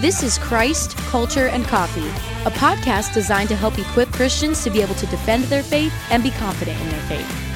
This 0.00 0.22
is 0.22 0.38
Christ, 0.38 0.96
Culture, 0.96 1.48
and 1.48 1.64
Coffee, 1.64 2.06
a 2.46 2.52
podcast 2.52 3.12
designed 3.12 3.48
to 3.48 3.56
help 3.56 3.80
equip 3.80 4.08
Christians 4.12 4.62
to 4.62 4.70
be 4.70 4.80
able 4.80 4.94
to 4.94 5.06
defend 5.06 5.42
their 5.44 5.64
faith 5.64 5.92
and 6.10 6.22
be 6.22 6.30
confident 6.30 6.80
in 6.80 6.88
their 6.90 7.00
faith. 7.08 7.47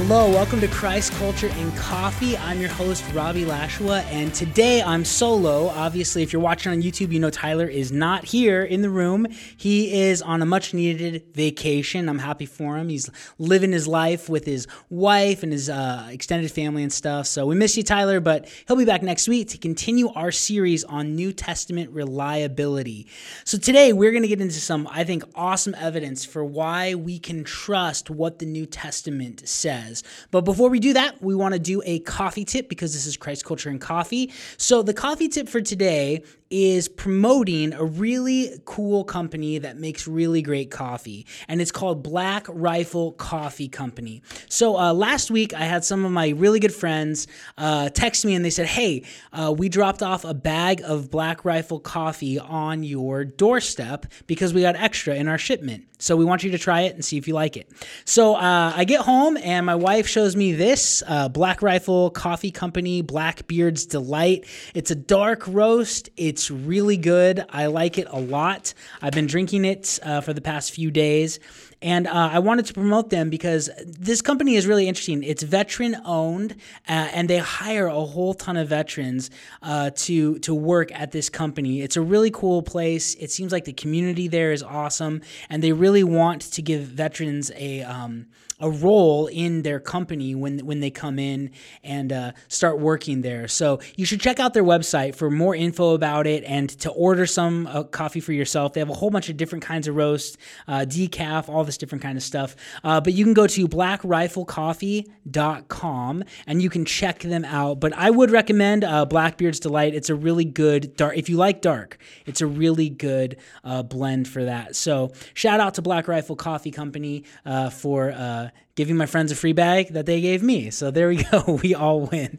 Hello, 0.00 0.30
welcome 0.30 0.60
to 0.60 0.68
Christ 0.68 1.12
Culture 1.14 1.48
and 1.48 1.76
Coffee. 1.76 2.36
I'm 2.38 2.60
your 2.60 2.70
host, 2.70 3.04
Robbie 3.12 3.44
Lashua, 3.44 4.02
and 4.02 4.32
today 4.32 4.80
I'm 4.80 5.04
solo. 5.04 5.66
Obviously, 5.70 6.22
if 6.22 6.32
you're 6.32 6.40
watching 6.40 6.70
on 6.70 6.80
YouTube, 6.80 7.10
you 7.10 7.18
know 7.18 7.30
Tyler 7.30 7.66
is 7.66 7.90
not 7.90 8.24
here 8.24 8.62
in 8.62 8.80
the 8.80 8.90
room. 8.90 9.26
He 9.56 10.02
is 10.02 10.22
on 10.22 10.40
a 10.40 10.46
much 10.46 10.72
needed 10.72 11.24
vacation. 11.34 12.08
I'm 12.08 12.20
happy 12.20 12.46
for 12.46 12.78
him. 12.78 12.88
He's 12.88 13.10
living 13.38 13.72
his 13.72 13.88
life 13.88 14.28
with 14.28 14.44
his 14.44 14.68
wife 14.88 15.42
and 15.42 15.50
his 15.50 15.68
uh, 15.68 16.08
extended 16.12 16.52
family 16.52 16.84
and 16.84 16.92
stuff. 16.92 17.26
So 17.26 17.44
we 17.44 17.56
miss 17.56 17.76
you, 17.76 17.82
Tyler, 17.82 18.20
but 18.20 18.48
he'll 18.68 18.76
be 18.76 18.84
back 18.84 19.02
next 19.02 19.26
week 19.26 19.48
to 19.48 19.58
continue 19.58 20.10
our 20.10 20.30
series 20.30 20.84
on 20.84 21.16
New 21.16 21.32
Testament 21.32 21.90
reliability. 21.90 23.08
So 23.42 23.58
today 23.58 23.92
we're 23.92 24.12
going 24.12 24.22
to 24.22 24.28
get 24.28 24.40
into 24.40 24.60
some, 24.60 24.88
I 24.92 25.02
think, 25.02 25.24
awesome 25.34 25.74
evidence 25.74 26.24
for 26.24 26.44
why 26.44 26.94
we 26.94 27.18
can 27.18 27.42
trust 27.42 28.10
what 28.10 28.38
the 28.38 28.46
New 28.46 28.64
Testament 28.64 29.46
says 29.48 29.87
But 30.30 30.42
before 30.42 30.70
we 30.70 30.80
do 30.80 30.92
that, 30.92 31.22
we 31.22 31.34
want 31.34 31.54
to 31.54 31.60
do 31.60 31.82
a 31.84 32.00
coffee 32.00 32.44
tip 32.44 32.68
because 32.68 32.92
this 32.92 33.06
is 33.06 33.16
Christ 33.16 33.44
Culture 33.44 33.70
and 33.70 33.80
Coffee. 33.80 34.32
So 34.56 34.82
the 34.82 34.94
coffee 34.94 35.28
tip 35.28 35.48
for 35.48 35.60
today 35.60 36.22
is 36.50 36.88
promoting 36.88 37.72
a 37.72 37.84
really 37.84 38.60
cool 38.64 39.04
company 39.04 39.58
that 39.58 39.76
makes 39.76 40.06
really 40.06 40.42
great 40.42 40.70
coffee, 40.70 41.26
and 41.48 41.60
it's 41.60 41.72
called 41.72 42.02
Black 42.02 42.46
Rifle 42.48 43.12
Coffee 43.12 43.68
Company. 43.68 44.22
So 44.48 44.78
uh, 44.78 44.92
last 44.92 45.30
week, 45.30 45.54
I 45.54 45.64
had 45.64 45.84
some 45.84 46.04
of 46.04 46.12
my 46.12 46.30
really 46.30 46.60
good 46.60 46.74
friends 46.74 47.26
uh, 47.56 47.90
text 47.90 48.24
me 48.24 48.34
and 48.34 48.44
they 48.44 48.50
said, 48.50 48.66
Hey, 48.66 49.04
uh, 49.32 49.54
we 49.56 49.68
dropped 49.68 50.02
off 50.02 50.24
a 50.24 50.34
bag 50.34 50.80
of 50.84 51.10
Black 51.10 51.44
Rifle 51.44 51.80
coffee 51.80 52.38
on 52.38 52.82
your 52.82 53.24
doorstep 53.24 54.06
because 54.26 54.54
we 54.54 54.62
got 54.62 54.76
extra 54.76 55.14
in 55.14 55.28
our 55.28 55.38
shipment. 55.38 55.84
So 56.00 56.16
we 56.16 56.24
want 56.24 56.44
you 56.44 56.52
to 56.52 56.58
try 56.58 56.82
it 56.82 56.94
and 56.94 57.04
see 57.04 57.16
if 57.18 57.26
you 57.26 57.34
like 57.34 57.56
it. 57.56 57.68
So 58.04 58.36
uh, 58.36 58.72
I 58.74 58.84
get 58.84 59.00
home 59.00 59.36
and 59.36 59.66
my 59.66 59.74
wife 59.74 60.06
shows 60.06 60.36
me 60.36 60.52
this 60.52 61.02
uh, 61.06 61.28
Black 61.28 61.60
Rifle 61.60 62.10
Coffee 62.10 62.52
Company 62.52 63.02
Blackbeard's 63.02 63.84
Delight. 63.84 64.46
It's 64.74 64.92
a 64.92 64.94
dark 64.94 65.46
roast. 65.48 66.08
It's 66.16 66.37
it's 66.38 66.52
really 66.52 66.96
good. 66.96 67.44
I 67.50 67.66
like 67.66 67.98
it 67.98 68.06
a 68.10 68.20
lot. 68.20 68.72
I've 69.02 69.12
been 69.12 69.26
drinking 69.26 69.64
it 69.64 69.98
uh, 70.04 70.20
for 70.20 70.32
the 70.32 70.40
past 70.40 70.70
few 70.70 70.88
days. 70.92 71.40
And 71.82 72.06
uh, 72.06 72.30
I 72.32 72.38
wanted 72.38 72.66
to 72.66 72.74
promote 72.74 73.10
them 73.10 73.28
because 73.28 73.68
this 73.84 74.22
company 74.22 74.54
is 74.54 74.64
really 74.64 74.86
interesting. 74.86 75.24
It's 75.24 75.42
veteran 75.42 75.96
owned, 76.04 76.52
uh, 76.88 77.08
and 77.12 77.28
they 77.28 77.38
hire 77.38 77.88
a 77.88 78.04
whole 78.04 78.34
ton 78.34 78.56
of 78.56 78.68
veterans 78.68 79.30
uh, 79.62 79.90
to 79.96 80.38
to 80.40 80.54
work 80.54 80.90
at 80.92 81.10
this 81.12 81.28
company. 81.28 81.82
It's 81.82 81.96
a 81.96 82.00
really 82.00 82.30
cool 82.30 82.62
place. 82.62 83.14
It 83.16 83.30
seems 83.30 83.52
like 83.52 83.64
the 83.64 83.72
community 83.72 84.28
there 84.28 84.52
is 84.52 84.62
awesome, 84.62 85.22
and 85.50 85.62
they 85.62 85.72
really 85.72 86.04
want 86.04 86.42
to 86.42 86.62
give 86.62 86.82
veterans 86.82 87.50
a 87.56 87.82
um, 87.82 88.26
a 88.60 88.70
role 88.70 89.26
in 89.28 89.62
their 89.62 89.80
company 89.80 90.34
when 90.34 90.58
when 90.66 90.80
they 90.80 90.90
come 90.90 91.18
in 91.18 91.50
and 91.82 92.12
uh, 92.12 92.32
start 92.48 92.78
working 92.78 93.22
there. 93.22 93.48
So 93.48 93.80
you 93.96 94.04
should 94.04 94.20
check 94.20 94.38
out 94.40 94.52
their 94.54 94.64
website 94.64 95.14
for 95.14 95.30
more 95.30 95.54
info 95.54 95.94
about 95.94 96.26
it 96.26 96.42
and 96.44 96.68
to 96.80 96.90
order 96.90 97.24
some 97.26 97.66
uh, 97.66 97.84
coffee 97.84 98.20
for 98.20 98.32
yourself. 98.32 98.72
They 98.72 98.80
have 98.80 98.90
a 98.90 98.94
whole 98.94 99.10
bunch 99.10 99.28
of 99.28 99.36
different 99.36 99.64
kinds 99.64 99.86
of 99.86 99.94
roasts, 99.94 100.36
uh, 100.66 100.86
decaf, 100.88 101.48
all 101.48 101.62
this 101.64 101.78
different 101.78 102.02
kind 102.02 102.18
of 102.18 102.24
stuff. 102.24 102.56
Uh, 102.82 103.00
but 103.00 103.12
you 103.12 103.24
can 103.24 103.34
go 103.34 103.46
to 103.46 103.68
blackriflecoffee.com 103.68 106.24
and 106.46 106.62
you 106.62 106.70
can 106.70 106.84
check 106.84 107.20
them 107.20 107.44
out. 107.44 107.80
But 107.80 107.92
I 107.94 108.10
would 108.10 108.30
recommend 108.30 108.84
uh, 108.84 109.04
Blackbeard's 109.04 109.60
Delight. 109.60 109.94
It's 109.94 110.10
a 110.10 110.14
really 110.14 110.44
good 110.44 110.96
dark. 110.96 111.16
If 111.16 111.28
you 111.28 111.36
like 111.36 111.60
dark, 111.60 111.98
it's 112.26 112.40
a 112.40 112.46
really 112.46 112.88
good 112.88 113.36
uh, 113.62 113.84
blend 113.84 114.26
for 114.28 114.44
that. 114.44 114.74
So 114.74 115.12
shout 115.34 115.60
out 115.60 115.74
to 115.74 115.82
Black 115.82 116.08
Rifle 116.08 116.36
Coffee 116.36 116.70
Company 116.70 117.24
for 117.70 118.47
giving 118.74 118.96
my 118.96 119.06
friends 119.06 119.32
a 119.32 119.34
free 119.36 119.52
bag 119.52 119.92
that 119.94 120.06
they 120.06 120.20
gave 120.20 120.42
me. 120.42 120.70
So 120.70 120.90
there 120.90 121.08
we 121.08 121.24
go. 121.30 121.60
We 121.62 121.74
all 121.74 122.02
win. 122.02 122.38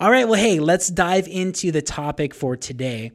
All 0.00 0.10
right. 0.10 0.26
Well, 0.26 0.40
hey, 0.40 0.60
let's 0.60 0.88
dive 0.88 1.28
into 1.28 1.70
the 1.70 1.82
topic 1.82 2.34
for 2.34 2.56
today. 2.56 3.12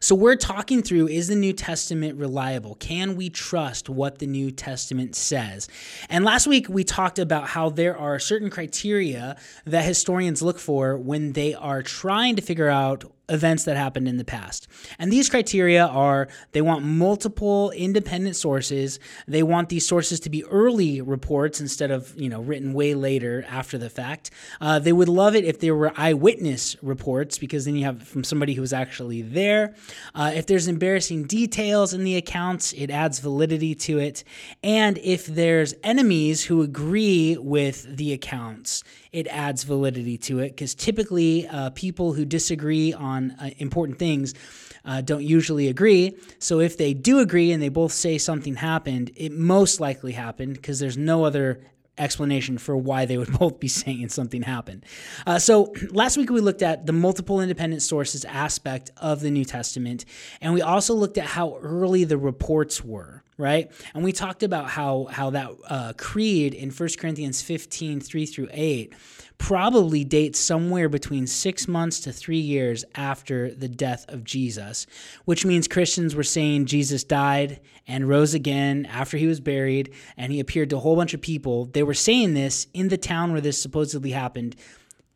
So, 0.00 0.14
we're 0.14 0.36
talking 0.36 0.82
through 0.82 1.08
is 1.08 1.28
the 1.28 1.34
New 1.34 1.52
Testament 1.52 2.18
reliable? 2.18 2.76
Can 2.76 3.16
we 3.16 3.30
trust 3.30 3.88
what 3.88 4.18
the 4.18 4.26
New 4.26 4.50
Testament 4.50 5.16
says? 5.16 5.66
And 6.08 6.24
last 6.24 6.46
week 6.46 6.68
we 6.68 6.84
talked 6.84 7.18
about 7.18 7.48
how 7.48 7.70
there 7.70 7.96
are 7.96 8.18
certain 8.18 8.50
criteria 8.50 9.36
that 9.64 9.84
historians 9.84 10.40
look 10.40 10.58
for 10.58 10.96
when 10.96 11.32
they 11.32 11.54
are 11.54 11.82
trying 11.82 12.36
to 12.36 12.42
figure 12.42 12.68
out 12.68 13.10
events 13.28 13.64
that 13.64 13.76
happened 13.76 14.08
in 14.08 14.16
the 14.16 14.24
past. 14.24 14.68
And 14.98 15.12
these 15.12 15.28
criteria 15.28 15.86
are 15.86 16.28
they 16.52 16.62
want 16.62 16.84
multiple 16.84 17.70
independent 17.72 18.36
sources. 18.36 18.98
They 19.26 19.42
want 19.42 19.68
these 19.68 19.86
sources 19.86 20.20
to 20.20 20.30
be 20.30 20.44
early 20.44 21.00
reports 21.00 21.60
instead 21.60 21.90
of, 21.90 22.14
you 22.16 22.28
know, 22.28 22.40
written 22.40 22.72
way 22.72 22.94
later 22.94 23.44
after 23.48 23.78
the 23.78 23.90
fact. 23.90 24.30
Uh, 24.60 24.78
they 24.78 24.92
would 24.92 25.08
love 25.08 25.34
it 25.34 25.44
if 25.44 25.60
there 25.60 25.74
were 25.74 25.92
eyewitness 25.96 26.76
reports 26.82 27.38
because 27.38 27.64
then 27.64 27.76
you 27.76 27.84
have 27.84 28.02
from 28.02 28.24
somebody 28.24 28.54
who 28.54 28.60
was 28.60 28.72
actually 28.72 29.22
there. 29.22 29.74
Uh, 30.14 30.32
if 30.34 30.46
there's 30.46 30.68
embarrassing 30.68 31.24
details 31.24 31.92
in 31.92 32.04
the 32.04 32.16
accounts, 32.16 32.72
it 32.72 32.90
adds 32.90 33.18
validity 33.18 33.74
to 33.74 33.98
it. 33.98 34.24
And 34.62 34.98
if 34.98 35.26
there's 35.26 35.74
enemies 35.82 36.44
who 36.44 36.62
agree 36.62 37.36
with 37.36 37.96
the 37.96 38.12
accounts, 38.12 38.84
it 39.12 39.26
adds 39.28 39.64
validity 39.64 40.18
to 40.18 40.38
it 40.38 40.50
because 40.50 40.74
typically 40.74 41.48
uh, 41.48 41.70
people 41.70 42.12
who 42.12 42.24
disagree 42.24 42.92
on 42.92 43.17
uh, 43.40 43.50
important 43.58 43.98
things 43.98 44.34
uh, 44.84 45.00
don't 45.00 45.24
usually 45.24 45.68
agree. 45.68 46.16
So 46.38 46.60
if 46.60 46.76
they 46.76 46.94
do 46.94 47.18
agree 47.20 47.52
and 47.52 47.62
they 47.62 47.68
both 47.68 47.92
say 47.92 48.18
something 48.18 48.56
happened, 48.56 49.10
it 49.16 49.32
most 49.32 49.80
likely 49.80 50.12
happened 50.12 50.54
because 50.54 50.78
there's 50.78 50.96
no 50.96 51.24
other 51.24 51.60
explanation 51.98 52.58
for 52.58 52.76
why 52.76 53.04
they 53.04 53.18
would 53.18 53.32
both 53.38 53.60
be 53.60 53.68
saying 53.68 54.08
something 54.08 54.42
happened. 54.42 54.84
Uh, 55.26 55.38
so 55.38 55.74
last 55.90 56.16
week 56.16 56.30
we 56.30 56.40
looked 56.40 56.62
at 56.62 56.86
the 56.86 56.92
multiple 56.92 57.40
independent 57.40 57.82
sources 57.82 58.24
aspect 58.24 58.90
of 58.96 59.20
the 59.20 59.30
New 59.30 59.44
Testament, 59.44 60.04
and 60.40 60.54
we 60.54 60.62
also 60.62 60.94
looked 60.94 61.18
at 61.18 61.26
how 61.26 61.58
early 61.58 62.04
the 62.04 62.18
reports 62.18 62.84
were 62.84 63.22
right? 63.38 63.70
And 63.94 64.04
we 64.04 64.12
talked 64.12 64.42
about 64.42 64.68
how 64.68 65.06
how 65.10 65.30
that 65.30 65.50
uh, 65.68 65.92
creed 65.96 66.52
in 66.52 66.70
1 66.70 66.88
Corinthians 66.98 67.40
15, 67.40 68.00
3 68.00 68.26
through 68.26 68.48
8, 68.50 68.92
probably 69.38 70.04
dates 70.04 70.38
somewhere 70.40 70.88
between 70.88 71.26
six 71.26 71.68
months 71.68 72.00
to 72.00 72.12
three 72.12 72.40
years 72.40 72.84
after 72.96 73.54
the 73.54 73.68
death 73.68 74.04
of 74.08 74.24
Jesus, 74.24 74.86
which 75.24 75.46
means 75.46 75.68
Christians 75.68 76.14
were 76.14 76.24
saying 76.24 76.66
Jesus 76.66 77.04
died 77.04 77.60
and 77.86 78.08
rose 78.08 78.34
again 78.34 78.84
after 78.86 79.16
he 79.16 79.26
was 79.26 79.40
buried, 79.40 79.94
and 80.16 80.32
he 80.32 80.40
appeared 80.40 80.70
to 80.70 80.76
a 80.76 80.80
whole 80.80 80.96
bunch 80.96 81.14
of 81.14 81.22
people. 81.22 81.66
They 81.66 81.84
were 81.84 81.94
saying 81.94 82.34
this 82.34 82.66
in 82.74 82.88
the 82.88 82.98
town 82.98 83.32
where 83.32 83.40
this 83.40 83.62
supposedly 83.62 84.10
happened 84.10 84.56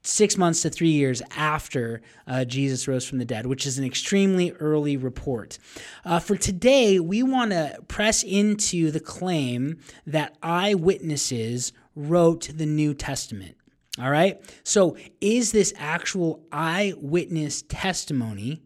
six 0.03 0.37
months 0.37 0.63
to 0.63 0.71
three 0.71 0.91
years 0.91 1.23
after 1.37 2.03
uh, 2.27 2.45
Jesus 2.45 2.89
rose 2.89 3.07
from 3.07 3.19
the 3.19 3.25
dead, 3.25 3.47
which 3.47 3.67
is 3.67 3.79
an 3.79 3.85
extremely 3.85 4.53
early 4.53 4.97
report. 4.97 5.59
Uh, 6.05 6.19
for 6.19 6.37
today, 6.37 6.99
we 6.99 7.23
want 7.23 7.53
to 7.53 7.79
press 7.89 8.23
into 8.23 8.91
the 8.91 9.01
claim 9.01 9.79
that 10.07 10.37
eyewitnesses 10.43 11.73
wrote 11.95 12.51
the 12.55 12.67
New 12.67 12.95
Testament. 12.95 13.57
All 13.99 14.11
right. 14.11 14.41
So, 14.65 14.97
is 15.21 15.53
this 15.53 15.75
actual 15.77 16.43
eyewitness 16.51 17.63
testimony 17.69 18.63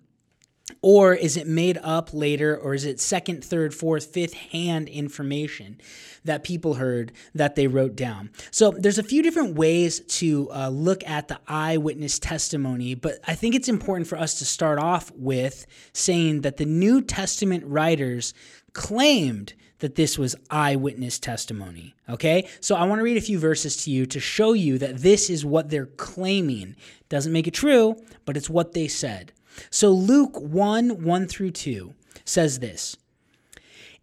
or 0.88 1.12
is 1.12 1.36
it 1.36 1.48
made 1.48 1.76
up 1.82 2.14
later, 2.14 2.56
or 2.56 2.72
is 2.72 2.84
it 2.84 3.00
second, 3.00 3.42
third, 3.42 3.74
fourth, 3.74 4.06
fifth 4.06 4.34
hand 4.34 4.88
information 4.88 5.80
that 6.24 6.44
people 6.44 6.74
heard 6.74 7.10
that 7.34 7.56
they 7.56 7.66
wrote 7.66 7.96
down? 7.96 8.30
So 8.52 8.70
there's 8.70 8.96
a 8.96 9.02
few 9.02 9.20
different 9.20 9.56
ways 9.56 9.98
to 9.98 10.48
uh, 10.52 10.68
look 10.68 11.02
at 11.02 11.26
the 11.26 11.40
eyewitness 11.48 12.20
testimony, 12.20 12.94
but 12.94 13.18
I 13.26 13.34
think 13.34 13.56
it's 13.56 13.68
important 13.68 14.06
for 14.06 14.16
us 14.16 14.38
to 14.38 14.44
start 14.44 14.78
off 14.78 15.10
with 15.16 15.66
saying 15.92 16.42
that 16.42 16.56
the 16.56 16.66
New 16.66 17.02
Testament 17.02 17.64
writers 17.66 18.32
claimed 18.72 19.54
that 19.80 19.96
this 19.96 20.16
was 20.16 20.36
eyewitness 20.50 21.18
testimony. 21.18 21.96
Okay? 22.08 22.48
So 22.60 22.76
I 22.76 22.84
want 22.84 23.00
to 23.00 23.02
read 23.02 23.16
a 23.16 23.20
few 23.20 23.40
verses 23.40 23.82
to 23.82 23.90
you 23.90 24.06
to 24.06 24.20
show 24.20 24.52
you 24.52 24.78
that 24.78 24.98
this 24.98 25.30
is 25.30 25.44
what 25.44 25.68
they're 25.68 25.86
claiming. 25.86 26.76
Doesn't 27.08 27.32
make 27.32 27.48
it 27.48 27.54
true, 27.54 27.96
but 28.24 28.36
it's 28.36 28.48
what 28.48 28.72
they 28.72 28.86
said. 28.86 29.32
So 29.70 29.90
Luke 29.90 30.38
1 30.40 31.02
1 31.02 31.26
through 31.28 31.52
2 31.52 31.94
says 32.24 32.58
this 32.58 32.96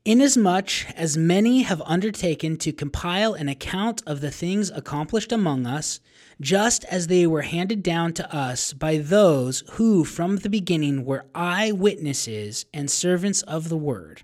Inasmuch 0.06 0.92
as 0.98 1.16
many 1.16 1.62
have 1.62 1.82
undertaken 1.86 2.58
to 2.58 2.74
compile 2.74 3.34
an 3.34 3.48
account 3.48 4.04
of 4.06 4.20
the 4.20 4.32
things 4.32 4.70
accomplished 4.70 5.32
among 5.32 5.66
us, 5.66 6.02
just 6.42 6.84
as 6.86 7.08
they 7.08 7.26
were 7.26 7.44
handed 7.44 7.82
down 7.82 8.12
to 8.14 8.36
us 8.36 8.74
by 8.74 8.98
those 8.98 9.64
who 9.72 10.04
from 10.04 10.38
the 10.38 10.50
beginning 10.50 11.06
were 11.06 11.26
eyewitnesses 11.34 12.66
and 12.74 12.92
servants 12.92 13.44
of 13.44 13.70
the 13.70 13.78
word. 13.78 14.24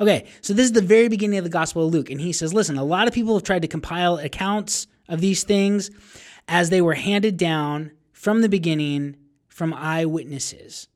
Okay, 0.00 0.26
so 0.40 0.54
this 0.54 0.64
is 0.64 0.72
the 0.72 0.80
very 0.80 1.08
beginning 1.08 1.38
of 1.38 1.44
the 1.44 1.50
Gospel 1.50 1.86
of 1.86 1.92
Luke, 1.92 2.10
and 2.10 2.20
he 2.20 2.32
says, 2.32 2.54
Listen, 2.54 2.78
a 2.78 2.84
lot 2.84 3.06
of 3.06 3.12
people 3.12 3.34
have 3.34 3.42
tried 3.42 3.62
to 3.62 3.68
compile 3.68 4.16
accounts 4.16 4.86
of 5.10 5.20
these 5.20 5.44
things, 5.44 5.90
as 6.48 6.70
they 6.70 6.80
were 6.80 6.94
handed 6.94 7.36
down 7.36 7.90
from 8.12 8.40
the 8.40 8.48
beginning 8.48 9.16
from 9.56 9.72
eyewitnesses. 9.72 10.86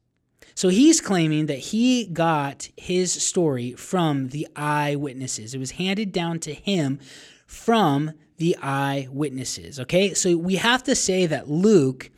So 0.54 0.68
he's 0.68 1.00
claiming 1.00 1.46
that 1.46 1.58
he 1.58 2.04
got 2.04 2.68
his 2.76 3.10
story 3.10 3.72
from 3.72 4.28
the 4.28 4.46
eyewitnesses. 4.54 5.54
It 5.54 5.58
was 5.58 5.70
handed 5.70 6.12
down 6.12 6.40
to 6.40 6.52
him 6.52 6.98
from 7.46 8.12
the 8.36 8.58
eyewitnesses. 8.60 9.80
Okay, 9.80 10.12
so 10.12 10.36
we 10.36 10.56
have 10.56 10.82
to 10.82 10.94
say 10.94 11.24
that 11.24 11.48
Luke 11.48 12.10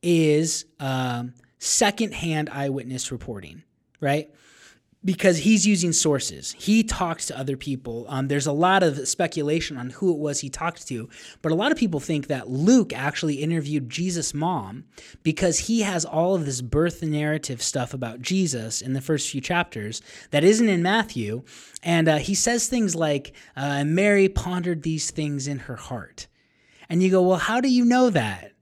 is 0.00 0.66
um, 0.78 1.34
secondhand 1.58 2.48
eyewitness 2.48 3.10
reporting, 3.10 3.64
right? 4.00 4.32
Because 5.04 5.38
he's 5.38 5.66
using 5.66 5.92
sources. 5.92 6.54
He 6.58 6.82
talks 6.82 7.26
to 7.26 7.38
other 7.38 7.56
people. 7.56 8.04
Um, 8.08 8.28
there's 8.28 8.48
a 8.48 8.52
lot 8.52 8.82
of 8.82 9.06
speculation 9.06 9.76
on 9.76 9.90
who 9.90 10.12
it 10.12 10.18
was 10.18 10.40
he 10.40 10.50
talked 10.50 10.88
to, 10.88 11.08
but 11.40 11.52
a 11.52 11.54
lot 11.54 11.70
of 11.70 11.78
people 11.78 12.00
think 12.00 12.26
that 12.26 12.50
Luke 12.50 12.92
actually 12.92 13.36
interviewed 13.36 13.88
Jesus' 13.88 14.34
mom 14.34 14.84
because 15.22 15.60
he 15.60 15.82
has 15.82 16.04
all 16.04 16.34
of 16.34 16.46
this 16.46 16.60
birth 16.60 17.02
narrative 17.02 17.62
stuff 17.62 17.94
about 17.94 18.22
Jesus 18.22 18.80
in 18.80 18.92
the 18.92 19.00
first 19.00 19.30
few 19.30 19.40
chapters 19.40 20.02
that 20.30 20.44
isn't 20.44 20.68
in 20.68 20.82
Matthew. 20.82 21.44
And 21.82 22.08
uh, 22.08 22.16
he 22.16 22.34
says 22.34 22.66
things 22.66 22.96
like, 22.96 23.34
uh, 23.56 23.84
Mary 23.84 24.28
pondered 24.28 24.82
these 24.82 25.12
things 25.12 25.46
in 25.46 25.60
her 25.60 25.76
heart. 25.76 26.26
And 26.88 27.02
you 27.02 27.10
go, 27.10 27.22
well, 27.22 27.38
how 27.38 27.60
do 27.60 27.68
you 27.68 27.84
know 27.84 28.10
that? 28.10 28.52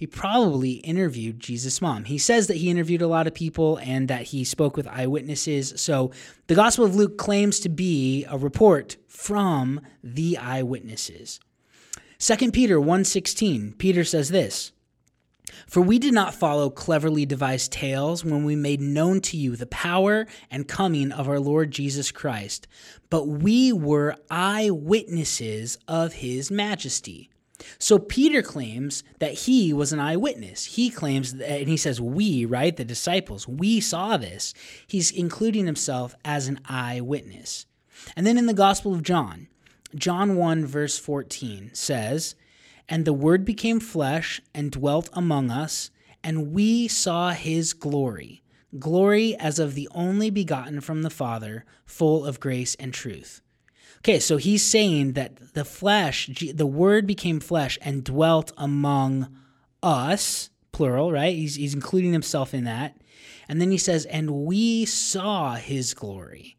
He 0.00 0.06
probably 0.06 0.72
interviewed 0.76 1.40
Jesus' 1.40 1.82
mom. 1.82 2.04
He 2.04 2.16
says 2.16 2.46
that 2.46 2.56
he 2.56 2.70
interviewed 2.70 3.02
a 3.02 3.06
lot 3.06 3.26
of 3.26 3.34
people 3.34 3.76
and 3.82 4.08
that 4.08 4.22
he 4.22 4.44
spoke 4.44 4.74
with 4.74 4.86
eyewitnesses. 4.88 5.74
So 5.76 6.10
the 6.46 6.54
Gospel 6.54 6.86
of 6.86 6.96
Luke 6.96 7.18
claims 7.18 7.60
to 7.60 7.68
be 7.68 8.24
a 8.24 8.38
report 8.38 8.96
from 9.08 9.82
the 10.02 10.38
eyewitnesses. 10.38 11.38
2 12.18 12.50
Peter 12.50 12.80
1:16, 12.80 13.76
Peter 13.76 14.02
says 14.02 14.30
this: 14.30 14.72
For 15.66 15.82
we 15.82 15.98
did 15.98 16.14
not 16.14 16.32
follow 16.32 16.70
cleverly 16.70 17.26
devised 17.26 17.70
tales 17.70 18.24
when 18.24 18.42
we 18.44 18.56
made 18.56 18.80
known 18.80 19.20
to 19.20 19.36
you 19.36 19.54
the 19.54 19.66
power 19.66 20.26
and 20.50 20.66
coming 20.66 21.12
of 21.12 21.28
our 21.28 21.40
Lord 21.40 21.72
Jesus 21.72 22.10
Christ, 22.10 22.66
but 23.10 23.28
we 23.28 23.70
were 23.70 24.16
eyewitnesses 24.30 25.76
of 25.86 26.14
his 26.14 26.50
majesty. 26.50 27.28
So 27.78 27.98
Peter 27.98 28.42
claims 28.42 29.02
that 29.18 29.32
he 29.32 29.72
was 29.72 29.92
an 29.92 30.00
eyewitness. 30.00 30.64
He 30.64 30.90
claims, 30.90 31.34
that, 31.34 31.60
and 31.60 31.68
he 31.68 31.76
says, 31.76 32.00
we, 32.00 32.44
right? 32.44 32.76
The 32.76 32.84
disciples, 32.84 33.46
we 33.46 33.80
saw 33.80 34.16
this. 34.16 34.54
He's 34.86 35.10
including 35.10 35.66
himself 35.66 36.14
as 36.24 36.48
an 36.48 36.60
eyewitness. 36.66 37.66
And 38.16 38.26
then 38.26 38.38
in 38.38 38.46
the 38.46 38.54
Gospel 38.54 38.94
of 38.94 39.02
John, 39.02 39.48
John 39.94 40.36
1, 40.36 40.66
verse 40.66 40.98
14 40.98 41.70
says, 41.72 42.34
And 42.88 43.04
the 43.04 43.12
Word 43.12 43.44
became 43.44 43.80
flesh 43.80 44.40
and 44.54 44.70
dwelt 44.70 45.10
among 45.12 45.50
us, 45.50 45.90
and 46.22 46.52
we 46.52 46.86
saw 46.86 47.30
his 47.30 47.72
glory, 47.72 48.42
glory 48.78 49.36
as 49.36 49.58
of 49.58 49.74
the 49.74 49.88
only 49.92 50.30
begotten 50.30 50.80
from 50.80 51.02
the 51.02 51.10
Father, 51.10 51.64
full 51.84 52.24
of 52.24 52.40
grace 52.40 52.74
and 52.76 52.94
truth. 52.94 53.42
Okay, 54.02 54.18
so 54.18 54.38
he's 54.38 54.62
saying 54.62 55.12
that 55.12 55.52
the 55.52 55.64
flesh, 55.64 56.30
the 56.54 56.66
word 56.66 57.06
became 57.06 57.38
flesh 57.38 57.78
and 57.82 58.02
dwelt 58.02 58.50
among 58.56 59.28
us, 59.82 60.48
plural, 60.72 61.12
right? 61.12 61.36
He's, 61.36 61.56
he's 61.56 61.74
including 61.74 62.12
himself 62.12 62.54
in 62.54 62.64
that. 62.64 62.96
And 63.46 63.60
then 63.60 63.70
he 63.70 63.78
says, 63.78 64.06
and 64.06 64.30
we 64.30 64.86
saw 64.86 65.56
his 65.56 65.92
glory. 65.92 66.56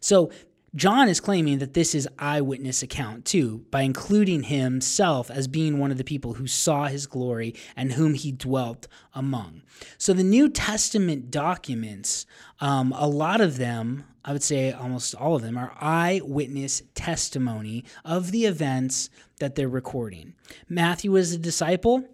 So 0.00 0.30
John 0.74 1.08
is 1.08 1.20
claiming 1.20 1.58
that 1.58 1.74
this 1.74 1.94
is 1.94 2.08
eyewitness 2.18 2.82
account 2.82 3.24
too, 3.24 3.66
by 3.70 3.82
including 3.82 4.44
himself 4.44 5.30
as 5.30 5.48
being 5.48 5.78
one 5.78 5.90
of 5.90 5.98
the 5.98 6.04
people 6.04 6.34
who 6.34 6.46
saw 6.46 6.86
his 6.86 7.06
glory 7.06 7.54
and 7.76 7.92
whom 7.92 8.14
he 8.14 8.32
dwelt 8.32 8.86
among. 9.14 9.62
So 9.98 10.12
the 10.12 10.22
New 10.22 10.48
Testament 10.48 11.30
documents, 11.30 12.24
um, 12.60 12.94
a 12.96 13.08
lot 13.08 13.40
of 13.40 13.56
them, 13.56 14.04
I 14.28 14.32
would 14.32 14.42
say 14.42 14.72
almost 14.72 15.14
all 15.14 15.36
of 15.36 15.42
them, 15.42 15.56
are 15.56 15.72
eyewitness 15.80 16.82
testimony 16.94 17.86
of 18.04 18.30
the 18.30 18.44
events 18.44 19.08
that 19.38 19.54
they're 19.54 19.70
recording. 19.70 20.34
Matthew 20.68 21.12
was 21.12 21.32
a 21.32 21.38
disciple, 21.38 22.06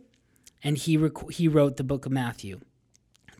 and 0.62 0.78
he 0.78 0.96
rec- 0.96 1.32
he 1.32 1.48
wrote 1.48 1.76
the 1.76 1.82
book 1.82 2.06
of 2.06 2.12
Matthew. 2.12 2.60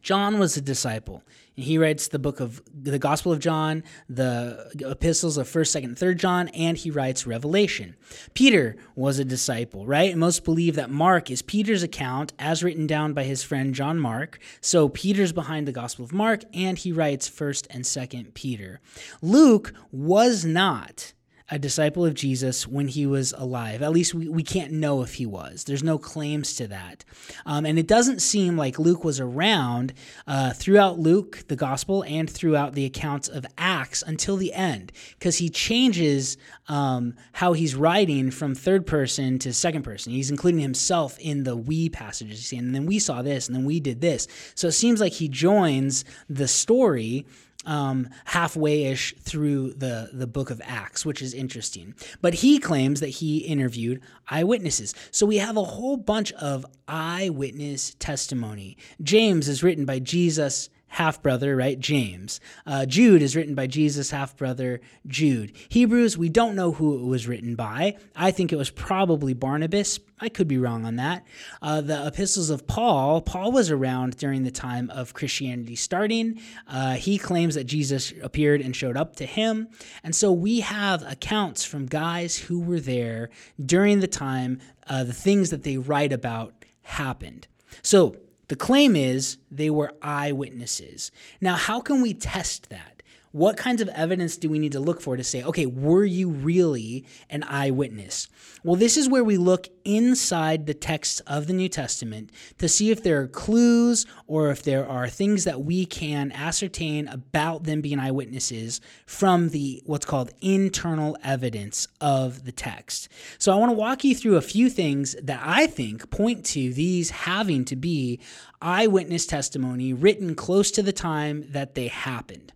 John 0.02 0.40
was 0.40 0.56
a 0.56 0.60
disciple. 0.60 1.22
And 1.56 1.64
he 1.64 1.78
writes 1.78 2.08
the 2.08 2.18
book 2.18 2.40
of 2.40 2.62
the 2.72 2.98
Gospel 2.98 3.32
of 3.32 3.38
John, 3.38 3.84
the 4.08 4.70
epistles 4.80 5.36
of 5.36 5.48
1st, 5.48 5.82
2nd, 5.82 5.98
3rd 5.98 6.16
John, 6.16 6.48
and 6.48 6.76
he 6.76 6.90
writes 6.90 7.26
Revelation. 7.26 7.96
Peter 8.34 8.76
was 8.96 9.18
a 9.18 9.24
disciple, 9.24 9.86
right? 9.86 10.10
And 10.10 10.20
most 10.20 10.44
believe 10.44 10.74
that 10.76 10.90
Mark 10.90 11.30
is 11.30 11.42
Peter's 11.42 11.82
account 11.82 12.32
as 12.38 12.64
written 12.64 12.86
down 12.86 13.12
by 13.12 13.24
his 13.24 13.42
friend 13.42 13.74
John 13.74 13.98
Mark. 13.98 14.38
So 14.60 14.88
Peter's 14.88 15.32
behind 15.32 15.68
the 15.68 15.72
Gospel 15.72 16.04
of 16.04 16.12
Mark, 16.12 16.42
and 16.52 16.76
he 16.76 16.92
writes 16.92 17.30
1st 17.30 17.66
and 17.70 17.84
2nd 17.84 18.34
Peter. 18.34 18.80
Luke 19.22 19.72
was 19.92 20.44
not 20.44 21.12
a 21.54 21.58
disciple 21.58 22.04
of 22.04 22.14
Jesus 22.14 22.66
when 22.66 22.88
he 22.88 23.06
was 23.06 23.32
alive. 23.38 23.80
At 23.80 23.92
least 23.92 24.12
we, 24.12 24.28
we 24.28 24.42
can't 24.42 24.72
know 24.72 25.02
if 25.02 25.14
he 25.14 25.24
was. 25.24 25.62
There's 25.62 25.84
no 25.84 25.98
claims 25.98 26.56
to 26.56 26.66
that. 26.66 27.04
Um, 27.46 27.64
and 27.64 27.78
it 27.78 27.86
doesn't 27.86 28.20
seem 28.20 28.56
like 28.56 28.80
Luke 28.80 29.04
was 29.04 29.20
around 29.20 29.94
uh, 30.26 30.52
throughout 30.52 30.98
Luke, 30.98 31.44
the 31.46 31.54
gospel, 31.54 32.02
and 32.08 32.28
throughout 32.28 32.74
the 32.74 32.84
accounts 32.84 33.28
of 33.28 33.46
Acts 33.56 34.02
until 34.04 34.36
the 34.36 34.52
end, 34.52 34.90
because 35.16 35.38
he 35.38 35.48
changes 35.48 36.36
um, 36.66 37.14
how 37.30 37.52
he's 37.52 37.76
writing 37.76 38.32
from 38.32 38.56
third 38.56 38.84
person 38.84 39.38
to 39.38 39.52
second 39.52 39.82
person. 39.82 40.12
He's 40.12 40.32
including 40.32 40.60
himself 40.60 41.16
in 41.20 41.44
the 41.44 41.56
we 41.56 41.88
passages, 41.88 42.52
and 42.52 42.74
then 42.74 42.84
we 42.84 42.98
saw 42.98 43.22
this, 43.22 43.46
and 43.46 43.54
then 43.54 43.64
we 43.64 43.78
did 43.78 44.00
this. 44.00 44.26
So 44.56 44.66
it 44.66 44.72
seems 44.72 45.00
like 45.00 45.12
he 45.12 45.28
joins 45.28 46.04
the 46.28 46.48
story 46.48 47.26
um, 47.66 48.08
halfway 48.24 48.84
ish 48.84 49.14
through 49.20 49.74
the, 49.74 50.10
the 50.12 50.26
book 50.26 50.50
of 50.50 50.60
Acts, 50.64 51.04
which 51.04 51.22
is 51.22 51.34
interesting. 51.34 51.94
But 52.20 52.34
he 52.34 52.58
claims 52.58 53.00
that 53.00 53.08
he 53.08 53.38
interviewed 53.38 54.00
eyewitnesses. 54.28 54.94
So 55.10 55.26
we 55.26 55.38
have 55.38 55.56
a 55.56 55.64
whole 55.64 55.96
bunch 55.96 56.32
of 56.32 56.66
eyewitness 56.88 57.94
testimony. 57.98 58.76
James 59.02 59.48
is 59.48 59.62
written 59.62 59.84
by 59.84 59.98
Jesus 59.98 60.68
half 60.94 61.20
brother, 61.20 61.56
right? 61.56 61.80
James. 61.80 62.38
Uh, 62.64 62.86
Jude 62.86 63.20
is 63.20 63.34
written 63.34 63.56
by 63.56 63.66
Jesus' 63.66 64.12
half 64.12 64.36
brother, 64.36 64.80
Jude. 65.08 65.52
Hebrews, 65.68 66.16
we 66.16 66.28
don't 66.28 66.54
know 66.54 66.70
who 66.70 66.96
it 66.96 67.04
was 67.04 67.26
written 67.26 67.56
by. 67.56 67.96
I 68.14 68.30
think 68.30 68.52
it 68.52 68.56
was 68.56 68.70
probably 68.70 69.34
Barnabas. 69.34 69.98
I 70.20 70.28
could 70.28 70.46
be 70.46 70.56
wrong 70.56 70.84
on 70.84 70.94
that. 70.96 71.26
Uh, 71.60 71.80
the 71.80 72.06
epistles 72.06 72.48
of 72.48 72.68
Paul, 72.68 73.22
Paul 73.22 73.50
was 73.50 73.72
around 73.72 74.18
during 74.18 74.44
the 74.44 74.52
time 74.52 74.88
of 74.90 75.14
Christianity 75.14 75.74
starting. 75.74 76.40
Uh, 76.68 76.94
he 76.94 77.18
claims 77.18 77.56
that 77.56 77.64
Jesus 77.64 78.12
appeared 78.22 78.60
and 78.60 78.74
showed 78.74 78.96
up 78.96 79.16
to 79.16 79.26
him. 79.26 79.66
And 80.04 80.14
so 80.14 80.30
we 80.30 80.60
have 80.60 81.02
accounts 81.02 81.64
from 81.64 81.86
guys 81.86 82.38
who 82.38 82.60
were 82.60 82.80
there 82.80 83.30
during 83.66 83.98
the 83.98 84.06
time 84.06 84.60
uh, 84.86 85.02
the 85.02 85.12
things 85.12 85.50
that 85.50 85.64
they 85.64 85.76
write 85.76 86.12
about 86.12 86.54
happened. 86.82 87.48
So 87.82 88.16
the 88.48 88.56
claim 88.56 88.96
is 88.96 89.38
they 89.50 89.70
were 89.70 89.94
eyewitnesses. 90.02 91.10
Now, 91.40 91.56
how 91.56 91.80
can 91.80 92.00
we 92.02 92.14
test 92.14 92.70
that? 92.70 92.93
What 93.34 93.56
kinds 93.56 93.82
of 93.82 93.88
evidence 93.88 94.36
do 94.36 94.48
we 94.48 94.60
need 94.60 94.70
to 94.72 94.78
look 94.78 95.00
for 95.00 95.16
to 95.16 95.24
say, 95.24 95.42
okay, 95.42 95.66
were 95.66 96.04
you 96.04 96.30
really 96.30 97.04
an 97.28 97.42
eyewitness? 97.42 98.28
Well, 98.62 98.76
this 98.76 98.96
is 98.96 99.08
where 99.08 99.24
we 99.24 99.38
look 99.38 99.66
inside 99.84 100.66
the 100.66 100.72
texts 100.72 101.18
of 101.26 101.48
the 101.48 101.52
New 101.52 101.68
Testament 101.68 102.30
to 102.58 102.68
see 102.68 102.92
if 102.92 103.02
there 103.02 103.20
are 103.22 103.26
clues 103.26 104.06
or 104.28 104.50
if 104.50 104.62
there 104.62 104.88
are 104.88 105.08
things 105.08 105.42
that 105.42 105.64
we 105.64 105.84
can 105.84 106.30
ascertain 106.30 107.08
about 107.08 107.64
them 107.64 107.80
being 107.80 107.98
eyewitnesses 107.98 108.80
from 109.04 109.48
the 109.48 109.82
what's 109.84 110.06
called 110.06 110.30
internal 110.40 111.18
evidence 111.24 111.88
of 112.00 112.44
the 112.44 112.52
text. 112.52 113.08
So 113.38 113.52
I 113.52 113.56
want 113.56 113.70
to 113.70 113.76
walk 113.76 114.04
you 114.04 114.14
through 114.14 114.36
a 114.36 114.42
few 114.42 114.70
things 114.70 115.16
that 115.20 115.42
I 115.44 115.66
think 115.66 116.08
point 116.08 116.46
to 116.46 116.72
these 116.72 117.10
having 117.10 117.64
to 117.64 117.74
be 117.74 118.20
eyewitness 118.62 119.26
testimony 119.26 119.92
written 119.92 120.36
close 120.36 120.70
to 120.70 120.84
the 120.84 120.92
time 120.92 121.46
that 121.48 121.74
they 121.74 121.88
happened. 121.88 122.52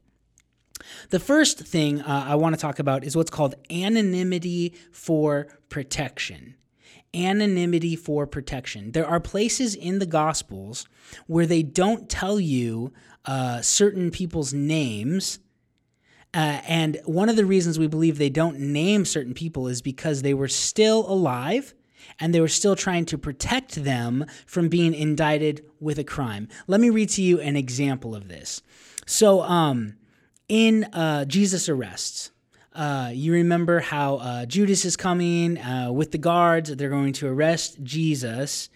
The 1.10 1.20
first 1.20 1.60
thing 1.60 2.00
uh, 2.00 2.26
I 2.28 2.34
want 2.36 2.54
to 2.54 2.60
talk 2.60 2.78
about 2.78 3.04
is 3.04 3.16
what's 3.16 3.30
called 3.30 3.54
anonymity 3.70 4.74
for 4.92 5.48
protection. 5.68 6.54
Anonymity 7.14 7.96
for 7.96 8.26
protection. 8.26 8.92
There 8.92 9.06
are 9.06 9.20
places 9.20 9.74
in 9.74 9.98
the 9.98 10.06
Gospels 10.06 10.86
where 11.26 11.46
they 11.46 11.62
don't 11.62 12.08
tell 12.08 12.38
you 12.38 12.92
uh, 13.24 13.60
certain 13.62 14.10
people's 14.10 14.52
names. 14.52 15.38
Uh, 16.34 16.60
and 16.68 17.00
one 17.06 17.28
of 17.28 17.36
the 17.36 17.46
reasons 17.46 17.78
we 17.78 17.86
believe 17.86 18.18
they 18.18 18.28
don't 18.28 18.58
name 18.58 19.04
certain 19.04 19.32
people 19.34 19.68
is 19.68 19.80
because 19.80 20.22
they 20.22 20.34
were 20.34 20.48
still 20.48 21.10
alive 21.10 21.74
and 22.20 22.34
they 22.34 22.40
were 22.40 22.48
still 22.48 22.76
trying 22.76 23.04
to 23.06 23.18
protect 23.18 23.82
them 23.82 24.24
from 24.46 24.68
being 24.68 24.94
indicted 24.94 25.64
with 25.80 25.98
a 25.98 26.04
crime. 26.04 26.48
Let 26.66 26.80
me 26.80 26.90
read 26.90 27.08
to 27.10 27.22
you 27.22 27.40
an 27.40 27.56
example 27.56 28.14
of 28.14 28.28
this. 28.28 28.62
So, 29.06 29.42
um, 29.42 29.94
in 30.48 30.84
uh, 30.84 31.24
Jesus' 31.24 31.68
arrests, 31.68 32.30
uh, 32.74 33.10
you 33.12 33.32
remember 33.32 33.80
how 33.80 34.16
uh, 34.16 34.46
Judas 34.46 34.84
is 34.84 34.96
coming 34.96 35.58
uh, 35.58 35.90
with 35.92 36.12
the 36.12 36.18
guards. 36.18 36.74
They're 36.74 36.88
going 36.88 37.12
to 37.14 37.28
arrest 37.28 37.82
Jesus. 37.82 38.70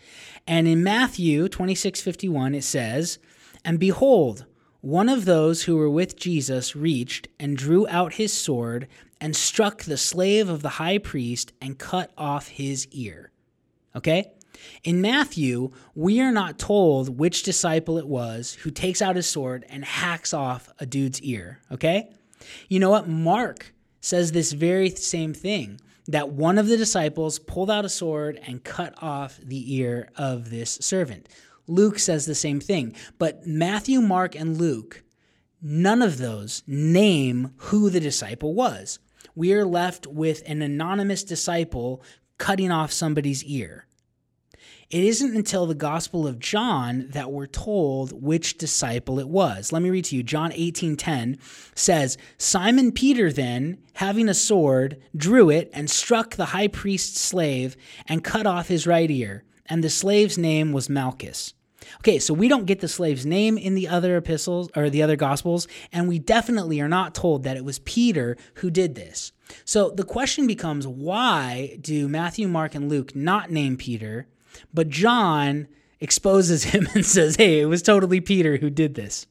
And 0.47 0.67
in 0.67 0.83
Matthew 0.83 1.49
26 1.49 2.01
51, 2.01 2.55
it 2.57 2.65
says, 2.65 3.19
And 3.65 3.79
behold, 3.79 4.45
one 4.81 5.09
of 5.09 5.25
those 5.25 5.63
who 5.63 5.77
were 5.77 5.89
with 5.89 6.17
Jesus 6.17 6.75
reached 6.75 7.29
and 7.39 7.57
drew 7.57 7.87
out 7.89 8.15
his 8.15 8.33
sword 8.33 8.89
and 9.21 9.37
struck 9.37 9.85
the 9.85 9.97
slave 9.97 10.49
of 10.49 10.63
the 10.63 10.71
high 10.71 10.99
priest 10.99 11.53
and 11.61 11.79
cut 11.79 12.11
off 12.19 12.49
his 12.49 12.89
ear. 12.91 13.31
Okay? 13.95 14.33
In 14.85 15.01
Matthew, 15.01 15.71
we 15.95 16.21
are 16.21 16.33
not 16.33 16.59
told 16.59 17.19
which 17.19 17.43
disciple 17.43 17.99
it 17.99 18.07
was 18.07 18.55
who 18.55 18.71
takes 18.71 19.03
out 19.03 19.17
his 19.17 19.29
sword 19.29 19.65
and 19.69 19.85
hacks 19.85 20.33
off 20.33 20.69
a 20.79 20.87
dude's 20.87 21.21
ear. 21.23 21.61
Okay? 21.71 22.11
You 22.69 22.81
know 22.81 22.91
what? 22.91 23.09
Mark 23.09 23.75
says 24.01 24.33
this 24.33 24.53
very 24.53 24.91
same 24.91 25.33
thing 25.35 25.81
that 26.09 26.31
one 26.31 26.59
of 26.59 26.67
the 26.67 26.77
disciples 26.77 27.39
pulled 27.39 27.71
out 27.71 27.85
a 27.85 27.89
sword 27.89 28.41
and 28.47 28.65
cut 28.65 28.95
off 29.01 29.39
the 29.43 29.77
ear 29.77 30.11
of 30.17 30.51
this 30.51 30.73
servant. 30.81 31.29
Luke 31.67 31.99
says 31.99 32.27
the 32.27 32.35
same 32.35 32.61
thing. 32.61 32.95
But 33.19 33.47
Matthew, 33.47 34.01
Mark, 34.01 34.35
and 34.35 34.57
Luke, 34.57 35.05
none 35.61 36.03
of 36.03 36.19
those 36.19 36.63
name 36.67 37.53
who 37.57 37.89
the 37.89 38.01
disciple 38.01 38.55
was. 38.55 38.99
We 39.35 39.53
are 39.55 39.65
left 39.65 40.07
with 40.07 40.43
an 40.47 40.61
anonymous 40.61 41.25
disciple 41.25 42.03
cutting 42.39 42.71
off 42.71 42.93
somebody's 42.93 43.45
ear. 43.45 43.87
It 44.93 45.05
isn't 45.05 45.35
until 45.35 45.65
the 45.65 45.75
Gospel 45.75 46.27
of 46.27 46.39
John 46.39 47.07
that 47.13 47.33
we're 47.33 47.47
told 47.47 48.13
which 48.23 48.59
disciple 48.59 49.19
it 49.19 49.29
was. 49.29 49.73
Let 49.73 49.81
me 49.81 49.89
read 49.89 50.05
to 50.05 50.17
you. 50.17 50.23
John 50.23 50.53
18:10 50.53 51.39
says, 51.75 52.19
"Simon 52.37 52.93
Peter 52.93 53.33
then, 53.33 53.79
having 53.95 54.29
a 54.29 54.35
sword, 54.35 54.99
drew 55.17 55.49
it 55.49 55.71
and 55.73 55.89
struck 55.89 56.37
the 56.37 56.53
high 56.53 56.69
priest's 56.69 57.19
slave 57.19 57.75
and 58.07 58.23
cut 58.23 58.47
off 58.47 58.69
his 58.69 58.87
right 58.87 59.11
ear, 59.11 59.45
and 59.65 59.83
the 59.83 59.89
slave's 59.89 60.37
name 60.37 60.73
was 60.73 60.91
Malchus." 60.91 61.55
Okay, 62.01 62.19
so 62.19 62.35
we 62.35 62.47
don't 62.47 62.67
get 62.67 62.81
the 62.81 62.87
slave's 62.87 63.25
name 63.25 63.57
in 63.57 63.75
the 63.75 63.89
other 63.89 64.19
epistles 64.19 64.69
or 64.77 64.91
the 64.91 65.03
other 65.03 65.17
gospels, 65.17 65.67
and 65.91 66.07
we 66.07 66.19
definitely 66.19 66.83
are 66.83 66.89
not 66.89 67.15
told 67.15 67.45
that 67.45 67.57
it 67.57 67.65
was 67.65 67.79
Peter 67.79 68.37
who 68.57 68.71
did 68.71 68.95
this. 68.95 69.33
So 69.65 69.89
the 69.89 70.05
question 70.05 70.47
becomes 70.47 70.87
why 70.87 71.79
do 71.81 72.09
Matthew, 72.09 72.47
Mark, 72.47 72.75
and 72.75 72.91
Luke 72.91 73.17
not 73.17 73.51
name 73.51 73.79
Peter? 73.79 74.27
But 74.73 74.89
John 74.89 75.69
exposes 76.01 76.65
him 76.75 76.89
and 76.95 77.05
says, 77.05 77.37
hey, 77.37 77.61
it 77.61 77.67
was 77.67 77.83
totally 77.83 78.21
Peter 78.21 78.57
who 78.57 78.71
did 78.71 78.95
this. 78.95 79.27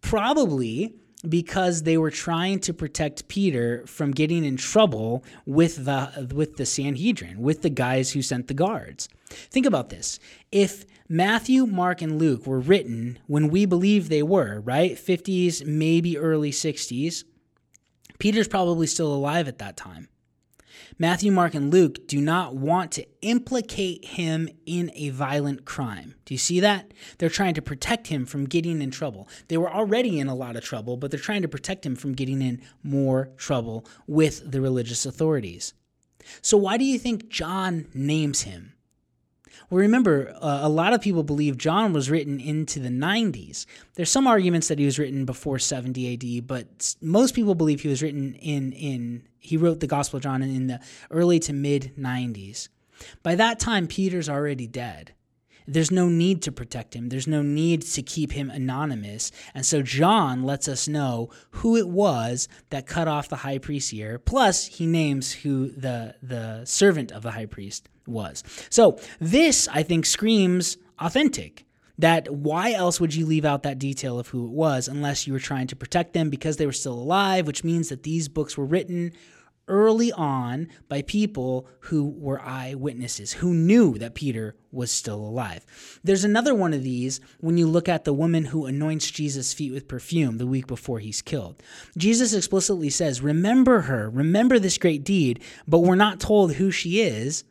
Probably 0.00 0.94
because 1.28 1.82
they 1.82 1.98
were 1.98 2.10
trying 2.10 2.60
to 2.60 2.72
protect 2.72 3.26
Peter 3.28 3.84
from 3.86 4.12
getting 4.12 4.44
in 4.44 4.56
trouble 4.56 5.24
with 5.46 5.84
the 5.84 6.30
with 6.32 6.56
the 6.56 6.66
Sanhedrin, 6.66 7.40
with 7.40 7.62
the 7.62 7.70
guys 7.70 8.12
who 8.12 8.22
sent 8.22 8.46
the 8.46 8.54
guards. 8.54 9.08
Think 9.28 9.66
about 9.66 9.88
this. 9.88 10.20
If 10.52 10.84
Matthew, 11.08 11.66
Mark, 11.66 12.02
and 12.02 12.18
Luke 12.18 12.46
were 12.46 12.60
written 12.60 13.18
when 13.26 13.48
we 13.48 13.66
believe 13.66 14.08
they 14.08 14.22
were, 14.22 14.60
right? 14.60 14.92
50s, 14.92 15.66
maybe 15.66 16.18
early 16.18 16.50
60s, 16.50 17.24
Peter's 18.18 18.48
probably 18.48 18.86
still 18.86 19.12
alive 19.12 19.48
at 19.48 19.58
that 19.58 19.76
time. 19.76 20.08
Matthew, 21.00 21.30
Mark, 21.30 21.54
and 21.54 21.72
Luke 21.72 22.08
do 22.08 22.20
not 22.20 22.56
want 22.56 22.90
to 22.92 23.06
implicate 23.22 24.04
him 24.04 24.48
in 24.66 24.90
a 24.96 25.10
violent 25.10 25.64
crime. 25.64 26.16
Do 26.24 26.34
you 26.34 26.38
see 26.38 26.58
that? 26.58 26.92
They're 27.18 27.28
trying 27.28 27.54
to 27.54 27.62
protect 27.62 28.08
him 28.08 28.26
from 28.26 28.46
getting 28.46 28.82
in 28.82 28.90
trouble. 28.90 29.28
They 29.46 29.56
were 29.56 29.72
already 29.72 30.18
in 30.18 30.26
a 30.26 30.34
lot 30.34 30.56
of 30.56 30.64
trouble, 30.64 30.96
but 30.96 31.12
they're 31.12 31.20
trying 31.20 31.42
to 31.42 31.48
protect 31.48 31.86
him 31.86 31.94
from 31.94 32.14
getting 32.14 32.42
in 32.42 32.60
more 32.82 33.30
trouble 33.36 33.86
with 34.08 34.50
the 34.50 34.60
religious 34.60 35.06
authorities. 35.06 35.72
So, 36.42 36.56
why 36.56 36.76
do 36.76 36.84
you 36.84 36.98
think 36.98 37.28
John 37.28 37.86
names 37.94 38.42
him? 38.42 38.74
Well, 39.70 39.80
remember, 39.80 40.34
uh, 40.40 40.60
a 40.62 40.68
lot 40.68 40.94
of 40.94 41.02
people 41.02 41.22
believe 41.22 41.58
John 41.58 41.92
was 41.92 42.10
written 42.10 42.40
into 42.40 42.80
the 42.80 42.88
90s. 42.88 43.66
There's 43.94 44.10
some 44.10 44.26
arguments 44.26 44.68
that 44.68 44.78
he 44.78 44.86
was 44.86 44.98
written 44.98 45.26
before 45.26 45.58
70 45.58 46.14
AD, 46.14 46.46
but 46.46 46.94
most 47.02 47.34
people 47.34 47.54
believe 47.54 47.82
he 47.82 47.88
was 47.88 48.02
written 48.02 48.34
in 48.36 48.72
in 48.72 49.28
he 49.40 49.56
wrote 49.56 49.80
the 49.80 49.86
Gospel 49.86 50.16
of 50.18 50.22
John 50.22 50.42
in 50.42 50.66
the 50.68 50.80
early 51.10 51.38
to 51.40 51.52
mid 51.52 51.92
90s. 51.98 52.68
By 53.22 53.34
that 53.34 53.60
time, 53.60 53.86
Peter's 53.86 54.28
already 54.28 54.66
dead. 54.66 55.12
There's 55.66 55.90
no 55.90 56.08
need 56.08 56.40
to 56.42 56.52
protect 56.52 56.96
him. 56.96 57.10
There's 57.10 57.26
no 57.26 57.42
need 57.42 57.82
to 57.82 58.02
keep 58.02 58.32
him 58.32 58.50
anonymous. 58.50 59.30
And 59.54 59.66
so 59.66 59.82
John 59.82 60.42
lets 60.42 60.66
us 60.66 60.88
know 60.88 61.28
who 61.50 61.76
it 61.76 61.88
was 61.88 62.48
that 62.70 62.86
cut 62.86 63.06
off 63.06 63.28
the 63.28 63.36
high 63.36 63.58
priest's 63.58 63.92
ear. 63.92 64.18
Plus, 64.18 64.64
he 64.64 64.86
names 64.86 65.30
who 65.30 65.68
the, 65.68 66.14
the 66.22 66.64
servant 66.64 67.12
of 67.12 67.22
the 67.22 67.32
high 67.32 67.46
priest 67.46 67.86
was. 68.08 68.42
So 68.70 68.98
this, 69.20 69.68
I 69.68 69.82
think, 69.82 70.06
screams 70.06 70.76
authentic. 70.98 71.64
That 72.00 72.32
why 72.32 72.72
else 72.72 73.00
would 73.00 73.12
you 73.12 73.26
leave 73.26 73.44
out 73.44 73.64
that 73.64 73.80
detail 73.80 74.20
of 74.20 74.28
who 74.28 74.46
it 74.46 74.52
was 74.52 74.86
unless 74.86 75.26
you 75.26 75.32
were 75.32 75.40
trying 75.40 75.66
to 75.66 75.76
protect 75.76 76.12
them 76.12 76.30
because 76.30 76.56
they 76.56 76.66
were 76.66 76.72
still 76.72 76.94
alive, 76.94 77.44
which 77.44 77.64
means 77.64 77.88
that 77.88 78.04
these 78.04 78.28
books 78.28 78.56
were 78.56 78.64
written 78.64 79.12
early 79.68 80.12
on 80.12 80.68
by 80.88 81.02
people 81.02 81.66
who 81.80 82.08
were 82.08 82.40
eyewitnesses, 82.40 83.34
who 83.34 83.54
knew 83.54 83.96
that 83.98 84.14
Peter 84.14 84.56
was 84.72 84.90
still 84.90 85.20
alive. 85.20 85.64
There's 86.02 86.24
another 86.24 86.54
one 86.54 86.74
of 86.74 86.82
these 86.82 87.20
when 87.40 87.56
you 87.56 87.66
look 87.66 87.88
at 87.88 88.04
the 88.04 88.12
woman 88.12 88.46
who 88.46 88.66
anoints 88.66 89.10
Jesus' 89.10 89.52
feet 89.52 89.72
with 89.72 89.88
perfume 89.88 90.38
the 90.38 90.46
week 90.46 90.66
before 90.66 90.98
he's 90.98 91.22
killed. 91.22 91.62
Jesus 91.96 92.32
explicitly 92.32 92.90
says, 92.90 93.22
Remember 93.22 93.82
her, 93.82 94.10
remember 94.10 94.58
this 94.58 94.78
great 94.78 95.04
deed, 95.04 95.42
but 95.66 95.80
we're 95.80 95.94
not 95.94 96.20
told 96.20 96.54
who 96.54 96.70
she 96.70 97.00
is 97.02 97.44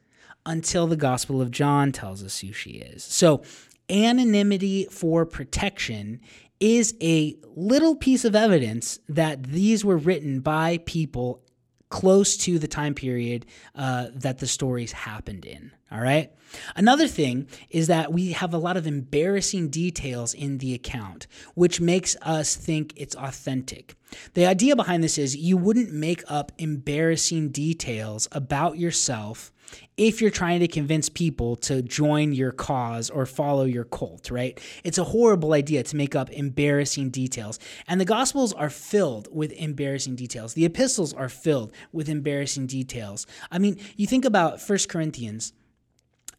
until 0.48 0.88
the 0.88 0.96
Gospel 0.96 1.42
of 1.42 1.52
John 1.52 1.92
tells 1.92 2.24
us 2.24 2.40
who 2.40 2.52
she 2.52 2.72
is. 2.72 3.04
So, 3.04 3.44
anonymity 3.90 4.88
for 4.90 5.26
protection 5.26 6.20
is 6.60 6.96
a 7.02 7.38
little 7.56 7.96
piece 7.96 8.26
of 8.26 8.36
evidence 8.36 9.00
that 9.08 9.44
these 9.44 9.86
were 9.86 9.98
written 9.98 10.40
by 10.40 10.80
people 10.86 11.44
close 11.90 12.36
to 12.36 12.60
the 12.60 12.68
time 12.68 12.94
period 12.94 13.46
uh, 13.76 14.08
that 14.14 14.40
the 14.40 14.48
stories 14.48 14.92
happened 14.92 15.46
in. 15.46 15.72
All 15.90 16.02
right. 16.02 16.32
Another 16.76 17.08
thing 17.08 17.48
is 17.70 17.88
that 17.88 18.12
we 18.12 18.34
have 18.34 18.54
a 18.54 18.58
lot 18.58 18.76
of 18.76 18.88
embarrassing 18.88 19.70
details 19.70 20.34
in 20.34 20.58
the 20.58 20.74
account, 20.74 21.28
which 21.56 21.80
makes 21.80 22.18
us 22.22 22.56
think 22.56 22.94
it's 22.98 23.16
authentic. 23.16 23.96
The 24.34 24.46
idea 24.46 24.76
behind 24.76 25.02
this 25.04 25.18
is 25.18 25.38
you 25.38 25.56
wouldn't 25.56 25.94
make 25.94 26.24
up 26.28 26.52
embarrassing 26.58 27.50
details 27.50 28.28
about 28.34 28.78
yourself 28.78 29.54
if 29.98 30.22
you're 30.22 30.32
trying 30.32 30.60
to 30.60 30.68
convince 30.68 31.10
people 31.10 31.56
to 31.56 31.82
join 31.82 32.34
your 32.34 32.52
cause 32.52 33.10
or 33.10 33.26
follow 33.26 33.66
your 33.66 33.84
cult, 33.84 34.30
right? 34.30 34.60
It's 34.84 34.98
a 34.98 35.04
horrible 35.04 35.54
idea 35.54 35.84
to 35.84 35.96
make 35.96 36.16
up 36.16 36.30
embarrassing 36.30 37.10
details. 37.10 37.60
And 37.88 38.00
the 38.00 38.06
Gospels 38.06 38.54
are 38.54 38.70
filled 38.70 39.28
with 39.32 39.52
embarrassing 39.54 40.16
details. 40.16 40.54
The 40.54 40.66
epistles 40.66 41.14
are 41.14 41.30
filled 41.30 41.72
with 41.92 42.10
embarrassing 42.10 42.68
details. 42.68 43.26
I 43.52 43.60
mean, 43.60 43.80
you 43.96 44.08
think 44.08 44.26
about 44.26 44.62
First 44.62 44.90
Corinthians. 44.90 45.54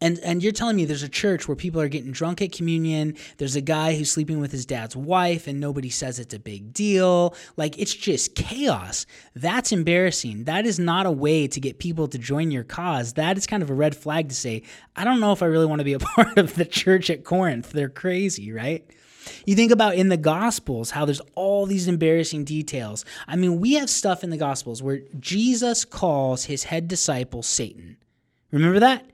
And 0.01 0.19
and 0.21 0.43
you're 0.43 0.53
telling 0.53 0.77
me 0.77 0.85
there's 0.85 1.03
a 1.03 1.09
church 1.09 1.49
where 1.49 1.57
people 1.57 1.81
are 1.81 1.89
getting 1.89 2.13
drunk 2.13 2.41
at 2.41 2.53
communion. 2.53 3.17
There's 3.39 3.57
a 3.57 3.61
guy 3.61 3.97
who's 3.97 4.11
sleeping 4.11 4.39
with 4.39 4.53
his 4.53 4.65
dad's 4.65 4.95
wife 4.95 5.49
and 5.49 5.59
nobody 5.59 5.91
says 5.91 6.19
it's 6.19 6.35
a 6.35 6.39
big 6.39 6.73
deal. 6.73 7.35
Like 7.57 7.79
it's 7.79 7.95
just 7.95 8.37
chaos. 8.37 9.07
That's 9.35 9.73
embarrassing. 9.73 10.45
That 10.45 10.67
is 10.67 10.79
not 10.79 11.07
a 11.07 11.11
way 11.11 11.49
to 11.49 11.61
get 11.61 11.81
people 11.81 12.07
to 12.09 12.19
join 12.19 12.51
your 12.53 12.65
cause. 12.65 13.15
That 13.15 13.37
is 13.37 13.47
kind 13.47 13.63
of 13.63 13.71
a 13.71 13.75
red 13.75 13.97
flag 13.97 14.29
to 14.29 14.35
say, 14.35 14.63
I 14.95 15.03
don't 15.03 15.21
know 15.21 15.33
if 15.33 15.43
I 15.43 15.47
really 15.47 15.67
want 15.67 15.81
to 15.81 15.85
be 15.85 15.95
a 15.95 15.99
part 16.17 16.39
of 16.39 16.55
the 16.55 16.65
church 16.65 17.11
at 17.11 17.25
Corinth. 17.25 17.71
They're 17.71 17.89
crazy, 17.89 18.53
right? 18.53 18.89
You 19.47 19.57
think 19.57 19.73
about 19.73 19.97
in 19.97 20.09
the 20.09 20.17
Gospels 20.17 20.93
how 20.93 21.05
there's 21.05 21.21
all 21.35 21.67
these 21.67 21.89
embarrassing 21.89 22.45
details. 22.45 23.05
I 23.27 23.37
mean, 23.37 23.61
we 23.61 23.75
have 23.75 23.91
stuff 23.91 24.25
in 24.25 24.31
the 24.31 24.37
Gospels 24.37 24.83
where 24.83 25.01
Jesus 25.19 25.85
calls 25.85 26.45
his 26.45 26.65
head 26.65 26.89
disciple 26.89 27.43
Satan. 27.43 27.97
Remember 28.53 28.81
that? 28.81 29.05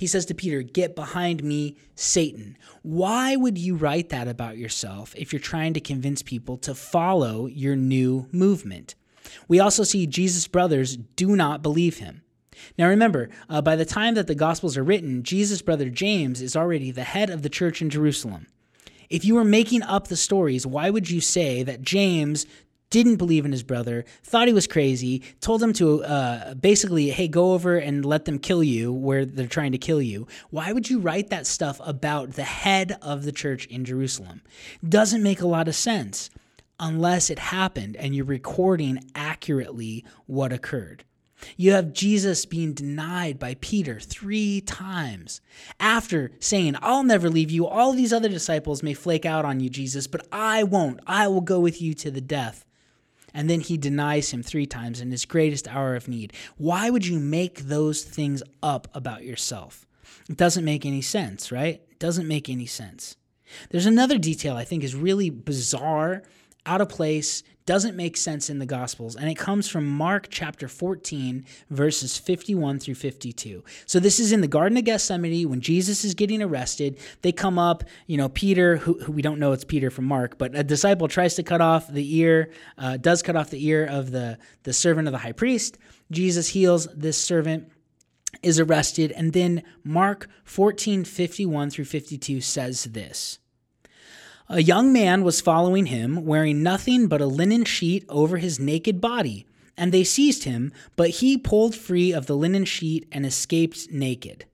He 0.00 0.06
says 0.06 0.24
to 0.24 0.34
Peter, 0.34 0.62
Get 0.62 0.96
behind 0.96 1.44
me, 1.44 1.76
Satan. 1.94 2.56
Why 2.80 3.36
would 3.36 3.58
you 3.58 3.76
write 3.76 4.08
that 4.08 4.28
about 4.28 4.56
yourself 4.56 5.14
if 5.14 5.30
you're 5.30 5.40
trying 5.40 5.74
to 5.74 5.80
convince 5.80 6.22
people 6.22 6.56
to 6.56 6.74
follow 6.74 7.44
your 7.44 7.76
new 7.76 8.26
movement? 8.32 8.94
We 9.46 9.60
also 9.60 9.82
see 9.82 10.06
Jesus' 10.06 10.48
brothers 10.48 10.96
do 10.96 11.36
not 11.36 11.62
believe 11.62 11.98
him. 11.98 12.22
Now 12.78 12.88
remember, 12.88 13.28
uh, 13.50 13.60
by 13.60 13.76
the 13.76 13.84
time 13.84 14.14
that 14.14 14.26
the 14.26 14.34
Gospels 14.34 14.78
are 14.78 14.82
written, 14.82 15.22
Jesus' 15.22 15.60
brother 15.60 15.90
James 15.90 16.40
is 16.40 16.56
already 16.56 16.90
the 16.90 17.04
head 17.04 17.28
of 17.28 17.42
the 17.42 17.50
church 17.50 17.82
in 17.82 17.90
Jerusalem. 17.90 18.46
If 19.10 19.26
you 19.26 19.34
were 19.34 19.44
making 19.44 19.82
up 19.82 20.08
the 20.08 20.16
stories, 20.16 20.66
why 20.66 20.88
would 20.88 21.10
you 21.10 21.20
say 21.20 21.62
that 21.62 21.82
James 21.82 22.46
didn't 22.90 23.16
believe 23.16 23.44
in 23.44 23.52
his 23.52 23.62
brother, 23.62 24.04
thought 24.22 24.48
he 24.48 24.52
was 24.54 24.66
crazy, 24.66 25.22
told 25.40 25.62
him 25.62 25.72
to 25.74 26.04
uh, 26.04 26.54
basically, 26.54 27.10
hey, 27.10 27.28
go 27.28 27.52
over 27.54 27.76
and 27.76 28.04
let 28.04 28.24
them 28.24 28.38
kill 28.38 28.62
you 28.62 28.92
where 28.92 29.24
they're 29.24 29.46
trying 29.46 29.72
to 29.72 29.78
kill 29.78 30.02
you. 30.02 30.26
Why 30.50 30.72
would 30.72 30.90
you 30.90 30.98
write 30.98 31.30
that 31.30 31.46
stuff 31.46 31.80
about 31.84 32.32
the 32.32 32.42
head 32.42 32.98
of 33.00 33.22
the 33.22 33.32
church 33.32 33.66
in 33.66 33.84
Jerusalem? 33.84 34.42
Doesn't 34.86 35.22
make 35.22 35.40
a 35.40 35.46
lot 35.46 35.68
of 35.68 35.74
sense. 35.74 36.30
unless 36.80 37.30
it 37.30 37.38
happened 37.38 37.94
and 37.96 38.16
you're 38.16 38.24
recording 38.24 39.04
accurately 39.14 40.04
what 40.26 40.52
occurred. 40.52 41.04
You 41.56 41.72
have 41.72 41.94
Jesus 41.94 42.44
being 42.44 42.74
denied 42.74 43.38
by 43.38 43.56
Peter 43.60 43.98
three 43.98 44.60
times 44.60 45.40
after 45.78 46.32
saying, 46.38 46.76
I'll 46.82 47.02
never 47.02 47.30
leave 47.30 47.50
you. 47.50 47.66
All 47.66 47.92
these 47.92 48.12
other 48.12 48.28
disciples 48.28 48.82
may 48.82 48.92
flake 48.92 49.24
out 49.24 49.46
on 49.46 49.60
you, 49.60 49.70
Jesus, 49.70 50.06
but 50.06 50.26
I 50.30 50.64
won't. 50.64 51.00
I 51.06 51.28
will 51.28 51.40
go 51.40 51.58
with 51.58 51.80
you 51.80 51.94
to 51.94 52.10
the 52.10 52.20
death. 52.20 52.66
And 53.32 53.48
then 53.48 53.60
he 53.60 53.76
denies 53.76 54.30
him 54.30 54.42
three 54.42 54.66
times 54.66 55.00
in 55.00 55.10
his 55.10 55.24
greatest 55.24 55.68
hour 55.68 55.94
of 55.94 56.08
need. 56.08 56.32
Why 56.56 56.90
would 56.90 57.06
you 57.06 57.18
make 57.18 57.60
those 57.60 58.02
things 58.02 58.42
up 58.62 58.88
about 58.94 59.24
yourself? 59.24 59.86
It 60.28 60.36
doesn't 60.36 60.64
make 60.64 60.84
any 60.84 61.02
sense, 61.02 61.50
right? 61.50 61.82
It 61.90 61.98
doesn't 61.98 62.28
make 62.28 62.48
any 62.48 62.66
sense. 62.66 63.16
There's 63.70 63.86
another 63.86 64.18
detail 64.18 64.56
I 64.56 64.64
think 64.64 64.84
is 64.84 64.94
really 64.94 65.30
bizarre, 65.30 66.22
out 66.70 66.80
of 66.80 66.88
place, 66.88 67.42
doesn't 67.66 67.96
make 67.96 68.16
sense 68.16 68.48
in 68.48 68.60
the 68.60 68.66
Gospels, 68.66 69.16
and 69.16 69.28
it 69.28 69.34
comes 69.34 69.68
from 69.68 69.84
Mark 69.86 70.28
chapter 70.30 70.68
14, 70.68 71.44
verses 71.68 72.16
51 72.16 72.78
through 72.78 72.94
52. 72.94 73.64
So 73.86 73.98
this 73.98 74.20
is 74.20 74.30
in 74.30 74.40
the 74.40 74.46
Garden 74.46 74.78
of 74.78 74.84
Gethsemane 74.84 75.48
when 75.48 75.60
Jesus 75.60 76.04
is 76.04 76.14
getting 76.14 76.42
arrested. 76.42 76.96
They 77.22 77.32
come 77.32 77.58
up, 77.58 77.82
you 78.06 78.16
know, 78.16 78.28
Peter, 78.28 78.76
who, 78.76 79.00
who 79.00 79.10
we 79.10 79.20
don't 79.20 79.40
know 79.40 79.50
it's 79.50 79.64
Peter 79.64 79.90
from 79.90 80.04
Mark, 80.04 80.38
but 80.38 80.54
a 80.54 80.62
disciple 80.62 81.08
tries 81.08 81.34
to 81.34 81.42
cut 81.42 81.60
off 81.60 81.88
the 81.88 82.16
ear, 82.18 82.52
uh, 82.78 82.96
does 82.98 83.20
cut 83.20 83.34
off 83.34 83.50
the 83.50 83.66
ear 83.66 83.84
of 83.84 84.12
the, 84.12 84.38
the 84.62 84.72
servant 84.72 85.08
of 85.08 85.12
the 85.12 85.18
high 85.18 85.32
priest. 85.32 85.76
Jesus 86.12 86.48
heals 86.48 86.86
this 86.94 87.18
servant 87.18 87.68
is 88.44 88.60
arrested 88.60 89.10
and 89.10 89.32
then 89.32 89.60
mark 89.82 90.28
14 90.44 91.02
51 91.04 91.68
through 91.68 91.84
52 91.84 92.40
says 92.40 92.84
this 92.84 93.40
a 94.50 94.62
young 94.62 94.92
man 94.92 95.22
was 95.22 95.40
following 95.40 95.86
him, 95.86 96.24
wearing 96.26 96.60
nothing 96.60 97.06
but 97.06 97.20
a 97.20 97.26
linen 97.26 97.64
sheet 97.64 98.04
over 98.08 98.38
his 98.38 98.58
naked 98.58 99.00
body, 99.00 99.46
and 99.76 99.92
they 99.92 100.02
seized 100.02 100.42
him, 100.42 100.72
but 100.96 101.10
he 101.10 101.38
pulled 101.38 101.76
free 101.76 102.12
of 102.12 102.26
the 102.26 102.36
linen 102.36 102.64
sheet 102.64 103.06
and 103.12 103.24
escaped 103.24 103.90
naked. 103.92 104.44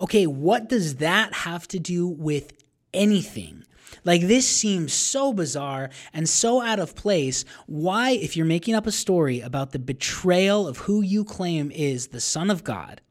Okay, 0.00 0.26
what 0.26 0.70
does 0.70 0.96
that 0.96 1.32
have 1.34 1.68
to 1.68 1.78
do 1.78 2.08
with 2.08 2.54
anything? 2.94 3.64
Like, 4.02 4.22
this 4.22 4.48
seems 4.48 4.94
so 4.94 5.34
bizarre 5.34 5.90
and 6.14 6.26
so 6.26 6.62
out 6.62 6.78
of 6.78 6.96
place. 6.96 7.44
Why, 7.66 8.12
if 8.12 8.34
you're 8.34 8.46
making 8.46 8.74
up 8.74 8.86
a 8.86 8.92
story 8.92 9.40
about 9.42 9.72
the 9.72 9.78
betrayal 9.78 10.66
of 10.66 10.78
who 10.78 11.02
you 11.02 11.22
claim 11.22 11.70
is 11.70 12.08
the 12.08 12.20
Son 12.20 12.50
of 12.50 12.64
God, 12.64 13.02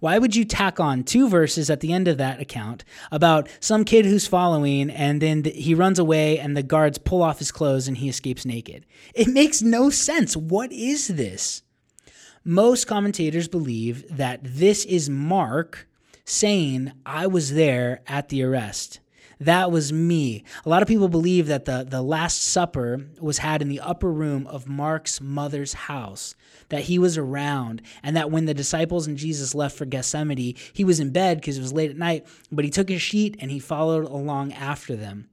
why 0.00 0.18
would 0.18 0.36
you 0.36 0.44
tack 0.44 0.80
on 0.80 1.04
two 1.04 1.28
verses 1.28 1.70
at 1.70 1.80
the 1.80 1.92
end 1.92 2.08
of 2.08 2.18
that 2.18 2.40
account 2.40 2.84
about 3.10 3.48
some 3.60 3.84
kid 3.84 4.04
who's 4.04 4.26
following 4.26 4.90
and 4.90 5.20
then 5.20 5.44
he 5.44 5.74
runs 5.74 5.98
away 5.98 6.38
and 6.38 6.56
the 6.56 6.62
guards 6.62 6.98
pull 6.98 7.22
off 7.22 7.38
his 7.38 7.52
clothes 7.52 7.88
and 7.88 7.98
he 7.98 8.08
escapes 8.08 8.44
naked? 8.44 8.86
It 9.14 9.28
makes 9.28 9.62
no 9.62 9.90
sense. 9.90 10.36
What 10.36 10.72
is 10.72 11.08
this? 11.08 11.62
Most 12.44 12.86
commentators 12.86 13.48
believe 13.48 14.04
that 14.14 14.40
this 14.42 14.84
is 14.84 15.08
Mark 15.08 15.88
saying, 16.24 16.92
I 17.06 17.26
was 17.26 17.54
there 17.54 18.02
at 18.06 18.28
the 18.28 18.42
arrest. 18.42 19.00
That 19.44 19.70
was 19.70 19.92
me. 19.92 20.42
A 20.64 20.68
lot 20.68 20.82
of 20.82 20.88
people 20.88 21.08
believe 21.08 21.46
that 21.48 21.66
the, 21.66 21.86
the 21.88 22.02
Last 22.02 22.42
Supper 22.42 23.06
was 23.20 23.38
had 23.38 23.60
in 23.60 23.68
the 23.68 23.80
upper 23.80 24.10
room 24.10 24.46
of 24.46 24.68
Mark's 24.68 25.20
mother's 25.20 25.74
house, 25.74 26.34
that 26.70 26.84
he 26.84 26.98
was 26.98 27.18
around, 27.18 27.82
and 28.02 28.16
that 28.16 28.30
when 28.30 28.46
the 28.46 28.54
disciples 28.54 29.06
and 29.06 29.18
Jesus 29.18 29.54
left 29.54 29.76
for 29.76 29.84
Gethsemane, 29.84 30.54
he 30.72 30.84
was 30.84 30.98
in 30.98 31.10
bed 31.10 31.38
because 31.38 31.58
it 31.58 31.62
was 31.62 31.72
late 31.72 31.90
at 31.90 31.96
night, 31.96 32.26
but 32.50 32.64
he 32.64 32.70
took 32.70 32.88
his 32.88 33.02
sheet 33.02 33.36
and 33.38 33.50
he 33.50 33.58
followed 33.58 34.06
along 34.06 34.52
after 34.54 34.96
them. 34.96 35.28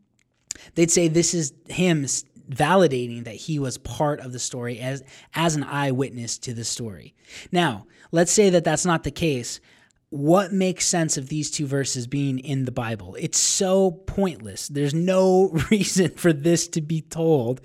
They'd 0.76 0.92
say 0.92 1.08
this 1.08 1.34
is 1.34 1.54
him 1.70 2.06
validating 2.50 3.24
that 3.24 3.36
he 3.36 3.60
was 3.60 3.78
part 3.78 4.20
of 4.20 4.34
the 4.34 4.40
story 4.40 4.80
as, 4.80 5.04
as 5.34 5.56
an 5.56 5.64
eyewitness 5.64 6.38
to 6.40 6.54
the 6.54 6.66
story. 6.66 7.14
Now, 7.52 7.88
let's 8.12 8.32
say 8.32 8.50
that 8.50 8.66
that's 8.66 8.86
not 8.86 9.04
the 9.04 9.12
case 9.12 9.62
what 10.12 10.52
makes 10.52 10.86
sense 10.86 11.16
of 11.16 11.30
these 11.30 11.50
two 11.50 11.66
verses 11.66 12.06
being 12.06 12.38
in 12.38 12.66
the 12.66 12.72
Bible? 12.72 13.16
It's 13.18 13.40
so 13.40 13.92
pointless. 13.92 14.68
There's 14.68 14.94
no 14.94 15.50
reason 15.72 16.12
for 16.12 16.34
this 16.34 16.68
to 16.70 16.82
be 16.82 17.02
told 17.02 17.62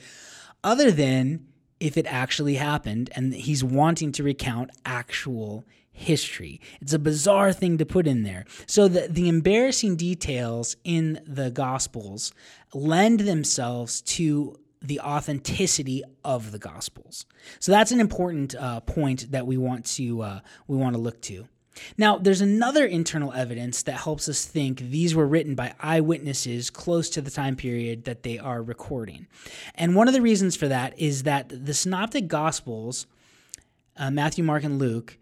other 0.62 0.90
than 0.92 1.48
if 1.80 1.96
it 1.96 2.06
actually 2.06 2.54
happened 2.54 3.11
and 3.16 3.35
he's 3.35 3.64
wanting 3.64 4.12
to 4.12 4.22
recount 4.22 4.70
actual 4.85 5.64
history. 5.90 6.61
It's 6.80 6.92
a 6.92 7.00
bizarre 7.00 7.52
thing 7.52 7.78
to 7.78 7.87
put 7.87 8.06
in 8.06 8.22
there. 8.22 8.44
So 8.66 8.87
the, 8.87 9.09
the 9.09 9.28
embarrassing 9.28 9.96
details 9.96 10.76
in 10.85 11.20
the 11.26 11.50
Gospels 11.50 12.32
lend 12.72 13.20
themselves 13.20 14.02
to 14.02 14.56
the 14.80 15.00
authenticity 15.00 16.04
of 16.24 16.52
the 16.52 16.61
Gospels. 16.61 17.26
So 17.59 17.72
that's 17.72 17.90
an 17.90 17.98
important 17.98 18.54
uh, 18.54 18.80
point 18.80 19.32
that 19.32 19.48
we 19.48 19.56
want 19.56 19.85
to 19.96 20.22
uh, 20.22 20.40
we 20.68 20.76
want 20.76 20.94
to 20.94 21.00
look 21.00 21.20
to. 21.22 21.48
Now, 21.98 22.18
there's 22.18 22.40
another 22.40 22.84
internal 22.84 23.32
evidence 23.32 23.82
that 23.82 24.00
helps 24.00 24.28
us 24.28 24.44
think 24.44 24.78
these 24.78 25.14
were 25.14 25.26
written 25.26 25.54
by 25.54 25.74
eyewitnesses 25.80 26.70
close 26.70 27.08
to 27.10 27.20
the 27.20 27.30
time 27.30 27.56
period 27.56 28.04
that 28.04 28.22
they 28.22 28.38
are 28.38 28.62
recording. 28.62 29.26
And 29.74 29.94
one 29.94 30.08
of 30.08 30.14
the 30.14 30.22
reasons 30.22 30.56
for 30.56 30.68
that 30.68 30.98
is 30.98 31.24
that 31.24 31.48
the 31.48 31.74
Synoptic 31.74 32.28
Gospels, 32.28 33.06
uh, 33.96 34.10
Matthew, 34.10 34.44
Mark, 34.44 34.64
and 34.64 34.78
Luke, 34.78 35.18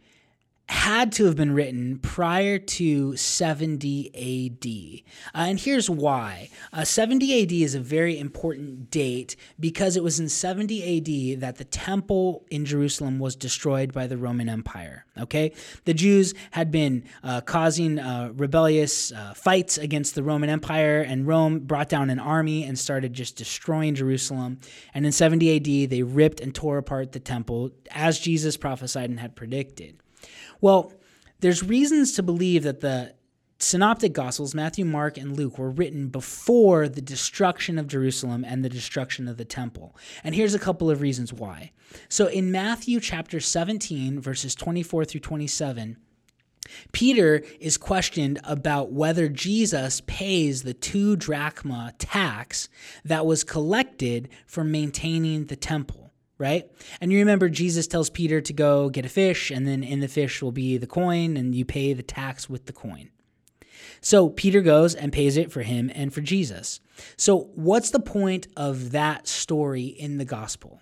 had 0.67 1.13
to 1.13 1.27
have 1.27 1.37
been 1.37 1.53
written 1.53 1.99
prior 1.99 2.59
to 2.59 3.15
70 3.17 4.11
AD. 4.15 5.39
Uh, 5.39 5.47
and 5.49 5.61
here's 5.61 5.91
why. 5.91 6.49
Uh, 6.73 6.85
70 6.85 7.43
AD 7.43 7.53
is 7.53 7.75
a 7.75 7.81
very 7.81 8.19
important 8.19 8.91
date 8.91 9.37
because 9.61 9.97
it 9.97 10.03
was 10.03 10.19
in 10.19 10.29
70 10.29 11.35
AD 11.35 11.41
that 11.41 11.57
the 11.57 11.65
temple 11.65 12.47
in 12.51 12.65
Jerusalem 12.65 13.19
was 13.19 13.37
destroyed 13.37 13.93
by 13.93 14.07
the 14.07 14.17
Roman 14.17 14.49
Empire. 14.49 15.05
Okay? 15.19 15.53
The 15.85 15.93
Jews 15.93 16.33
had 16.53 16.71
been 16.71 17.05
uh, 17.23 17.43
causing 17.43 17.99
uh, 17.99 18.33
rebellious 18.35 19.13
uh, 19.13 19.35
fights 19.35 19.77
against 19.77 20.15
the 20.15 20.23
Roman 20.23 20.49
Empire, 20.49 21.03
and 21.03 21.27
Rome 21.27 21.61
brought 21.61 21.91
down 21.91 22.09
an 22.09 22.19
army 22.19 22.65
and 22.65 22.79
started 22.79 23.13
just 23.13 23.37
destroying 23.37 23.95
Jerusalem. 23.95 24.61
And 24.95 25.05
in 25.05 25.13
70 25.13 25.57
AD, 25.57 25.91
they 25.91 26.03
ripped 26.03 26.41
and 26.41 26.55
tore 26.55 26.79
apart 26.79 27.13
the 27.13 27.21
temple 27.21 27.73
as 27.91 28.19
Jesus 28.19 28.57
prophesied 28.57 29.11
and 29.11 29.21
had 29.21 29.37
predicted. 29.37 29.99
Well, 30.61 30.93
there's 31.41 31.63
reasons 31.63 32.13
to 32.13 32.23
believe 32.23 32.63
that 32.63 32.81
the 32.81 33.15
synoptic 33.59 34.13
gospels, 34.13 34.55
Matthew, 34.55 34.85
Mark, 34.85 35.17
and 35.17 35.37
Luke, 35.37 35.59
were 35.59 35.71
written 35.71 36.09
before 36.09 36.89
the 36.89 37.01
destruction 37.01 37.79
of 37.79 37.87
Jerusalem 37.87 38.45
and 38.47 38.65
the 38.65 38.69
destruction 38.69 39.29
of 39.29 39.37
the 39.37 39.45
temple. 39.45 39.97
And 40.23 40.35
here's 40.35 40.55
a 40.55 40.59
couple 40.59 40.91
of 40.91 41.01
reasons 41.01 41.33
why. 41.33 41.73
So 42.09 42.27
in 42.27 42.53
Matthew 42.53 43.01
chapter 43.01 43.41
17, 43.41 44.21
verses 44.21 44.55
24 44.55 45.05
through 45.05 45.21
27, 45.21 45.97
Peter 46.93 47.43
is 47.61 47.77
questioned 47.77 48.41
about 48.45 48.93
whether 48.93 49.29
Jesus 49.29 50.01
pays 50.07 50.63
the 50.63 50.75
two 50.75 51.17
drachma 51.17 51.93
tax 51.99 52.69
that 53.05 53.27
was 53.27 53.45
collected 53.45 54.29
for 54.47 54.65
maintaining 54.65 55.47
the 55.47 55.57
temple 55.57 56.04
right? 56.39 56.71
And 57.01 57.13
you 57.13 57.19
remember 57.19 57.49
Jesus 57.49 57.87
tells 57.87 58.11
Peter 58.11 58.41
to 58.41 58.53
go 58.53 58.89
get 58.89 59.07
a 59.07 59.09
fish, 59.09 59.51
and 59.51 59.67
then 59.67 59.83
in 59.83 60.01
the 60.01 60.09
fish 60.09 60.43
will 60.43 60.53
be 60.53 60.77
the 60.77 60.87
coin, 60.87 61.37
and 61.37 61.55
you 61.55 61.65
pay 61.65 61.93
the 61.93 62.03
tax 62.03 62.49
with 62.49 62.67
the 62.67 62.73
coin. 62.73 63.11
So 64.01 64.29
Peter 64.29 64.61
goes 64.61 64.95
and 64.95 65.13
pays 65.13 65.37
it 65.37 65.51
for 65.51 65.63
him 65.63 65.91
and 65.95 66.13
for 66.13 66.21
Jesus. 66.21 66.81
So, 67.17 67.51
what's 67.55 67.91
the 67.91 68.01
point 68.01 68.49
of 68.57 68.93
that 68.93 69.27
story 69.27 69.85
in 69.85 70.19
the 70.19 70.25
gospel? 70.25 70.81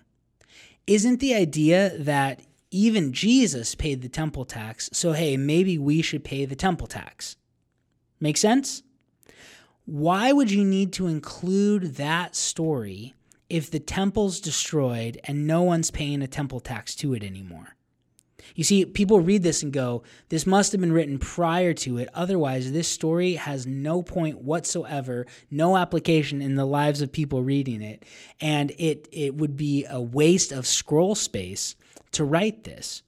Isn't 0.85 1.19
the 1.19 1.33
idea 1.33 1.97
that 1.97 2.41
even 2.69 3.13
Jesus 3.13 3.75
paid 3.75 4.01
the 4.01 4.09
temple 4.09 4.45
tax, 4.45 4.89
so 4.91 5.13
hey, 5.13 5.37
maybe 5.37 5.77
we 5.77 6.01
should 6.01 6.23
pay 6.23 6.45
the 6.45 6.55
temple 6.55 6.87
tax? 6.87 7.37
Make 8.19 8.37
sense? 8.37 8.83
Why 9.85 10.31
would 10.31 10.51
you 10.51 10.63
need 10.63 10.93
to 10.93 11.07
include 11.07 11.95
that 11.95 12.35
story 12.35 13.13
if 13.49 13.69
the 13.69 13.79
temple's 13.79 14.39
destroyed 14.39 15.19
and 15.25 15.47
no 15.47 15.61
one's 15.61 15.91
paying 15.91 16.21
a 16.21 16.27
temple 16.27 16.59
tax 16.59 16.95
to 16.95 17.13
it 17.13 17.23
anymore. 17.23 17.75
You 18.55 18.63
see, 18.63 18.85
people 18.85 19.19
read 19.19 19.43
this 19.43 19.63
and 19.63 19.71
go, 19.71 20.03
this 20.29 20.45
must 20.45 20.71
have 20.71 20.81
been 20.81 20.91
written 20.91 21.17
prior 21.17 21.73
to 21.75 21.97
it. 21.97 22.09
Otherwise, 22.13 22.71
this 22.71 22.87
story 22.87 23.33
has 23.33 23.65
no 23.65 24.03
point 24.03 24.41
whatsoever, 24.41 25.25
no 25.49 25.77
application 25.77 26.41
in 26.41 26.55
the 26.55 26.65
lives 26.65 27.01
of 27.01 27.11
people 27.11 27.41
reading 27.41 27.81
it. 27.81 28.03
And 28.41 28.71
it, 28.77 29.07
it 29.11 29.35
would 29.35 29.55
be 29.55 29.85
a 29.89 30.01
waste 30.01 30.51
of 30.51 30.67
scroll 30.67 31.15
space 31.15 31.75
to 32.11 32.23
write 32.23 32.63
this. 32.63 33.01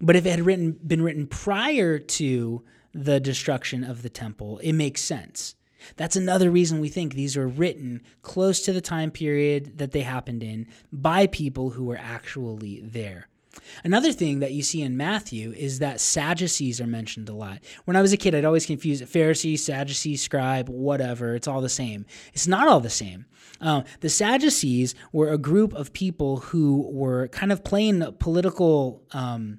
But 0.00 0.16
if 0.16 0.26
it 0.26 0.30
had 0.30 0.46
written, 0.46 0.72
been 0.72 1.02
written 1.02 1.26
prior 1.26 1.98
to 1.98 2.62
the 2.92 3.20
destruction 3.20 3.84
of 3.84 4.02
the 4.02 4.10
temple, 4.10 4.58
it 4.58 4.72
makes 4.72 5.00
sense. 5.00 5.54
That's 5.96 6.16
another 6.16 6.50
reason 6.50 6.80
we 6.80 6.88
think 6.88 7.14
these 7.14 7.36
were 7.36 7.48
written 7.48 8.02
close 8.22 8.60
to 8.62 8.72
the 8.72 8.80
time 8.80 9.10
period 9.10 9.78
that 9.78 9.92
they 9.92 10.00
happened 10.00 10.42
in 10.42 10.66
by 10.92 11.26
people 11.26 11.70
who 11.70 11.84
were 11.84 12.00
actually 12.00 12.80
there. 12.84 13.28
Another 13.84 14.12
thing 14.12 14.40
that 14.40 14.52
you 14.52 14.62
see 14.62 14.82
in 14.82 14.96
Matthew 14.96 15.52
is 15.52 15.78
that 15.78 16.00
Sadducees 16.00 16.80
are 16.80 16.86
mentioned 16.86 17.28
a 17.28 17.34
lot. 17.34 17.58
When 17.84 17.96
I 17.96 18.02
was 18.02 18.12
a 18.12 18.16
kid, 18.16 18.34
I'd 18.34 18.44
always 18.44 18.66
confuse 18.66 19.02
Pharisee, 19.02 19.58
Sadducee, 19.58 20.16
scribe, 20.16 20.68
whatever. 20.68 21.34
It's 21.34 21.48
all 21.48 21.60
the 21.60 21.68
same. 21.68 22.06
It's 22.32 22.46
not 22.46 22.68
all 22.68 22.80
the 22.80 22.90
same. 22.90 23.26
Um, 23.60 23.84
the 24.00 24.08
Sadducees 24.08 24.94
were 25.12 25.30
a 25.30 25.38
group 25.38 25.72
of 25.74 25.92
people 25.92 26.38
who 26.38 26.88
were 26.90 27.28
kind 27.28 27.52
of 27.52 27.62
playing 27.62 28.04
political. 28.18 29.02
Um, 29.12 29.58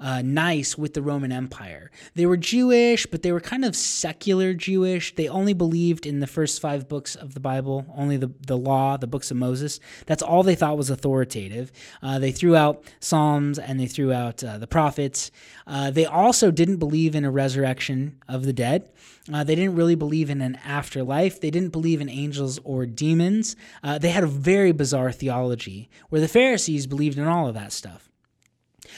uh, 0.00 0.22
nice 0.22 0.78
with 0.78 0.94
the 0.94 1.02
Roman 1.02 1.32
Empire. 1.32 1.90
They 2.14 2.26
were 2.26 2.36
Jewish, 2.36 3.06
but 3.06 3.22
they 3.22 3.32
were 3.32 3.40
kind 3.40 3.64
of 3.64 3.74
secular 3.74 4.54
Jewish. 4.54 5.14
They 5.14 5.28
only 5.28 5.54
believed 5.54 6.06
in 6.06 6.20
the 6.20 6.26
first 6.26 6.60
five 6.60 6.88
books 6.88 7.14
of 7.14 7.34
the 7.34 7.40
Bible, 7.40 7.86
only 7.96 8.16
the, 8.16 8.30
the 8.46 8.56
law, 8.56 8.96
the 8.96 9.06
books 9.06 9.30
of 9.30 9.36
Moses. 9.36 9.80
That's 10.06 10.22
all 10.22 10.42
they 10.42 10.54
thought 10.54 10.76
was 10.76 10.90
authoritative. 10.90 11.72
Uh, 12.02 12.18
they 12.18 12.32
threw 12.32 12.54
out 12.54 12.84
Psalms 13.00 13.58
and 13.58 13.80
they 13.80 13.86
threw 13.86 14.12
out 14.12 14.42
uh, 14.44 14.58
the 14.58 14.66
prophets. 14.66 15.30
Uh, 15.66 15.90
they 15.90 16.06
also 16.06 16.50
didn't 16.50 16.76
believe 16.76 17.14
in 17.14 17.24
a 17.24 17.30
resurrection 17.30 18.22
of 18.28 18.44
the 18.44 18.52
dead. 18.52 18.88
Uh, 19.32 19.44
they 19.44 19.54
didn't 19.54 19.74
really 19.74 19.94
believe 19.94 20.30
in 20.30 20.40
an 20.40 20.56
afterlife. 20.64 21.40
They 21.40 21.50
didn't 21.50 21.70
believe 21.70 22.00
in 22.00 22.08
angels 22.08 22.58
or 22.64 22.86
demons. 22.86 23.56
Uh, 23.82 23.98
they 23.98 24.10
had 24.10 24.24
a 24.24 24.28
very 24.28 24.72
bizarre 24.72 25.12
theology 25.12 25.90
where 26.08 26.20
the 26.20 26.28
Pharisees 26.28 26.86
believed 26.86 27.18
in 27.18 27.26
all 27.26 27.48
of 27.48 27.54
that 27.54 27.72
stuff. 27.72 28.07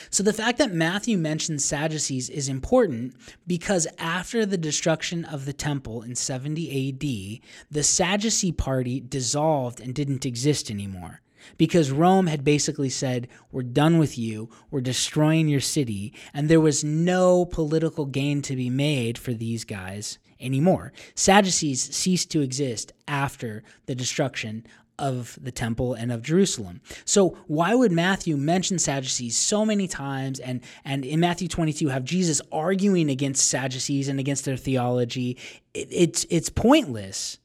So 0.09 0.23
the 0.23 0.33
fact 0.33 0.59
that 0.59 0.73
Matthew 0.73 1.19
mentions 1.19 1.65
Sadducees 1.65 2.31
is 2.31 2.49
important 2.49 3.15
because 3.47 3.87
after 3.99 4.47
the 4.47 4.59
destruction 4.59 5.25
of 5.25 5.45
the 5.45 5.53
temple 5.53 6.03
in 6.03 6.15
70 6.15 6.89
AD, 6.89 7.43
the 7.71 7.83
Sadducee 7.83 8.53
party 8.53 9.01
dissolved 9.01 9.81
and 9.81 9.95
didn't 9.95 10.25
exist 10.25 10.71
anymore. 10.71 11.21
Because 11.57 11.91
Rome 11.91 12.27
had 12.27 12.45
basically 12.45 12.91
said, 12.91 13.29
We're 13.51 13.63
done 13.63 13.99
with 13.99 14.19
you, 14.19 14.51
we're 14.71 14.83
destroying 14.83 15.49
your 15.49 15.61
city, 15.61 16.13
and 16.35 16.49
there 16.49 16.61
was 16.61 16.85
no 16.85 17.45
political 17.47 18.07
gain 18.07 18.43
to 18.43 18.57
be 18.57 18.71
made 18.71 19.17
for 19.17 19.33
these 19.33 19.65
guys 19.65 20.19
anymore. 20.39 20.93
Sadducees 21.15 21.95
ceased 21.95 22.31
to 22.31 22.41
exist 22.41 22.93
after 23.07 23.63
the 23.87 23.95
destruction 23.95 24.67
of 25.01 25.39
the 25.43 25.51
temple 25.51 25.95
and 25.95 26.13
of 26.13 26.23
Jerusalem. 26.23 26.81
So 27.05 27.39
why 27.47 27.75
would 27.75 27.91
Matthew 27.91 28.37
mention 28.37 28.79
Sadducees 28.79 29.37
so 29.37 29.65
many 29.65 29.89
times 29.89 30.39
and 30.39 30.61
and 30.85 31.05
in 31.05 31.19
Matthew 31.21 31.49
22 31.49 31.89
have 31.89 32.05
Jesus 32.05 32.41
arguing 32.53 33.11
against 33.11 33.49
Sadducees 33.49 34.09
and 34.09 34.21
against 34.21 34.45
their 34.45 34.57
theology? 34.57 35.39
It, 35.75 35.89
it's 35.91 36.27
it's 36.31 36.51
pointless 36.51 37.39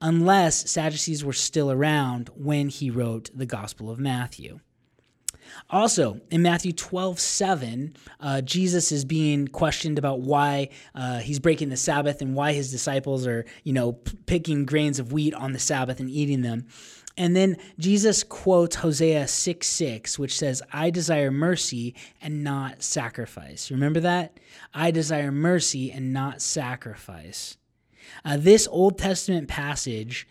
unless 0.00 0.70
Sadducees 0.70 1.24
were 1.24 1.32
still 1.32 1.70
around 1.70 2.28
when 2.34 2.68
he 2.68 2.90
wrote 2.90 3.30
the 3.34 3.46
Gospel 3.46 3.90
of 3.90 3.98
Matthew. 3.98 4.60
Also, 5.70 6.20
in 6.30 6.42
Matthew 6.42 6.72
12, 6.72 7.18
7, 7.18 7.96
uh, 8.20 8.40
Jesus 8.42 8.92
is 8.92 9.04
being 9.04 9.48
questioned 9.48 9.98
about 9.98 10.20
why 10.20 10.68
uh, 10.94 11.18
he's 11.18 11.38
breaking 11.38 11.68
the 11.70 11.76
Sabbath 11.76 12.20
and 12.20 12.34
why 12.34 12.52
his 12.52 12.70
disciples 12.70 13.26
are, 13.26 13.44
you 13.64 13.72
know, 13.72 13.92
p- 13.92 14.16
picking 14.26 14.64
grains 14.64 14.98
of 14.98 15.12
wheat 15.12 15.34
on 15.34 15.52
the 15.52 15.58
Sabbath 15.58 16.00
and 16.00 16.10
eating 16.10 16.42
them. 16.42 16.66
And 17.16 17.34
then 17.34 17.56
Jesus 17.78 18.22
quotes 18.22 18.76
Hosea 18.76 19.26
6 19.26 19.66
6, 19.66 20.18
which 20.18 20.36
says, 20.36 20.62
I 20.72 20.90
desire 20.90 21.30
mercy 21.30 21.94
and 22.20 22.44
not 22.44 22.82
sacrifice. 22.82 23.70
Remember 23.70 24.00
that? 24.00 24.38
I 24.74 24.90
desire 24.90 25.32
mercy 25.32 25.90
and 25.90 26.12
not 26.12 26.42
sacrifice. 26.42 27.56
Uh, 28.24 28.36
this 28.36 28.68
Old 28.70 28.98
Testament 28.98 29.48
passage 29.48 30.28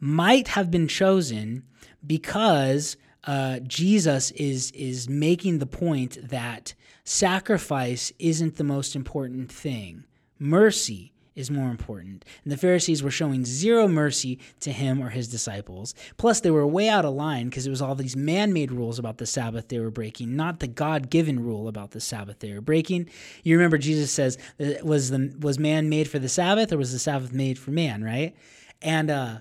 might 0.00 0.48
have 0.48 0.70
been 0.70 0.88
chosen 0.88 1.64
because 2.04 2.96
uh, 3.24 3.60
Jesus 3.60 4.32
is 4.32 4.72
is 4.72 5.08
making 5.08 5.58
the 5.58 5.66
point 5.66 6.18
that 6.28 6.74
sacrifice 7.04 8.12
isn't 8.18 8.56
the 8.56 8.64
most 8.64 8.96
important 8.96 9.52
thing. 9.52 10.04
Mercy 10.38 11.11
is 11.34 11.50
more 11.50 11.70
important. 11.70 12.24
And 12.44 12.52
the 12.52 12.56
Pharisees 12.56 13.02
were 13.02 13.10
showing 13.10 13.44
zero 13.44 13.88
mercy 13.88 14.38
to 14.60 14.72
him 14.72 15.02
or 15.02 15.10
his 15.10 15.28
disciples. 15.28 15.94
Plus, 16.16 16.40
they 16.40 16.50
were 16.50 16.66
way 16.66 16.88
out 16.88 17.04
of 17.04 17.14
line 17.14 17.48
because 17.48 17.66
it 17.66 17.70
was 17.70 17.82
all 17.82 17.94
these 17.94 18.16
man 18.16 18.52
made 18.52 18.70
rules 18.70 18.98
about 18.98 19.18
the 19.18 19.26
Sabbath 19.26 19.68
they 19.68 19.78
were 19.78 19.90
breaking, 19.90 20.36
not 20.36 20.60
the 20.60 20.66
God 20.66 21.10
given 21.10 21.40
rule 21.40 21.68
about 21.68 21.92
the 21.92 22.00
Sabbath 22.00 22.40
they 22.40 22.52
were 22.52 22.60
breaking. 22.60 23.08
You 23.42 23.56
remember 23.56 23.78
Jesus 23.78 24.10
says, 24.10 24.38
was, 24.82 25.10
the, 25.10 25.34
was 25.40 25.58
man 25.58 25.88
made 25.88 26.08
for 26.08 26.18
the 26.18 26.28
Sabbath 26.28 26.72
or 26.72 26.78
was 26.78 26.92
the 26.92 26.98
Sabbath 26.98 27.32
made 27.32 27.58
for 27.58 27.70
man, 27.70 28.04
right? 28.04 28.34
And 28.82 29.10
uh, 29.10 29.38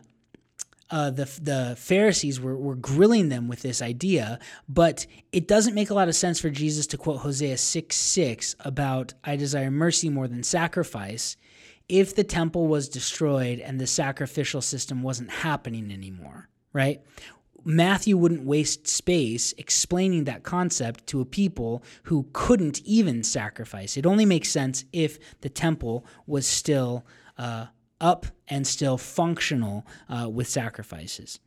uh, 0.91 1.09
the 1.09 1.25
the 1.41 1.75
Pharisees 1.77 2.39
were, 2.39 2.57
were 2.57 2.75
grilling 2.75 3.29
them 3.29 3.47
with 3.47 3.61
this 3.61 3.81
idea, 3.81 4.39
but 4.67 5.07
it 5.31 5.47
doesn't 5.47 5.73
make 5.73 5.89
a 5.89 5.93
lot 5.93 6.09
of 6.09 6.15
sense 6.15 6.39
for 6.39 6.49
Jesus 6.49 6.85
to 6.87 6.97
quote 6.97 7.21
Hosea 7.21 7.57
6 7.57 7.95
6 7.95 8.55
about, 8.59 9.13
I 9.23 9.37
desire 9.37 9.71
mercy 9.71 10.09
more 10.09 10.27
than 10.27 10.43
sacrifice, 10.43 11.37
if 11.91 12.15
the 12.15 12.23
temple 12.23 12.67
was 12.67 12.87
destroyed 12.87 13.59
and 13.59 13.79
the 13.79 13.85
sacrificial 13.85 14.61
system 14.61 15.03
wasn't 15.03 15.29
happening 15.29 15.91
anymore, 15.91 16.47
right? 16.71 17.01
Matthew 17.65 18.15
wouldn't 18.15 18.45
waste 18.45 18.87
space 18.87 19.53
explaining 19.57 20.23
that 20.23 20.41
concept 20.41 21.05
to 21.07 21.19
a 21.19 21.25
people 21.25 21.83
who 22.03 22.27
couldn't 22.31 22.79
even 22.85 23.23
sacrifice. 23.23 23.97
It 23.97 24.05
only 24.05 24.25
makes 24.25 24.49
sense 24.49 24.85
if 24.93 25.19
the 25.41 25.49
temple 25.49 26.05
was 26.25 26.47
still 26.47 27.05
uh, 27.37 27.65
up 27.99 28.25
and 28.47 28.65
still 28.65 28.97
functional 28.97 29.85
uh, 30.07 30.29
with 30.29 30.47
sacrifices. 30.47 31.39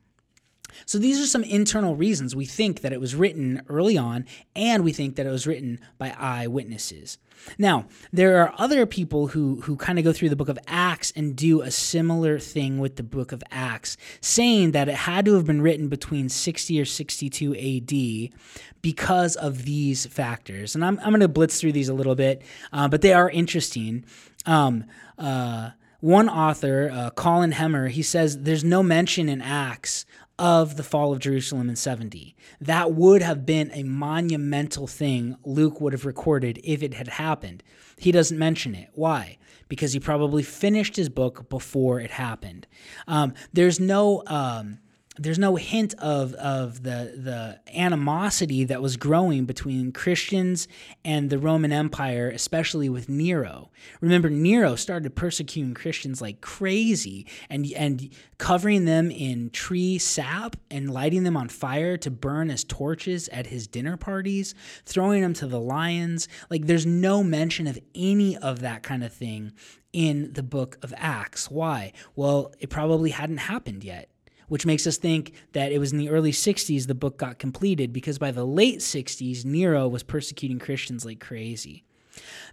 So 0.86 0.98
these 0.98 1.20
are 1.20 1.26
some 1.26 1.44
internal 1.44 1.96
reasons 1.96 2.34
we 2.34 2.46
think 2.46 2.80
that 2.80 2.92
it 2.92 3.00
was 3.00 3.14
written 3.14 3.62
early 3.68 3.96
on, 3.96 4.26
and 4.54 4.84
we 4.84 4.92
think 4.92 5.16
that 5.16 5.26
it 5.26 5.30
was 5.30 5.46
written 5.46 5.80
by 5.98 6.14
eyewitnesses. 6.18 7.18
Now, 7.58 7.86
there 8.12 8.38
are 8.38 8.54
other 8.58 8.86
people 8.86 9.28
who, 9.28 9.60
who 9.62 9.76
kind 9.76 9.98
of 9.98 10.04
go 10.04 10.12
through 10.12 10.30
the 10.30 10.36
book 10.36 10.48
of 10.48 10.58
Acts 10.66 11.12
and 11.14 11.36
do 11.36 11.60
a 11.60 11.70
similar 11.70 12.38
thing 12.38 12.78
with 12.78 12.96
the 12.96 13.02
book 13.02 13.32
of 13.32 13.42
Acts, 13.50 13.96
saying 14.20 14.72
that 14.72 14.88
it 14.88 14.94
had 14.94 15.24
to 15.26 15.34
have 15.34 15.46
been 15.46 15.62
written 15.62 15.88
between 15.88 16.28
60 16.28 16.80
or 16.80 16.84
62 16.84 17.54
AD 17.54 18.38
because 18.82 19.36
of 19.36 19.64
these 19.64 20.06
factors. 20.06 20.74
And 20.74 20.84
I'm, 20.84 20.98
I'm 21.00 21.10
going 21.10 21.20
to 21.20 21.28
blitz 21.28 21.60
through 21.60 21.72
these 21.72 21.88
a 21.88 21.94
little 21.94 22.14
bit, 22.14 22.42
uh, 22.72 22.88
but 22.88 23.02
they 23.02 23.12
are 23.12 23.30
interesting. 23.30 24.04
Um, 24.46 24.84
uh, 25.18 25.70
one 26.00 26.28
author, 26.28 26.90
uh, 26.92 27.10
Colin 27.10 27.52
Hemer, 27.52 27.88
he 27.88 28.02
says 28.02 28.42
there's 28.42 28.64
no 28.64 28.82
mention 28.82 29.28
in 29.28 29.40
Acts 29.40 30.04
of 30.38 30.76
the 30.76 30.82
fall 30.82 31.12
of 31.12 31.20
Jerusalem 31.20 31.68
in 31.68 31.76
70. 31.76 32.34
That 32.60 32.92
would 32.92 33.22
have 33.22 33.46
been 33.46 33.70
a 33.72 33.84
monumental 33.84 34.86
thing 34.86 35.36
Luke 35.44 35.80
would 35.80 35.92
have 35.92 36.04
recorded 36.04 36.60
if 36.64 36.82
it 36.82 36.94
had 36.94 37.08
happened. 37.08 37.62
He 37.98 38.10
doesn't 38.10 38.38
mention 38.38 38.74
it. 38.74 38.90
Why? 38.94 39.38
Because 39.68 39.92
he 39.92 40.00
probably 40.00 40.42
finished 40.42 40.96
his 40.96 41.08
book 41.08 41.48
before 41.48 42.00
it 42.00 42.10
happened. 42.10 42.66
Um, 43.06 43.34
there's 43.52 43.78
no. 43.78 44.22
Um, 44.26 44.78
there's 45.16 45.38
no 45.38 45.54
hint 45.54 45.94
of, 45.94 46.34
of 46.34 46.82
the, 46.82 47.14
the 47.16 47.60
animosity 47.78 48.64
that 48.64 48.82
was 48.82 48.96
growing 48.96 49.44
between 49.44 49.92
Christians 49.92 50.66
and 51.04 51.30
the 51.30 51.38
Roman 51.38 51.70
Empire, 51.70 52.28
especially 52.28 52.88
with 52.88 53.08
Nero. 53.08 53.70
Remember, 54.00 54.28
Nero 54.28 54.74
started 54.74 55.14
persecuting 55.14 55.72
Christians 55.72 56.20
like 56.20 56.40
crazy 56.40 57.26
and, 57.48 57.66
and 57.76 58.12
covering 58.38 58.86
them 58.86 59.10
in 59.12 59.50
tree 59.50 59.98
sap 59.98 60.56
and 60.68 60.90
lighting 60.90 61.22
them 61.22 61.36
on 61.36 61.48
fire 61.48 61.96
to 61.98 62.10
burn 62.10 62.50
as 62.50 62.64
torches 62.64 63.28
at 63.28 63.46
his 63.46 63.68
dinner 63.68 63.96
parties, 63.96 64.54
throwing 64.84 65.22
them 65.22 65.34
to 65.34 65.46
the 65.46 65.60
lions. 65.60 66.26
Like, 66.50 66.66
there's 66.66 66.86
no 66.86 67.22
mention 67.22 67.68
of 67.68 67.78
any 67.94 68.36
of 68.36 68.60
that 68.60 68.82
kind 68.82 69.04
of 69.04 69.12
thing 69.12 69.52
in 69.92 70.32
the 70.32 70.42
book 70.42 70.76
of 70.82 70.92
Acts. 70.96 71.48
Why? 71.48 71.92
Well, 72.16 72.52
it 72.58 72.68
probably 72.68 73.10
hadn't 73.10 73.36
happened 73.36 73.84
yet 73.84 74.10
which 74.48 74.66
makes 74.66 74.86
us 74.86 74.96
think 74.96 75.32
that 75.52 75.72
it 75.72 75.78
was 75.78 75.92
in 75.92 75.98
the 75.98 76.10
early 76.10 76.32
60s 76.32 76.86
the 76.86 76.94
book 76.94 77.16
got 77.16 77.38
completed 77.38 77.92
because 77.92 78.18
by 78.18 78.30
the 78.30 78.44
late 78.44 78.80
60s, 78.80 79.44
Nero 79.44 79.88
was 79.88 80.02
persecuting 80.02 80.58
Christians 80.58 81.04
like 81.04 81.20
crazy. 81.20 81.84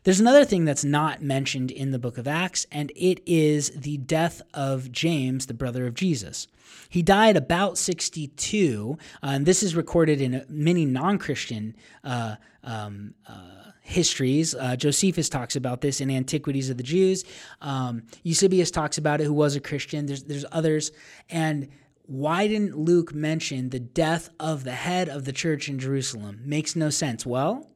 There's 0.04 0.19
another 0.19 0.45
thing 0.45 0.65
that's 0.65 0.84
not 0.84 1.21
mentioned 1.21 1.69
in 1.69 1.91
the 1.91 1.99
book 1.99 2.17
of 2.17 2.27
Acts, 2.27 2.65
and 2.71 2.91
it 2.95 3.21
is 3.25 3.69
the 3.71 3.97
death 3.97 4.41
of 4.54 4.91
James, 4.91 5.45
the 5.45 5.54
brother 5.54 5.86
of 5.86 5.93
Jesus. 5.93 6.47
He 6.89 7.01
died 7.01 7.38
about 7.38 7.77
62, 7.77 8.97
uh, 9.21 9.27
and 9.27 9.45
this 9.45 9.62
is 9.62 9.75
recorded 9.75 10.21
in 10.21 10.43
many 10.49 10.86
non 10.86 11.17
Christian 11.17 11.75
uh, 12.04 12.36
um, 12.63 13.13
uh, 13.27 13.61
histories. 13.91 14.56
Uh, 14.56 14.75
Josephus 14.75 15.30
talks 15.30 15.56
about 15.56 15.82
this 15.82 16.01
in 16.01 16.10
Antiquities 16.10 16.69
of 16.69 16.77
the 16.77 16.84
Jews. 16.84 17.23
Um, 17.62 18.04
Eusebius 18.23 18.71
talks 18.71 18.97
about 18.97 19.21
it, 19.21 19.25
who 19.25 19.34
was 19.34 19.56
a 19.56 19.60
Christian. 19.60 20.06
There's, 20.06 20.23
there's 20.23 20.45
others. 20.51 20.91
And 21.30 21.67
why 22.06 22.47
didn't 22.47 22.77
Luke 22.77 23.13
mention 23.13 23.69
the 23.69 23.80
death 23.80 24.30
of 24.39 24.63
the 24.63 24.73
head 24.73 25.10
of 25.10 25.25
the 25.25 25.32
church 25.34 25.69
in 25.69 25.80
Jerusalem? 25.80 26.41
Makes 26.43 26.75
no 26.75 26.89
sense. 26.89 27.25
Well, 27.25 27.69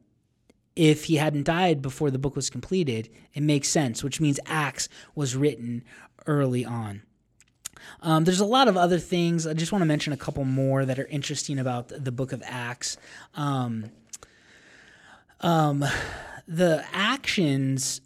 if 0.74 1.04
he 1.04 1.16
hadn't 1.16 1.44
died 1.44 1.80
before 1.80 2.10
the 2.10 2.18
book 2.18 2.36
was 2.36 2.50
completed, 2.50 3.08
it 3.32 3.42
makes 3.42 3.68
sense, 3.68 4.04
which 4.04 4.20
means 4.20 4.38
Acts 4.46 4.88
was 5.14 5.36
written 5.36 5.84
early 6.26 6.64
on. 6.64 7.02
Um, 8.02 8.24
there's 8.24 8.40
a 8.40 8.44
lot 8.46 8.68
of 8.68 8.76
other 8.76 8.98
things. 8.98 9.46
I 9.46 9.54
just 9.54 9.72
want 9.72 9.82
to 9.82 9.86
mention 9.86 10.12
a 10.12 10.16
couple 10.16 10.44
more 10.44 10.84
that 10.84 10.98
are 10.98 11.06
interesting 11.06 11.58
about 11.58 11.88
the 11.88 12.12
book 12.12 12.32
of 12.32 12.42
Acts. 12.44 12.96
Um, 13.34 13.90
um, 15.40 15.84
the 16.46 16.84
actions 16.92 18.00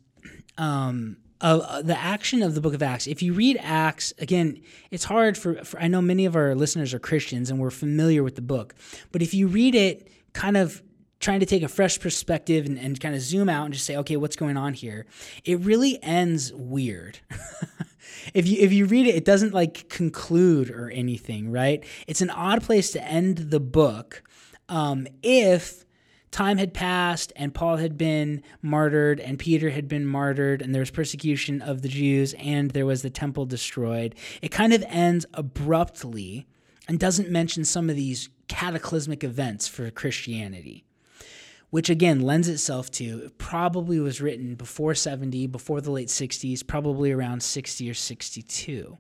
um, 0.58 1.16
of 1.40 1.86
the 1.86 1.98
action 1.98 2.42
of 2.42 2.54
the 2.54 2.60
book 2.60 2.74
of 2.74 2.82
Acts. 2.82 3.06
If 3.06 3.22
you 3.22 3.32
read 3.32 3.58
Acts, 3.60 4.12
again, 4.18 4.60
it's 4.90 5.04
hard 5.04 5.38
for, 5.38 5.64
for, 5.64 5.80
I 5.80 5.88
know 5.88 6.02
many 6.02 6.26
of 6.26 6.36
our 6.36 6.54
listeners 6.54 6.92
are 6.92 6.98
Christians 6.98 7.50
and 7.50 7.58
we're 7.58 7.70
familiar 7.70 8.22
with 8.22 8.34
the 8.34 8.42
book, 8.42 8.74
but 9.10 9.22
if 9.22 9.32
you 9.32 9.48
read 9.48 9.74
it 9.74 10.08
kind 10.32 10.56
of 10.56 10.82
trying 11.18 11.40
to 11.40 11.46
take 11.46 11.62
a 11.62 11.68
fresh 11.68 12.00
perspective 12.00 12.66
and, 12.66 12.78
and 12.78 12.98
kind 12.98 13.14
of 13.14 13.20
zoom 13.20 13.48
out 13.48 13.64
and 13.64 13.74
just 13.74 13.86
say, 13.86 13.96
okay, 13.96 14.16
what's 14.16 14.36
going 14.36 14.56
on 14.56 14.72
here? 14.74 15.06
It 15.44 15.60
really 15.60 16.02
ends 16.02 16.52
weird. 16.52 17.18
if 18.34 18.46
you 18.46 18.58
if 18.60 18.72
you 18.72 18.86
read 18.86 19.06
it, 19.06 19.14
it 19.14 19.24
doesn't 19.24 19.52
like 19.52 19.88
conclude 19.88 20.70
or 20.70 20.90
anything, 20.90 21.50
right? 21.50 21.84
It's 22.06 22.22
an 22.22 22.30
odd 22.30 22.62
place 22.62 22.92
to 22.92 23.04
end 23.04 23.36
the 23.50 23.60
book. 23.60 24.22
Um, 24.68 25.06
if 25.22 25.84
time 26.30 26.58
had 26.58 26.72
passed 26.72 27.32
and 27.36 27.52
Paul 27.52 27.76
had 27.76 27.98
been 27.98 28.42
martyred 28.62 29.20
and 29.20 29.38
Peter 29.38 29.70
had 29.70 29.88
been 29.88 30.06
martyred 30.06 30.62
and 30.62 30.74
there 30.74 30.80
was 30.80 30.90
persecution 30.90 31.60
of 31.60 31.82
the 31.82 31.88
Jews 31.88 32.34
and 32.34 32.70
there 32.70 32.86
was 32.86 33.02
the 33.02 33.10
temple 33.10 33.46
destroyed, 33.46 34.14
it 34.40 34.50
kind 34.50 34.72
of 34.72 34.84
ends 34.88 35.26
abruptly 35.34 36.46
and 36.88 36.98
doesn't 36.98 37.30
mention 37.30 37.64
some 37.64 37.90
of 37.90 37.96
these 37.96 38.28
cataclysmic 38.48 39.24
events 39.24 39.68
for 39.68 39.90
Christianity. 39.90 40.84
Which 41.70 41.88
again 41.88 42.20
lends 42.20 42.48
itself 42.48 42.90
to 42.92 43.26
it 43.26 43.38
probably 43.38 44.00
was 44.00 44.20
written 44.20 44.56
before 44.56 44.92
70, 44.94 45.46
before 45.46 45.80
the 45.80 45.92
late 45.92 46.08
60s, 46.08 46.66
probably 46.66 47.12
around 47.12 47.44
60 47.44 47.88
or 47.88 47.94
62. 47.94 48.98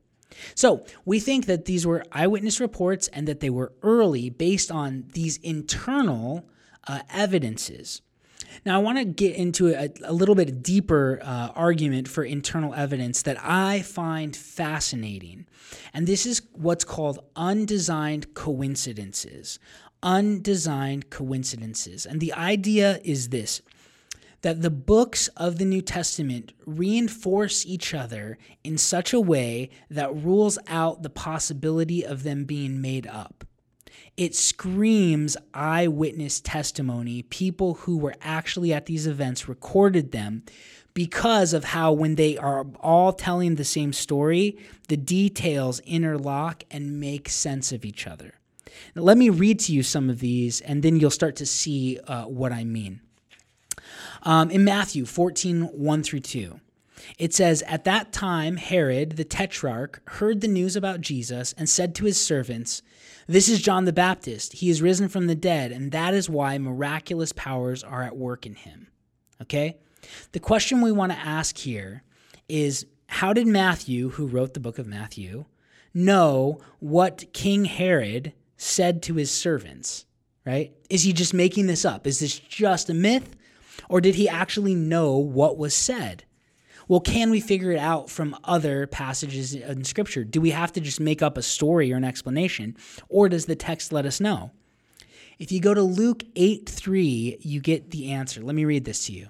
So 0.54 0.84
we 1.04 1.18
think 1.18 1.46
that 1.46 1.64
these 1.64 1.84
were 1.84 2.04
eyewitness 2.12 2.60
reports 2.60 3.08
and 3.08 3.26
that 3.26 3.40
they 3.40 3.50
were 3.50 3.72
early 3.82 4.30
based 4.30 4.70
on 4.70 5.06
these 5.14 5.38
internal 5.38 6.48
uh, 6.86 7.00
evidences. 7.12 8.02
Now, 8.64 8.76
I 8.76 8.82
want 8.82 8.98
to 8.98 9.04
get 9.04 9.36
into 9.36 9.68
a, 9.68 9.90
a 10.04 10.12
little 10.12 10.34
bit 10.34 10.62
deeper 10.62 11.20
uh, 11.22 11.50
argument 11.54 12.08
for 12.08 12.24
internal 12.24 12.74
evidence 12.74 13.22
that 13.22 13.38
I 13.40 13.82
find 13.82 14.34
fascinating. 14.34 15.46
And 15.94 16.06
this 16.06 16.26
is 16.26 16.42
what's 16.52 16.84
called 16.84 17.20
undesigned 17.36 18.34
coincidences. 18.34 19.58
Undesigned 20.02 21.10
coincidences. 21.10 22.06
And 22.06 22.20
the 22.20 22.32
idea 22.32 23.00
is 23.04 23.28
this 23.28 23.62
that 24.42 24.62
the 24.62 24.70
books 24.70 25.28
of 25.36 25.58
the 25.58 25.66
New 25.66 25.82
Testament 25.82 26.54
reinforce 26.64 27.66
each 27.66 27.92
other 27.92 28.38
in 28.64 28.78
such 28.78 29.12
a 29.12 29.20
way 29.20 29.68
that 29.90 30.14
rules 30.14 30.58
out 30.66 31.02
the 31.02 31.10
possibility 31.10 32.04
of 32.04 32.22
them 32.22 32.44
being 32.44 32.80
made 32.80 33.06
up. 33.06 33.44
It 34.16 34.34
screams 34.34 35.36
eyewitness 35.54 36.40
testimony. 36.40 37.22
People 37.22 37.74
who 37.74 37.96
were 37.96 38.14
actually 38.20 38.72
at 38.72 38.86
these 38.86 39.06
events 39.06 39.48
recorded 39.48 40.12
them 40.12 40.42
because 40.94 41.52
of 41.52 41.64
how, 41.64 41.92
when 41.92 42.16
they 42.16 42.36
are 42.36 42.66
all 42.80 43.12
telling 43.12 43.54
the 43.54 43.64
same 43.64 43.92
story, 43.92 44.58
the 44.88 44.96
details 44.96 45.80
interlock 45.80 46.64
and 46.70 47.00
make 47.00 47.28
sense 47.28 47.72
of 47.72 47.84
each 47.84 48.06
other. 48.06 48.34
Now, 48.94 49.02
let 49.02 49.18
me 49.18 49.30
read 49.30 49.58
to 49.60 49.72
you 49.72 49.82
some 49.82 50.10
of 50.10 50.20
these, 50.20 50.60
and 50.60 50.82
then 50.82 50.98
you'll 50.98 51.10
start 51.10 51.36
to 51.36 51.46
see 51.46 51.98
uh, 52.06 52.24
what 52.24 52.52
I 52.52 52.64
mean. 52.64 53.00
Um, 54.22 54.50
in 54.50 54.64
Matthew 54.64 55.06
14 55.06 55.62
1 55.72 56.02
through 56.02 56.20
2. 56.20 56.60
It 57.18 57.32
says, 57.32 57.62
At 57.62 57.84
that 57.84 58.12
time, 58.12 58.56
Herod 58.56 59.12
the 59.12 59.24
tetrarch 59.24 60.02
heard 60.06 60.40
the 60.40 60.48
news 60.48 60.76
about 60.76 61.00
Jesus 61.00 61.54
and 61.56 61.68
said 61.68 61.94
to 61.94 62.04
his 62.04 62.20
servants, 62.20 62.82
This 63.26 63.48
is 63.48 63.62
John 63.62 63.84
the 63.84 63.92
Baptist. 63.92 64.54
He 64.54 64.70
is 64.70 64.82
risen 64.82 65.08
from 65.08 65.26
the 65.26 65.34
dead, 65.34 65.72
and 65.72 65.92
that 65.92 66.14
is 66.14 66.28
why 66.28 66.58
miraculous 66.58 67.32
powers 67.32 67.84
are 67.84 68.02
at 68.02 68.16
work 68.16 68.46
in 68.46 68.54
him. 68.54 68.88
Okay? 69.42 69.76
The 70.32 70.40
question 70.40 70.80
we 70.80 70.92
want 70.92 71.12
to 71.12 71.18
ask 71.18 71.58
here 71.58 72.02
is 72.48 72.86
How 73.06 73.32
did 73.32 73.46
Matthew, 73.46 74.10
who 74.10 74.26
wrote 74.26 74.54
the 74.54 74.60
book 74.60 74.78
of 74.78 74.86
Matthew, 74.86 75.44
know 75.92 76.60
what 76.78 77.32
King 77.32 77.64
Herod 77.64 78.32
said 78.56 79.02
to 79.04 79.14
his 79.14 79.30
servants? 79.30 80.06
Right? 80.46 80.74
Is 80.88 81.02
he 81.02 81.12
just 81.12 81.34
making 81.34 81.66
this 81.66 81.84
up? 81.84 82.06
Is 82.06 82.20
this 82.20 82.38
just 82.38 82.88
a 82.88 82.94
myth? 82.94 83.36
Or 83.88 84.00
did 84.00 84.14
he 84.14 84.28
actually 84.28 84.74
know 84.74 85.16
what 85.16 85.58
was 85.58 85.74
said? 85.74 86.24
Well, 86.90 86.98
can 86.98 87.30
we 87.30 87.38
figure 87.38 87.70
it 87.70 87.78
out 87.78 88.10
from 88.10 88.36
other 88.42 88.88
passages 88.88 89.54
in 89.54 89.84
Scripture? 89.84 90.24
Do 90.24 90.40
we 90.40 90.50
have 90.50 90.72
to 90.72 90.80
just 90.80 90.98
make 90.98 91.22
up 91.22 91.38
a 91.38 91.42
story 91.42 91.92
or 91.92 91.96
an 91.96 92.02
explanation? 92.02 92.76
Or 93.08 93.28
does 93.28 93.46
the 93.46 93.54
text 93.54 93.92
let 93.92 94.06
us 94.06 94.20
know? 94.20 94.50
If 95.38 95.52
you 95.52 95.60
go 95.60 95.72
to 95.72 95.82
Luke 95.82 96.24
8 96.34 96.68
3, 96.68 97.38
you 97.42 97.60
get 97.60 97.92
the 97.92 98.10
answer. 98.10 98.42
Let 98.42 98.56
me 98.56 98.64
read 98.64 98.86
this 98.86 99.06
to 99.06 99.12
you. 99.12 99.28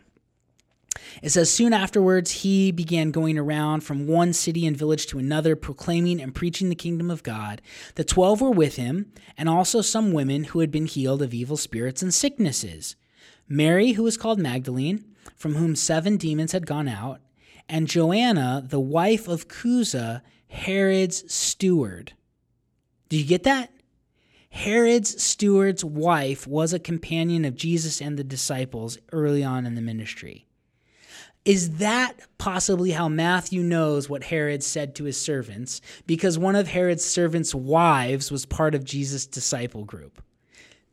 It 1.22 1.32
says, 1.32 1.52
Soon 1.52 1.74
afterwards, 1.74 2.30
he 2.30 2.72
began 2.72 3.10
going 3.10 3.36
around 3.36 3.82
from 3.82 4.06
one 4.06 4.32
city 4.32 4.66
and 4.66 4.74
village 4.74 5.06
to 5.08 5.18
another, 5.18 5.54
proclaiming 5.54 6.18
and 6.18 6.34
preaching 6.34 6.70
the 6.70 6.74
kingdom 6.74 7.10
of 7.10 7.22
God. 7.22 7.60
The 7.96 8.04
twelve 8.04 8.40
were 8.40 8.50
with 8.50 8.76
him, 8.76 9.12
and 9.36 9.50
also 9.50 9.82
some 9.82 10.14
women 10.14 10.44
who 10.44 10.60
had 10.60 10.70
been 10.70 10.86
healed 10.86 11.20
of 11.20 11.34
evil 11.34 11.58
spirits 11.58 12.00
and 12.00 12.14
sicknesses. 12.14 12.96
Mary, 13.46 13.92
who 13.92 14.02
was 14.02 14.16
called 14.16 14.38
Magdalene, 14.38 15.04
from 15.36 15.56
whom 15.56 15.76
seven 15.76 16.16
demons 16.16 16.52
had 16.52 16.66
gone 16.66 16.88
out, 16.88 17.20
and 17.70 17.86
Joanna, 17.86 18.64
the 18.66 18.80
wife 18.80 19.28
of 19.28 19.46
Chuza, 19.46 20.22
Herod's 20.48 21.32
steward. 21.32 22.12
Do 23.08 23.16
you 23.16 23.24
get 23.24 23.44
that? 23.44 23.72
Herod's 24.50 25.22
steward's 25.22 25.84
wife 25.84 26.48
was 26.48 26.72
a 26.72 26.80
companion 26.80 27.44
of 27.44 27.54
Jesus 27.54 28.02
and 28.02 28.18
the 28.18 28.24
disciples 28.24 28.98
early 29.12 29.44
on 29.44 29.66
in 29.66 29.76
the 29.76 29.80
ministry. 29.80 30.48
Is 31.44 31.76
that 31.78 32.14
possibly 32.38 32.90
how 32.90 33.08
Matthew 33.08 33.62
knows 33.62 34.08
what 34.08 34.24
Herod 34.24 34.64
said 34.64 34.96
to 34.96 35.04
his 35.04 35.18
servants? 35.18 35.80
Because 36.06 36.36
one 36.36 36.56
of 36.56 36.66
Herod's 36.66 37.04
servants' 37.04 37.54
wives 37.54 38.32
was 38.32 38.44
part 38.46 38.74
of 38.74 38.84
Jesus' 38.84 39.26
disciple 39.26 39.84
group. 39.84 40.20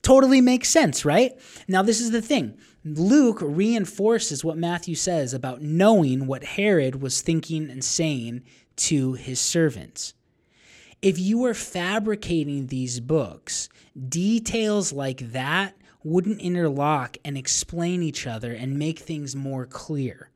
Totally 0.02 0.42
makes 0.42 0.70
sense, 0.70 1.04
right? 1.04 1.34
Now, 1.68 1.82
this 1.82 2.00
is 2.00 2.12
the 2.12 2.22
thing 2.22 2.58
Luke 2.84 3.40
reinforces 3.42 4.44
what 4.44 4.58
Matthew 4.58 4.96
says 4.96 5.34
about 5.34 5.62
knowing 5.62 6.28
what 6.28 6.44
Herod 6.44 7.02
was 7.02 7.22
thinking 7.22 7.70
and 7.70 7.84
saying 7.84 8.44
to 8.78 9.14
his 9.14 9.40
servants. 9.40 10.14
If 11.02 11.20
you 11.20 11.40
were 11.40 11.54
fabricating 11.54 12.68
these 12.68 13.00
books, 13.00 13.70
details 14.08 14.94
like 14.94 15.32
that 15.32 15.76
wouldn't 16.04 16.42
interlock 16.42 17.18
and 17.26 17.38
explain 17.38 18.02
each 18.02 18.26
other 18.26 18.54
and 18.54 18.80
make 18.80 19.00
things 19.00 19.36
more 19.36 19.66
clear. 19.66 20.32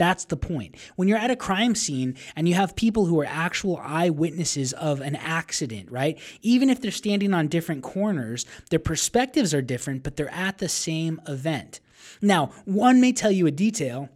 That's 0.00 0.24
the 0.24 0.36
point. 0.38 0.76
When 0.96 1.08
you're 1.08 1.18
at 1.18 1.30
a 1.30 1.36
crime 1.36 1.74
scene 1.74 2.16
and 2.34 2.48
you 2.48 2.54
have 2.54 2.74
people 2.74 3.04
who 3.04 3.20
are 3.20 3.26
actual 3.26 3.78
eyewitnesses 3.84 4.72
of 4.72 5.02
an 5.02 5.14
accident, 5.14 5.92
right? 5.92 6.18
Even 6.40 6.70
if 6.70 6.80
they're 6.80 6.90
standing 6.90 7.34
on 7.34 7.48
different 7.48 7.82
corners, 7.82 8.46
their 8.70 8.78
perspectives 8.78 9.52
are 9.52 9.60
different, 9.60 10.02
but 10.02 10.16
they're 10.16 10.32
at 10.32 10.56
the 10.56 10.70
same 10.70 11.20
event. 11.28 11.80
Now, 12.22 12.46
one 12.64 13.02
may 13.02 13.12
tell 13.12 13.30
you 13.30 13.46
a 13.46 13.50
detail 13.50 14.08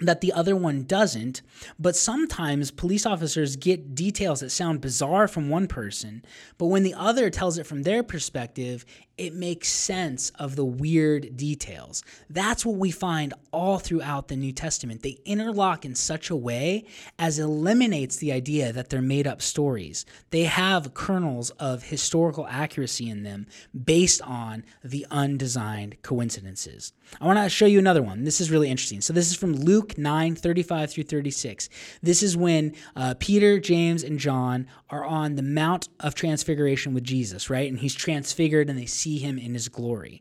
that 0.00 0.22
the 0.22 0.32
other 0.32 0.56
one 0.56 0.84
doesn't, 0.84 1.42
but 1.78 1.96
sometimes 1.96 2.70
police 2.70 3.04
officers 3.04 3.56
get 3.56 3.94
details 3.94 4.40
that 4.40 4.50
sound 4.50 4.80
bizarre 4.80 5.28
from 5.28 5.50
one 5.50 5.66
person, 5.66 6.24
but 6.56 6.66
when 6.66 6.82
the 6.82 6.94
other 6.94 7.28
tells 7.28 7.58
it 7.58 7.66
from 7.66 7.82
their 7.82 8.02
perspective, 8.02 8.86
it 9.18 9.34
makes 9.34 9.68
sense 9.68 10.30
of 10.38 10.56
the 10.56 10.64
weird 10.64 11.36
details. 11.38 12.02
That's 12.28 12.66
what 12.66 12.76
we 12.76 12.90
find 12.90 13.32
all 13.50 13.78
throughout 13.78 14.28
the 14.28 14.36
New 14.36 14.52
Testament. 14.52 15.02
They 15.02 15.18
interlock 15.24 15.86
in 15.86 15.94
such 15.94 16.28
a 16.28 16.36
way 16.36 16.84
as 17.18 17.38
eliminates 17.38 18.16
the 18.16 18.32
idea 18.32 18.72
that 18.72 18.90
they're 18.90 19.00
made 19.00 19.26
up 19.26 19.40
stories. 19.40 20.04
They 20.30 20.44
have 20.44 20.92
kernels 20.92 21.48
of 21.50 21.84
historical 21.84 22.46
accuracy 22.46 23.08
in 23.08 23.22
them 23.22 23.46
based 23.84 24.20
on 24.20 24.64
the 24.84 25.06
undesigned 25.10 26.02
coincidences. 26.02 26.92
I 27.18 27.24
want 27.24 27.38
to 27.38 27.48
show 27.48 27.66
you 27.66 27.78
another 27.78 28.02
one. 28.02 28.24
This 28.24 28.40
is 28.40 28.50
really 28.50 28.68
interesting. 28.68 29.00
So, 29.00 29.12
this 29.12 29.30
is 29.30 29.36
from 29.36 29.54
Luke 29.54 29.96
9 29.96 30.34
35 30.34 30.90
through 30.90 31.04
36. 31.04 31.68
This 32.02 32.22
is 32.22 32.36
when 32.36 32.74
uh, 32.96 33.14
Peter, 33.18 33.58
James, 33.60 34.02
and 34.02 34.18
John 34.18 34.66
are 34.90 35.04
on 35.04 35.36
the 35.36 35.42
Mount 35.42 35.88
of 36.00 36.14
Transfiguration 36.14 36.94
with 36.94 37.04
Jesus, 37.04 37.48
right? 37.48 37.68
And 37.68 37.78
he's 37.78 37.94
transfigured 37.94 38.68
and 38.68 38.78
they 38.78 38.86
see 38.86 39.05
see 39.06 39.18
him 39.18 39.38
in 39.38 39.54
his 39.54 39.68
glory. 39.68 40.20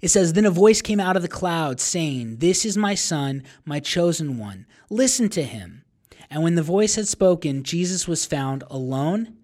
It 0.00 0.08
says, 0.08 0.32
Then 0.32 0.44
a 0.44 0.50
voice 0.50 0.82
came 0.82 0.98
out 0.98 1.14
of 1.14 1.22
the 1.22 1.28
cloud 1.28 1.78
saying, 1.78 2.38
This 2.38 2.64
is 2.64 2.76
my 2.76 2.96
son, 2.96 3.44
my 3.64 3.78
chosen 3.78 4.38
one. 4.38 4.66
Listen 4.90 5.28
to 5.30 5.44
him. 5.44 5.84
And 6.28 6.42
when 6.42 6.56
the 6.56 6.62
voice 6.62 6.96
had 6.96 7.06
spoken, 7.06 7.62
Jesus 7.62 8.08
was 8.08 8.26
found 8.26 8.64
alone, 8.68 9.36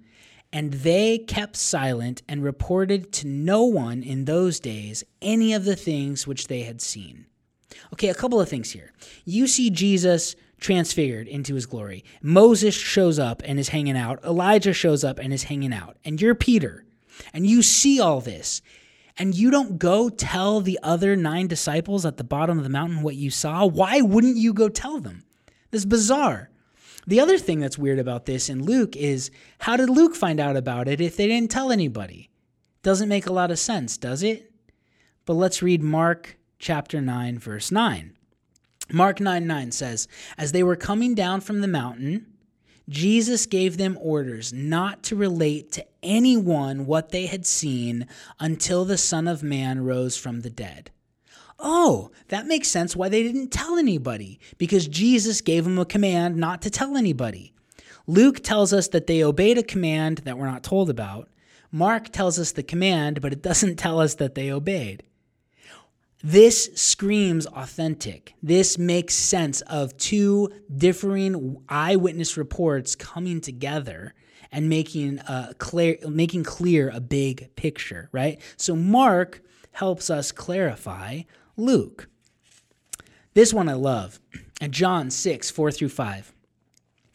and 0.52 0.72
they 0.72 1.18
kept 1.18 1.54
silent 1.54 2.22
and 2.28 2.42
reported 2.42 3.12
to 3.12 3.28
no 3.28 3.62
one 3.62 4.02
in 4.02 4.24
those 4.24 4.58
days 4.58 5.04
any 5.22 5.54
of 5.54 5.64
the 5.64 5.76
things 5.76 6.26
which 6.26 6.48
they 6.48 6.62
had 6.62 6.80
seen. 6.80 7.26
Okay, 7.92 8.08
a 8.08 8.14
couple 8.14 8.40
of 8.40 8.48
things 8.48 8.72
here. 8.72 8.92
You 9.24 9.46
see 9.46 9.70
Jesus 9.70 10.34
transfigured 10.58 11.28
into 11.28 11.54
his 11.54 11.66
glory. 11.66 12.04
Moses 12.20 12.74
shows 12.74 13.20
up 13.20 13.40
and 13.44 13.60
is 13.60 13.68
hanging 13.68 13.96
out. 13.96 14.22
Elijah 14.24 14.72
shows 14.72 15.04
up 15.04 15.20
and 15.20 15.32
is 15.32 15.44
hanging 15.44 15.72
out. 15.72 15.96
And 16.04 16.20
you're 16.20 16.34
Peter 16.34 16.84
and 17.32 17.46
you 17.46 17.62
see 17.62 18.00
all 18.00 18.20
this. 18.20 18.62
and 19.18 19.34
you 19.34 19.50
don't 19.50 19.78
go 19.78 20.08
tell 20.08 20.62
the 20.62 20.78
other 20.82 21.14
nine 21.14 21.46
disciples 21.46 22.06
at 22.06 22.16
the 22.16 22.24
bottom 22.24 22.56
of 22.56 22.64
the 22.64 22.70
mountain 22.70 23.02
what 23.02 23.14
you 23.14 23.30
saw? 23.30 23.66
Why 23.66 24.00
wouldn't 24.00 24.38
you 24.38 24.54
go 24.54 24.70
tell 24.70 25.00
them? 25.00 25.24
This 25.70 25.82
is 25.82 25.86
bizarre. 25.86 26.48
The 27.06 27.20
other 27.20 27.36
thing 27.36 27.60
that's 27.60 27.76
weird 27.76 27.98
about 27.98 28.24
this 28.26 28.48
in 28.48 28.64
Luke 28.64 28.96
is 28.96 29.30
how 29.58 29.76
did 29.76 29.90
Luke 29.90 30.14
find 30.14 30.40
out 30.40 30.56
about 30.56 30.88
it 30.88 31.00
if 31.00 31.16
they 31.16 31.26
didn't 31.26 31.50
tell 31.50 31.70
anybody? 31.70 32.30
Doesn't 32.82 33.08
make 33.08 33.26
a 33.26 33.32
lot 33.32 33.50
of 33.50 33.58
sense, 33.58 33.98
does 33.98 34.22
it? 34.22 34.50
But 35.24 35.34
let's 35.34 35.62
read 35.62 35.82
Mark 35.82 36.38
chapter 36.58 37.00
9, 37.00 37.38
verse 37.38 37.70
9. 37.70 38.16
Mark 38.92 39.20
9 39.20 39.46
9 39.46 39.72
says, 39.72 40.08
As 40.38 40.52
they 40.52 40.62
were 40.62 40.76
coming 40.76 41.14
down 41.14 41.40
from 41.40 41.60
the 41.60 41.68
mountain, 41.68 42.31
Jesus 42.88 43.46
gave 43.46 43.76
them 43.76 43.98
orders 44.00 44.52
not 44.52 45.02
to 45.04 45.16
relate 45.16 45.72
to 45.72 45.86
anyone 46.02 46.86
what 46.86 47.10
they 47.10 47.26
had 47.26 47.46
seen 47.46 48.06
until 48.40 48.84
the 48.84 48.98
Son 48.98 49.28
of 49.28 49.42
Man 49.42 49.84
rose 49.84 50.16
from 50.16 50.40
the 50.40 50.50
dead. 50.50 50.90
Oh, 51.58 52.10
that 52.28 52.46
makes 52.46 52.68
sense 52.68 52.96
why 52.96 53.08
they 53.08 53.22
didn't 53.22 53.52
tell 53.52 53.76
anybody, 53.76 54.40
because 54.58 54.88
Jesus 54.88 55.40
gave 55.40 55.64
them 55.64 55.78
a 55.78 55.84
command 55.84 56.36
not 56.36 56.60
to 56.62 56.70
tell 56.70 56.96
anybody. 56.96 57.54
Luke 58.08 58.42
tells 58.42 58.72
us 58.72 58.88
that 58.88 59.06
they 59.06 59.22
obeyed 59.22 59.58
a 59.58 59.62
command 59.62 60.18
that 60.18 60.36
we're 60.36 60.50
not 60.50 60.64
told 60.64 60.90
about. 60.90 61.28
Mark 61.70 62.08
tells 62.08 62.38
us 62.38 62.52
the 62.52 62.64
command, 62.64 63.20
but 63.20 63.32
it 63.32 63.42
doesn't 63.42 63.76
tell 63.76 64.00
us 64.00 64.16
that 64.16 64.34
they 64.34 64.50
obeyed. 64.50 65.04
This 66.22 66.70
screams 66.74 67.46
authentic. 67.46 68.34
This 68.42 68.78
makes 68.78 69.14
sense 69.14 69.60
of 69.62 69.96
two 69.96 70.50
differing 70.74 71.60
eyewitness 71.68 72.36
reports 72.36 72.94
coming 72.94 73.40
together 73.40 74.14
and 74.52 74.68
making 74.68 75.18
a 75.20 75.54
clear 75.58 75.96
making 76.08 76.44
clear 76.44 76.90
a 76.90 77.00
big 77.00 77.54
picture, 77.56 78.08
right? 78.12 78.40
So 78.56 78.76
Mark 78.76 79.42
helps 79.72 80.10
us 80.10 80.30
clarify 80.30 81.22
Luke. 81.56 82.08
This 83.34 83.52
one 83.52 83.68
I 83.68 83.74
love. 83.74 84.20
And 84.60 84.72
John 84.72 85.10
6, 85.10 85.50
4 85.50 85.72
through 85.72 85.88
5. 85.88 86.32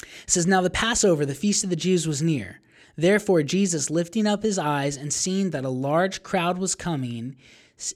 It 0.01 0.07
says, 0.25 0.47
Now 0.47 0.61
the 0.61 0.69
Passover, 0.69 1.25
the 1.25 1.35
feast 1.35 1.63
of 1.63 1.69
the 1.69 1.75
Jews, 1.75 2.07
was 2.07 2.21
near. 2.21 2.59
Therefore, 2.97 3.43
Jesus, 3.43 3.89
lifting 3.89 4.25
up 4.25 4.43
his 4.43 4.57
eyes 4.57 4.97
and 4.97 5.13
seeing 5.13 5.51
that 5.51 5.63
a 5.63 5.69
large 5.69 6.23
crowd 6.23 6.57
was 6.57 6.75
coming, 6.75 7.35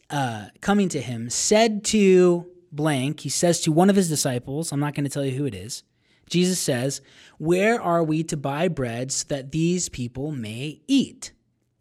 uh, 0.10 0.48
coming 0.62 0.90
to 0.90 1.02
him, 1.02 1.30
said 1.30 1.84
to 1.86 2.46
blank, 2.72 3.22
he 3.22 3.30
says 3.30 3.62
to 3.62 3.72
one 3.72 3.90
of 3.90 3.96
his 3.96 4.10
disciples, 4.10 4.72
I'm 4.72 4.80
not 4.80 4.96
going 4.96 5.04
to 5.04 5.10
tell 5.10 5.26
you 5.26 5.32
who 5.32 5.46
it 5.46 5.56
is. 5.56 5.84
Jesus 6.30 6.60
says, 6.60 7.02
Where 7.38 7.82
are 7.82 8.04
we 8.04 8.24
to 8.26 8.38
buy 8.38 8.68
bread 8.68 9.12
so 9.12 9.26
that 9.30 9.52
these 9.52 9.90
people 9.90 10.32
may 10.32 10.82
eat? 10.88 11.34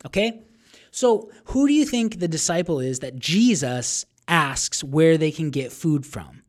Okay? 0.04 0.42
So, 0.90 1.30
who 1.44 1.68
do 1.68 1.72
you 1.72 1.84
think 1.84 2.18
the 2.18 2.26
disciple 2.26 2.80
is 2.80 2.98
that 2.98 3.16
Jesus 3.16 4.04
asks 4.26 4.82
where 4.82 5.16
they 5.16 5.30
can 5.30 5.50
get 5.50 5.70
food 5.70 6.04
from? 6.04 6.42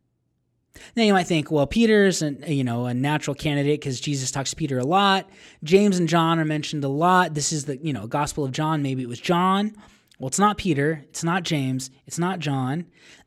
Now 0.96 1.04
you 1.04 1.14
might 1.14 1.28
think, 1.28 1.52
well, 1.52 1.68
Peter's 1.68 2.22
an, 2.22 2.44
you 2.48 2.64
know 2.64 2.86
a 2.86 2.94
natural 2.94 3.36
candidate 3.36 3.80
because 3.80 4.00
Jesus 4.00 4.32
talks 4.32 4.50
to 4.50 4.56
Peter 4.56 4.80
a 4.80 4.84
lot. 4.84 5.30
James 5.64 6.00
and 6.00 6.10
John 6.10 6.40
are 6.40 6.46
mentioned 6.46 6.84
a 6.84 6.90
lot. 6.90 7.34
This 7.34 7.52
is 7.52 7.66
the 7.66 7.78
you 7.78 7.94
know 7.94 8.08
Gospel 8.08 8.44
of 8.46 8.52
John. 8.52 8.82
Maybe 8.82 9.04
it 9.04 9.10
was 9.10 9.20
John. 9.20 9.76
Well, 10.22 10.28
it's 10.28 10.38
not 10.38 10.60
Peter. 10.60 11.04
It's 11.10 11.24
not 11.24 11.42
James. 11.42 11.90
It's 12.06 12.20
not 12.20 12.38
John. 12.38 12.86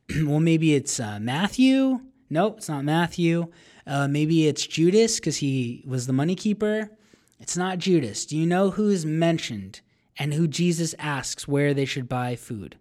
well, 0.23 0.39
maybe 0.39 0.77
it's 0.77 1.01
uh, 1.01 1.19
Matthew. 1.21 1.99
Nope, 2.31 2.59
it's 2.59 2.69
not 2.69 2.85
Matthew. 2.85 3.51
Uh, 3.85 4.07
maybe 4.07 4.47
it's 4.47 4.65
Judas 4.65 5.19
because 5.19 5.39
he 5.39 5.83
was 5.89 6.07
the 6.07 6.13
money 6.13 6.37
keeper. 6.37 6.97
It's 7.41 7.57
not 7.57 7.79
Judas. 7.79 8.25
Do 8.25 8.37
you 8.39 8.47
know 8.47 8.71
who 8.71 8.91
is 8.91 9.05
mentioned 9.05 9.81
and 10.21 10.35
who 10.35 10.47
Jesus 10.47 10.95
asks 11.01 11.49
where 11.49 11.75
they 11.75 11.85
should 11.85 12.09
buy 12.09 12.37
food? 12.37 12.77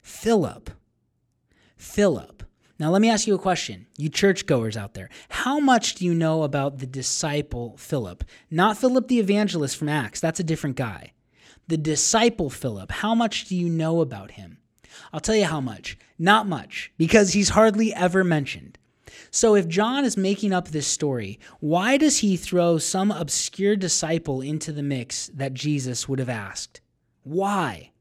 Philip. 0.00 0.70
Philip. 1.76 2.44
Now, 2.78 2.90
let 2.90 3.02
me 3.02 3.10
ask 3.10 3.26
you 3.26 3.34
a 3.34 3.38
question, 3.38 3.88
you 3.98 4.10
churchgoers 4.10 4.76
out 4.76 4.94
there. 4.94 5.10
How 5.28 5.58
much 5.58 5.96
do 5.96 6.04
you 6.04 6.14
know 6.14 6.44
about 6.44 6.78
the 6.78 6.86
disciple 6.86 7.76
Philip? 7.78 8.22
Not 8.48 8.78
Philip 8.78 9.08
the 9.08 9.18
evangelist 9.18 9.76
from 9.76 9.88
Acts, 9.88 10.20
that's 10.20 10.38
a 10.38 10.44
different 10.44 10.76
guy 10.76 11.14
the 11.70 11.78
disciple 11.78 12.50
Philip, 12.50 12.90
how 12.90 13.14
much 13.14 13.46
do 13.46 13.56
you 13.56 13.68
know 13.68 14.00
about 14.00 14.32
him? 14.32 14.58
I'll 15.12 15.20
tell 15.20 15.36
you 15.36 15.46
how 15.46 15.60
much. 15.60 15.96
Not 16.18 16.46
much, 16.46 16.92
because 16.98 17.32
he's 17.32 17.50
hardly 17.50 17.94
ever 17.94 18.22
mentioned. 18.24 18.76
So 19.30 19.54
if 19.54 19.68
John 19.68 20.04
is 20.04 20.16
making 20.16 20.52
up 20.52 20.68
this 20.68 20.86
story, 20.86 21.38
why 21.60 21.96
does 21.96 22.18
he 22.18 22.36
throw 22.36 22.78
some 22.78 23.12
obscure 23.12 23.76
disciple 23.76 24.40
into 24.40 24.72
the 24.72 24.82
mix 24.82 25.28
that 25.28 25.54
Jesus 25.54 26.08
would 26.08 26.18
have 26.18 26.28
asked? 26.28 26.80
Why? 27.22 27.92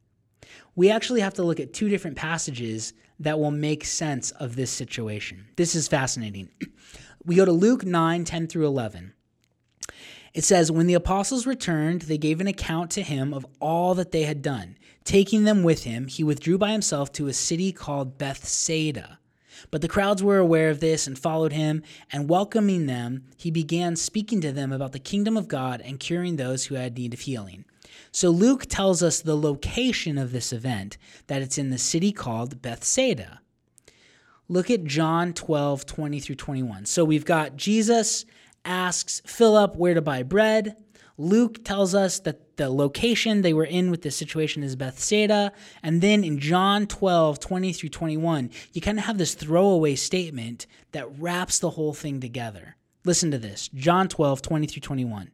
We 0.76 0.90
actually 0.90 1.22
have 1.22 1.36
to 1.36 1.44
look 1.44 1.60
at 1.60 1.74
two 1.74 1.90
different 1.90 2.18
passages 2.18 2.94
that 3.20 3.40
will 3.40 3.52
make 3.52 3.86
sense 3.86 4.32
of 4.32 4.56
this 4.56 4.72
situation. 4.72 5.46
This 5.56 5.76
is 5.76 5.88
fascinating. 5.88 6.50
We 7.26 7.36
go 7.36 7.44
to 7.44 7.52
Luke 7.52 7.84
9 7.84 8.24
10 8.24 8.48
through 8.48 8.66
11. 8.66 9.14
It 10.34 10.44
says, 10.44 10.72
When 10.72 10.88
the 10.88 10.94
apostles 10.94 11.48
returned, 11.48 12.04
they 12.04 12.18
gave 12.18 12.42
an 12.42 12.48
account 12.48 12.92
to 12.92 13.02
him 13.02 13.34
of 13.34 13.46
all 13.60 13.96
that 13.96 14.12
they 14.12 14.24
had 14.24 14.42
done. 14.42 14.78
Taking 15.04 15.44
them 15.44 15.64
with 15.64 15.84
him, 15.84 16.08
he 16.08 16.24
withdrew 16.24 16.58
by 16.58 16.72
himself 16.72 17.12
to 17.14 17.28
a 17.28 17.34
city 17.34 17.72
called 17.72 18.18
Bethsaida. 18.18 19.20
But 19.72 19.82
the 19.82 19.88
crowds 19.88 20.24
were 20.24 20.38
aware 20.38 20.70
of 20.70 20.80
this 20.80 21.08
and 21.08 21.18
followed 21.18 21.54
him, 21.54 21.84
and 22.12 22.30
welcoming 22.30 22.86
them, 22.86 23.26
he 23.38 23.52
began 23.52 23.96
speaking 23.96 24.40
to 24.42 24.52
them 24.52 24.72
about 24.72 24.94
the 24.94 25.00
kingdom 25.00 25.36
of 25.36 25.48
God 25.48 25.82
and 25.82 26.00
curing 26.00 26.36
those 26.36 26.66
who 26.66 26.76
had 26.76 26.98
need 26.98 27.14
of 27.14 27.22
healing. 27.22 27.66
So 28.12 28.30
Luke 28.30 28.66
tells 28.68 29.04
us 29.04 29.22
the 29.22 29.38
location 29.38 30.18
of 30.18 30.32
this 30.32 30.54
event, 30.54 30.98
that 31.28 31.42
it's 31.42 31.58
in 31.58 31.70
the 31.70 31.78
city 31.78 32.12
called 32.12 32.62
Bethsaida. 32.62 33.42
Look 34.48 34.72
at 34.72 34.86
John 34.86 35.34
12, 35.34 35.86
20 35.86 36.20
through 36.20 36.36
21. 36.36 36.86
So 36.86 37.06
we've 37.06 37.26
got 37.26 37.56
Jesus 37.56 38.26
asks 38.66 39.22
Philip 39.26 39.76
where 39.76 39.94
to 39.94 40.02
buy 40.02 40.24
bread. 40.24 40.76
Luke 41.18 41.66
tells 41.66 41.94
us 41.94 42.20
that 42.22 42.56
the 42.56 42.70
location 42.70 43.42
they 43.42 43.54
were 43.54 43.66
in 43.66 43.92
with 43.92 44.04
this 44.04 44.16
situation 44.16 44.64
is 44.64 44.78
Bethsaida. 44.78 45.52
And 45.84 46.02
then 46.02 46.24
in 46.24 46.40
John 46.40 46.88
12, 46.88 47.40
20 47.40 47.74
through 47.74 47.90
21, 47.90 48.50
you 48.72 48.80
kind 48.80 48.98
of 48.98 49.06
have 49.06 49.18
this 49.18 49.34
throwaway 49.34 49.96
statement 49.96 50.66
that 50.94 51.20
wraps 51.20 51.60
the 51.60 51.72
whole 51.72 51.94
thing 51.94 52.22
together. 52.22 52.78
Listen 53.04 53.32
to 53.32 53.38
this 53.38 53.70
John 53.70 54.08
12, 54.08 54.42
20 54.42 54.68
through 54.68 54.82
21. 54.82 55.32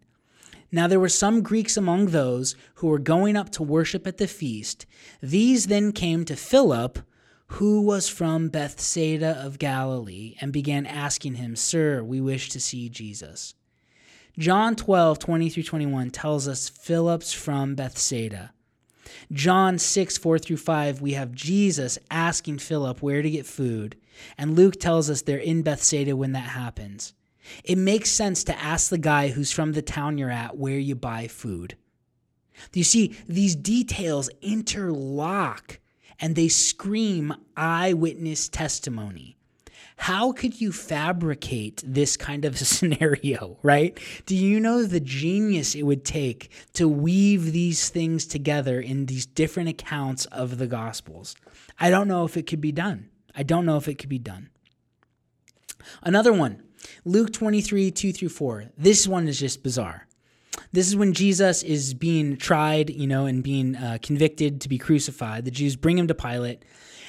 Now 0.72 0.88
there 0.88 1.00
were 1.00 1.10
some 1.10 1.42
Greeks 1.42 1.78
among 1.78 2.08
those 2.08 2.56
who 2.76 2.88
were 2.88 3.00
going 3.00 3.36
up 3.38 3.50
to 3.52 3.64
worship 3.64 4.08
at 4.08 4.18
the 4.18 4.28
feast. 4.28 4.86
These 5.22 5.68
then 5.68 5.92
came 5.92 6.26
to 6.26 6.36
Philip 6.36 7.00
who 7.48 7.82
was 7.82 8.10
from 8.10 8.50
Bethsaida 8.50 9.40
of 9.44 9.60
Galilee, 9.60 10.36
and 10.42 10.52
began 10.52 10.86
asking 10.86 11.36
him, 11.36 11.56
Sir, 11.56 12.04
we 12.04 12.20
wish 12.20 12.50
to 12.50 12.60
see 12.60 12.90
Jesus. 12.90 13.54
John 14.38 14.76
12, 14.76 15.20
20 15.20 15.50
through 15.50 15.64
21 15.64 16.10
tells 16.10 16.48
us 16.48 16.68
Philip's 16.68 17.32
from 17.32 17.76
Bethsaida. 17.76 18.52
John 19.32 19.78
6, 19.78 20.18
4 20.18 20.40
through 20.40 20.58
5, 20.58 21.02
we 21.02 21.14
have 21.14 21.32
Jesus 21.32 21.98
asking 22.12 22.58
Philip 22.58 23.02
where 23.02 23.22
to 23.22 23.30
get 23.30 23.46
food, 23.46 23.96
and 24.38 24.56
Luke 24.56 24.80
tells 24.80 25.10
us 25.10 25.22
they're 25.22 25.38
in 25.38 25.62
Bethsaida 25.62 26.16
when 26.16 26.34
that 26.34 26.40
happens. 26.40 27.14
It 27.64 27.78
makes 27.78 28.10
sense 28.10 28.44
to 28.46 28.60
ask 28.60 28.90
the 28.90 28.98
guy 28.98 29.30
who's 29.30 29.52
from 29.52 29.74
the 29.74 29.82
town 29.82 30.18
you're 30.18 30.32
at 30.32 30.58
where 30.58 30.80
you 30.80 30.96
buy 30.96 31.28
food. 31.28 31.78
You 32.74 32.84
see, 32.84 33.16
these 33.28 33.56
details 33.56 34.30
interlock 34.42 35.80
and 36.20 36.36
they 36.36 36.48
scream 36.48 37.34
eyewitness 37.56 38.50
testimony. 38.50 39.36
How 39.98 40.34
could 40.34 40.60
you 40.60 40.72
fabricate 40.72 41.82
this 41.86 42.18
kind 42.18 42.46
of 42.46 42.58
scenario, 42.68 43.58
right? 43.64 43.98
Do 44.26 44.36
you 44.36 44.60
know 44.60 44.84
the 44.84 45.00
genius 45.00 45.74
it 45.76 45.84
would 45.84 46.04
take 46.04 46.52
to 46.74 46.88
weave 46.88 47.52
these 47.54 47.90
things 47.90 48.26
together 48.26 48.80
in 48.80 49.06
these 49.06 49.26
different 49.26 49.70
accounts 49.70 50.26
of 50.26 50.58
the 50.58 50.68
Gospels? 50.68 51.36
I 51.80 51.90
don't 51.90 52.08
know 52.08 52.26
if 52.26 52.38
it 52.38 52.48
could 52.48 52.62
be 52.62 52.72
done. 52.72 53.10
I 53.36 53.44
don't 53.44 53.66
know 53.66 53.78
if 53.78 53.88
it 53.88 53.96
could 53.96 54.10
be 54.10 54.20
done. 54.20 54.50
Another 56.02 56.34
one, 56.34 56.64
Luke 57.04 57.32
23, 57.32 57.92
2 57.92 58.14
through 58.14 58.30
4. 58.30 58.66
This 58.78 59.08
one 59.08 59.28
is 59.28 59.40
just 59.40 59.64
bizarre. 59.64 60.08
This 60.72 60.88
is 60.88 60.96
when 60.96 61.14
Jesus 61.14 61.64
is 61.64 61.94
being 61.94 62.38
tried, 62.38 62.90
you 62.90 63.08
know, 63.08 63.26
and 63.26 63.44
being 63.44 63.76
uh, 63.76 63.98
convicted 64.02 64.62
to 64.62 64.70
be 64.70 64.78
crucified. 64.78 65.46
The 65.46 65.52
Jews 65.52 65.76
bring 65.76 65.98
him 65.98 66.08
to 66.08 66.16
Pilate, 66.16 66.66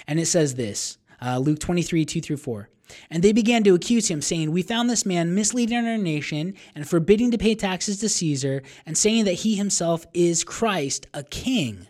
and 0.06 0.20
it 0.20 0.26
says 0.26 0.54
this 0.54 0.98
uh, 1.20 1.38
Luke 1.38 1.58
23, 1.58 2.04
2 2.04 2.20
through 2.20 2.36
4. 2.36 2.68
And 3.10 3.22
they 3.22 3.32
began 3.32 3.64
to 3.64 3.74
accuse 3.74 4.08
him, 4.08 4.22
saying, 4.22 4.52
We 4.52 4.62
found 4.62 4.88
this 4.88 5.04
man 5.04 5.34
misleading 5.34 5.86
our 5.86 5.98
nation 5.98 6.54
and 6.74 6.88
forbidding 6.88 7.30
to 7.32 7.38
pay 7.38 7.54
taxes 7.54 7.98
to 7.98 8.08
Caesar, 8.08 8.62
and 8.84 8.96
saying 8.96 9.24
that 9.24 9.32
he 9.34 9.56
himself 9.56 10.06
is 10.14 10.44
Christ, 10.44 11.06
a 11.12 11.24
king. 11.24 11.88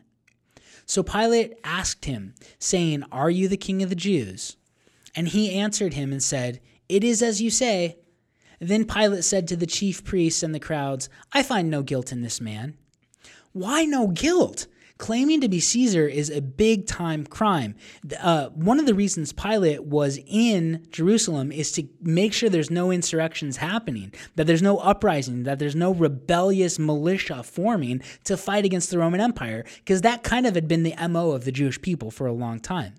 So 0.86 1.02
Pilate 1.02 1.54
asked 1.64 2.04
him, 2.04 2.34
saying, 2.58 3.04
Are 3.12 3.30
you 3.30 3.48
the 3.48 3.56
king 3.56 3.82
of 3.82 3.90
the 3.90 3.96
Jews? 3.96 4.56
And 5.14 5.28
he 5.28 5.52
answered 5.52 5.94
him 5.94 6.12
and 6.12 6.22
said, 6.22 6.60
It 6.88 7.04
is 7.04 7.22
as 7.22 7.42
you 7.42 7.50
say. 7.50 7.96
Then 8.60 8.84
Pilate 8.84 9.24
said 9.24 9.48
to 9.48 9.56
the 9.56 9.66
chief 9.66 10.04
priests 10.04 10.42
and 10.42 10.54
the 10.54 10.60
crowds, 10.60 11.08
I 11.32 11.42
find 11.42 11.70
no 11.70 11.82
guilt 11.82 12.12
in 12.12 12.22
this 12.22 12.40
man. 12.40 12.76
Why 13.52 13.84
no 13.84 14.08
guilt? 14.08 14.66
Claiming 14.98 15.42
to 15.42 15.48
be 15.48 15.60
Caesar 15.60 16.08
is 16.08 16.30
a 16.30 16.40
big 16.40 16.86
time 16.86 17.26
crime. 17.26 17.74
Uh, 18.18 18.48
one 18.50 18.80
of 18.80 18.86
the 18.86 18.94
reasons 18.94 19.30
Pilate 19.30 19.84
was 19.84 20.18
in 20.26 20.86
Jerusalem 20.90 21.52
is 21.52 21.70
to 21.72 21.86
make 22.00 22.32
sure 22.32 22.48
there's 22.48 22.70
no 22.70 22.90
insurrections 22.90 23.58
happening, 23.58 24.14
that 24.36 24.46
there's 24.46 24.62
no 24.62 24.78
uprising, 24.78 25.42
that 25.42 25.58
there's 25.58 25.76
no 25.76 25.92
rebellious 25.92 26.78
militia 26.78 27.42
forming 27.42 28.00
to 28.24 28.38
fight 28.38 28.64
against 28.64 28.90
the 28.90 28.98
Roman 28.98 29.20
Empire, 29.20 29.66
because 29.76 30.00
that 30.00 30.22
kind 30.22 30.46
of 30.46 30.54
had 30.54 30.66
been 30.66 30.82
the 30.82 30.96
MO 31.08 31.32
of 31.32 31.44
the 31.44 31.52
Jewish 31.52 31.80
people 31.82 32.10
for 32.10 32.26
a 32.26 32.32
long 32.32 32.58
time. 32.58 32.94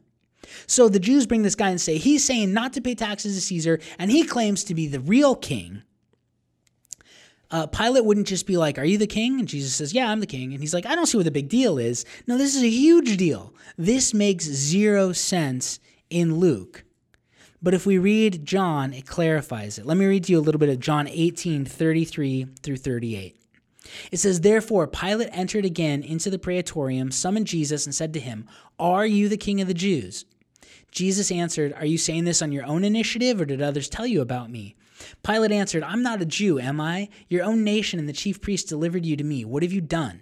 So 0.65 0.89
the 0.89 0.99
Jews 0.99 1.27
bring 1.27 1.43
this 1.43 1.55
guy 1.55 1.69
and 1.69 1.81
say, 1.81 1.97
he's 1.97 2.23
saying 2.23 2.53
not 2.53 2.73
to 2.73 2.81
pay 2.81 2.95
taxes 2.95 3.35
to 3.35 3.41
Caesar, 3.41 3.79
and 3.99 4.11
he 4.11 4.23
claims 4.23 4.63
to 4.65 4.75
be 4.75 4.87
the 4.87 4.99
real 4.99 5.35
king 5.35 5.83
uh, 7.49 7.67
Pilate 7.67 8.05
wouldn't 8.05 8.27
just 8.27 8.45
be 8.45 8.57
like, 8.57 8.77
Are 8.77 8.85
you 8.85 8.97
the 8.97 9.07
king? 9.07 9.39
And 9.39 9.47
Jesus 9.47 9.75
says, 9.75 9.93
Yeah, 9.93 10.11
I'm 10.11 10.19
the 10.19 10.25
king. 10.25 10.53
And 10.53 10.61
he's 10.61 10.73
like, 10.73 10.85
I 10.85 10.95
don't 10.95 11.05
see 11.05 11.17
what 11.17 11.23
the 11.23 11.31
big 11.31 11.49
deal 11.49 11.77
is. 11.77 12.05
No, 12.25 12.37
this 12.37 12.55
is 12.55 12.63
a 12.63 12.69
huge 12.69 13.17
deal. 13.17 13.53
This 13.77 14.13
makes 14.13 14.45
zero 14.45 15.13
sense 15.13 15.79
in 16.09 16.35
Luke. 16.35 16.83
But 17.61 17.73
if 17.73 17.85
we 17.85 17.97
read 17.97 18.45
John, 18.45 18.93
it 18.93 19.07
clarifies 19.07 19.79
it. 19.79 19.85
Let 19.85 19.97
me 19.97 20.05
read 20.05 20.25
to 20.25 20.31
you 20.31 20.39
a 20.39 20.41
little 20.41 20.59
bit 20.59 20.69
of 20.69 20.79
John 20.79 21.07
18 21.07 21.65
33 21.65 22.47
through 22.61 22.77
38. 22.77 23.35
It 24.11 24.17
says, 24.17 24.41
Therefore, 24.41 24.85
Pilate 24.85 25.29
entered 25.31 25.65
again 25.65 26.03
into 26.03 26.29
the 26.29 26.37
praetorium, 26.37 27.11
summoned 27.11 27.47
Jesus, 27.47 27.85
and 27.85 27.95
said 27.95 28.13
to 28.13 28.19
him, 28.19 28.47
Are 28.77 29.05
you 29.05 29.29
the 29.29 29.37
king 29.37 29.61
of 29.61 29.67
the 29.67 29.73
Jews? 29.73 30.25
Jesus 30.91 31.31
answered, 31.31 31.73
Are 31.73 31.85
you 31.85 31.97
saying 31.97 32.25
this 32.25 32.41
on 32.41 32.51
your 32.51 32.65
own 32.65 32.83
initiative, 32.83 33.39
or 33.41 33.45
did 33.45 33.61
others 33.61 33.89
tell 33.89 34.07
you 34.07 34.21
about 34.21 34.49
me? 34.49 34.75
Pilate 35.23 35.51
answered, 35.51 35.83
I'm 35.83 36.01
not 36.01 36.21
a 36.21 36.25
Jew, 36.25 36.59
am 36.59 36.81
I? 36.81 37.09
Your 37.27 37.43
own 37.43 37.63
nation 37.63 37.99
and 37.99 38.09
the 38.09 38.13
chief 38.13 38.41
priests 38.41 38.69
delivered 38.69 39.05
you 39.05 39.15
to 39.15 39.23
me. 39.23 39.45
What 39.45 39.63
have 39.63 39.73
you 39.73 39.81
done? 39.81 40.21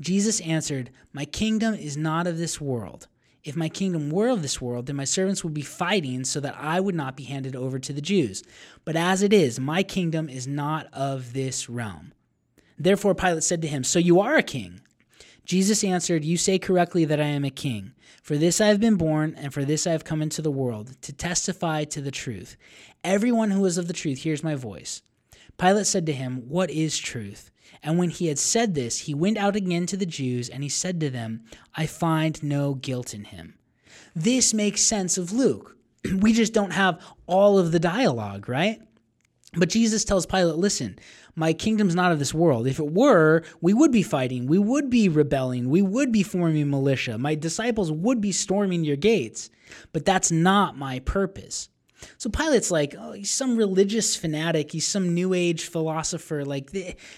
Jesus 0.00 0.40
answered, 0.40 0.90
My 1.12 1.24
kingdom 1.24 1.74
is 1.74 1.96
not 1.96 2.26
of 2.26 2.38
this 2.38 2.60
world. 2.60 3.08
If 3.42 3.56
my 3.56 3.68
kingdom 3.68 4.10
were 4.10 4.28
of 4.28 4.42
this 4.42 4.60
world, 4.60 4.86
then 4.86 4.96
my 4.96 5.04
servants 5.04 5.42
would 5.42 5.54
be 5.54 5.62
fighting 5.62 6.24
so 6.24 6.40
that 6.40 6.56
I 6.58 6.78
would 6.78 6.94
not 6.94 7.16
be 7.16 7.24
handed 7.24 7.56
over 7.56 7.78
to 7.78 7.92
the 7.92 8.02
Jews. 8.02 8.42
But 8.84 8.96
as 8.96 9.22
it 9.22 9.32
is, 9.32 9.58
my 9.58 9.82
kingdom 9.82 10.28
is 10.28 10.46
not 10.46 10.86
of 10.92 11.32
this 11.32 11.68
realm. 11.68 12.12
Therefore 12.78 13.14
Pilate 13.14 13.44
said 13.44 13.62
to 13.62 13.68
him, 13.68 13.82
So 13.82 13.98
you 13.98 14.20
are 14.20 14.36
a 14.36 14.42
king? 14.42 14.80
Jesus 15.44 15.82
answered, 15.82 16.24
You 16.24 16.36
say 16.36 16.58
correctly 16.58 17.04
that 17.06 17.20
I 17.20 17.24
am 17.24 17.44
a 17.44 17.50
king. 17.50 17.92
For 18.22 18.36
this 18.36 18.60
I 18.60 18.68
have 18.68 18.80
been 18.80 18.96
born, 18.96 19.34
and 19.36 19.52
for 19.52 19.64
this 19.64 19.86
I 19.86 19.92
have 19.92 20.04
come 20.04 20.22
into 20.22 20.42
the 20.42 20.50
world, 20.50 21.00
to 21.02 21.12
testify 21.12 21.84
to 21.84 22.00
the 22.00 22.10
truth. 22.10 22.56
Everyone 23.02 23.50
who 23.50 23.64
is 23.64 23.78
of 23.78 23.86
the 23.86 23.92
truth 23.92 24.18
hears 24.18 24.44
my 24.44 24.54
voice. 24.54 25.02
Pilate 25.58 25.86
said 25.86 26.06
to 26.06 26.12
him, 26.12 26.48
What 26.48 26.70
is 26.70 26.98
truth? 26.98 27.50
And 27.82 27.98
when 27.98 28.10
he 28.10 28.26
had 28.26 28.38
said 28.38 28.74
this, 28.74 29.00
he 29.00 29.14
went 29.14 29.38
out 29.38 29.56
again 29.56 29.86
to 29.86 29.96
the 29.96 30.06
Jews, 30.06 30.48
and 30.48 30.62
he 30.62 30.68
said 30.68 31.00
to 31.00 31.10
them, 31.10 31.44
I 31.74 31.86
find 31.86 32.42
no 32.42 32.74
guilt 32.74 33.14
in 33.14 33.24
him. 33.24 33.54
This 34.14 34.52
makes 34.52 34.82
sense 34.82 35.16
of 35.16 35.32
Luke. 35.32 35.76
we 36.18 36.32
just 36.32 36.52
don't 36.52 36.72
have 36.72 37.00
all 37.26 37.58
of 37.58 37.72
the 37.72 37.80
dialogue, 37.80 38.48
right? 38.48 38.80
But 39.56 39.68
Jesus 39.68 40.04
tells 40.04 40.26
Pilate, 40.26 40.56
listen, 40.56 40.98
my 41.34 41.52
kingdom's 41.52 41.94
not 41.94 42.12
of 42.12 42.18
this 42.18 42.34
world. 42.34 42.66
If 42.66 42.78
it 42.78 42.92
were, 42.92 43.42
we 43.60 43.74
would 43.74 43.92
be 43.92 44.02
fighting, 44.02 44.46
we 44.46 44.58
would 44.58 44.90
be 44.90 45.08
rebelling, 45.08 45.68
we 45.68 45.82
would 45.82 46.12
be 46.12 46.22
forming 46.22 46.70
militia. 46.70 47.18
My 47.18 47.34
disciples 47.34 47.90
would 47.90 48.20
be 48.20 48.32
storming 48.32 48.84
your 48.84 48.96
gates. 48.96 49.50
But 49.92 50.04
that's 50.04 50.30
not 50.30 50.76
my 50.76 51.00
purpose. 51.00 51.68
So 52.16 52.30
Pilate's 52.30 52.70
like, 52.70 52.94
oh, 52.98 53.12
he's 53.12 53.30
some 53.30 53.56
religious 53.56 54.16
fanatic. 54.16 54.72
He's 54.72 54.86
some 54.86 55.12
new 55.14 55.34
age 55.34 55.64
philosopher. 55.64 56.44
Like, 56.46 56.70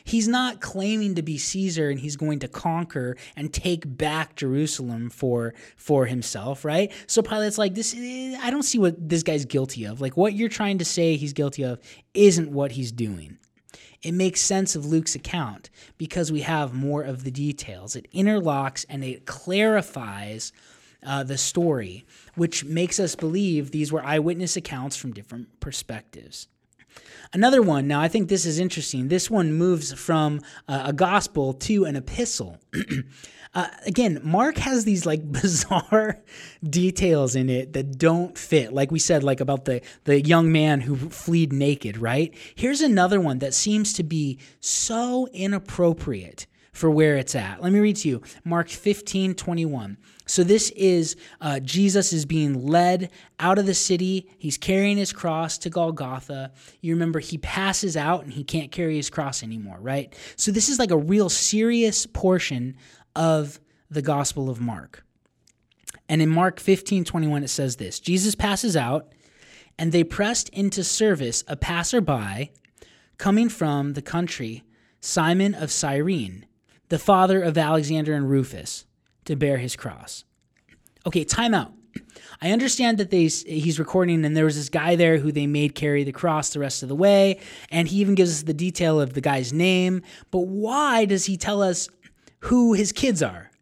he's 0.03 0.27
not 0.27 0.61
claiming 0.61 1.15
to 1.15 1.23
be 1.23 1.39
Caesar 1.39 1.89
and 1.89 2.01
he's 2.01 2.17
going 2.17 2.41
to 2.41 2.49
conquer 2.49 3.17
and 3.37 3.53
take 3.53 3.85
back 3.97 4.35
Jerusalem 4.35 5.09
for 5.11 5.55
for 5.77 6.07
himself, 6.07 6.65
right? 6.65 6.91
So 7.07 7.23
Pilate's 7.23 7.59
like, 7.59 7.75
this. 7.75 7.95
Eh, 7.97 8.37
I 8.41 8.51
don't 8.51 8.65
see 8.65 8.79
what 8.79 9.09
this 9.09 9.23
guy's 9.23 9.45
guilty 9.45 9.85
of. 9.85 10.01
Like, 10.01 10.17
what 10.17 10.35
you're 10.35 10.49
trying 10.49 10.79
to 10.79 10.85
say 10.85 11.17
he's 11.17 11.33
guilty 11.33 11.63
of 11.63 11.79
isn't 12.15 12.51
what 12.51 12.73
he's 12.73 12.91
doing. 12.91 13.39
It 14.03 14.13
makes 14.13 14.41
sense 14.41 14.75
of 14.75 14.85
Luke's 14.85 15.15
account 15.15 15.71
because 15.97 16.33
we 16.33 16.41
have 16.41 16.75
more 16.75 17.03
of 17.03 17.25
the 17.25 17.31
details. 17.31 17.95
It 17.95 18.11
interlocks 18.13 18.85
and 18.89 19.05
it 19.05 19.27
clarifies 19.27 20.53
uh, 21.05 21.23
the 21.23 21.39
story, 21.39 22.05
which 22.35 22.65
makes 22.65 22.99
us 22.99 23.15
believe 23.15 23.71
these 23.71 23.93
were 23.93 24.05
eyewitness 24.05 24.57
accounts 24.57 24.97
from 24.97 25.13
different 25.13 25.61
perspectives. 25.61 26.49
Another 27.33 27.63
one, 27.63 27.89
now 27.89 28.01
I 28.01 28.09
think 28.09 28.29
this 28.29 28.45
is 28.45 28.59
interesting. 28.59 29.09
This 29.09 29.31
one 29.31 29.55
moves 29.55 29.93
from 29.93 30.41
uh, 30.69 30.83
a 30.87 30.93
gospel 30.93 31.55
to 31.55 31.85
an 31.85 31.97
epistle. 31.97 32.59
uh, 33.55 33.69
again, 33.85 34.21
Mark 34.23 34.57
has 34.57 34.85
these 34.85 35.05
like 35.05 35.21
bizarre 35.33 36.19
details 36.69 37.37
in 37.37 37.51
it 37.51 37.73
that 37.75 37.99
don't 37.99 38.37
fit. 38.37 38.73
Like 38.73 38.91
we 38.91 38.99
said, 38.99 39.23
like 39.23 39.41
about 39.41 39.65
the, 39.65 39.83
the 40.05 40.21
young 40.21 40.51
man 40.51 40.81
who 40.81 40.97
fled 40.97 41.53
naked, 41.53 41.99
right? 41.99 42.35
Here's 42.55 42.81
another 42.81 43.21
one 43.21 43.39
that 43.41 43.55
seems 43.55 43.93
to 43.95 44.03
be 44.03 44.39
so 44.61 45.29
inappropriate 45.33 46.47
for 46.73 46.91
where 46.91 47.17
it's 47.17 47.35
at. 47.35 47.63
Let 47.63 47.73
me 47.73 47.81
read 47.81 47.97
to 47.97 48.09
you 48.09 48.23
Mark 48.45 48.69
15 48.69 49.35
21. 49.35 49.99
So 50.25 50.43
this 50.43 50.71
is 50.71 51.17
uh, 51.41 51.61
Jesus 51.61 52.13
is 52.13 52.25
being 52.25 52.67
led 52.67 53.11
out 53.39 53.59
of 53.59 53.67
the 53.67 53.75
city. 53.75 54.31
He's 54.39 54.57
carrying 54.57 54.97
his 54.97 55.13
cross 55.13 55.59
to 55.59 55.71
Golgotha. 55.71 56.53
You 56.81 56.95
remember 56.95 57.19
he 57.19 57.37
passes 57.39 57.97
out 57.97 58.25
and 58.25 58.33
he 58.33 58.43
can't 58.43 58.73
carry 58.73 58.97
his 58.97 59.11
cross 59.11 59.43
anymore, 59.43 59.79
right? 59.81 60.15
So 60.37 60.51
this 60.51 60.71
is 60.71 60.79
like 60.79 60.91
a 60.91 60.97
real 60.97 61.29
serious 61.29 62.07
portion 62.07 62.77
of 63.15 63.61
the 63.91 64.03
Gospel 64.03 64.49
of 64.49 64.61
Mark. 64.61 65.05
And 66.09 66.21
in 66.21 66.29
Mark 66.29 66.61
15 66.61 67.05
21, 67.05 67.45
it 67.45 67.49
says 67.49 67.77
this 67.77 68.01
Jesus 68.01 68.35
passes 68.35 68.77
out, 68.77 69.13
and 69.79 69.93
they 69.93 70.05
pressed 70.05 70.49
into 70.51 70.85
service 70.85 71.45
a 71.49 71.57
passerby 71.57 72.53
coming 73.19 73.49
from 73.49 73.93
the 73.93 74.03
country, 74.03 74.65
Simon 75.01 75.55
of 75.55 75.71
Cyrene, 75.71 76.47
the 76.89 76.99
father 76.99 77.43
of 77.43 77.57
Alexander 77.57 78.15
and 78.15 78.29
Rufus 78.29 78.85
to 79.25 79.37
bear 79.37 79.59
his 79.59 79.77
cross. 79.77 80.25
Okay, 81.07 81.25
time 81.25 81.55
out. 81.55 81.73
I 82.41 82.51
understand 82.51 82.99
that 82.99 83.11
they 83.11 83.27
he's 83.27 83.79
recording 83.79 84.25
and 84.25 84.37
there 84.37 84.45
was 84.45 84.57
this 84.57 84.69
guy 84.69 84.97
there 84.97 85.19
who 85.19 85.31
they 85.31 85.47
made 85.47 85.75
carry 85.75 86.05
the 86.05 86.13
cross 86.13 86.51
the 86.51 86.59
rest 86.59 86.83
of 86.83 86.89
the 86.89 86.95
way 86.95 87.39
and 87.71 87.87
he 87.87 87.99
even 87.99 88.15
gives 88.15 88.31
us 88.31 88.43
the 88.43 88.55
detail 88.55 89.01
of 89.01 89.13
the 89.15 89.21
guy's 89.21 89.53
name, 89.53 90.03
but 90.31 90.41
why 90.41 91.05
does 91.05 91.27
he 91.27 91.37
tell 91.37 91.63
us 91.63 91.89
who 92.43 92.73
his 92.75 92.93
kids 92.93 93.23
are? 93.23 93.53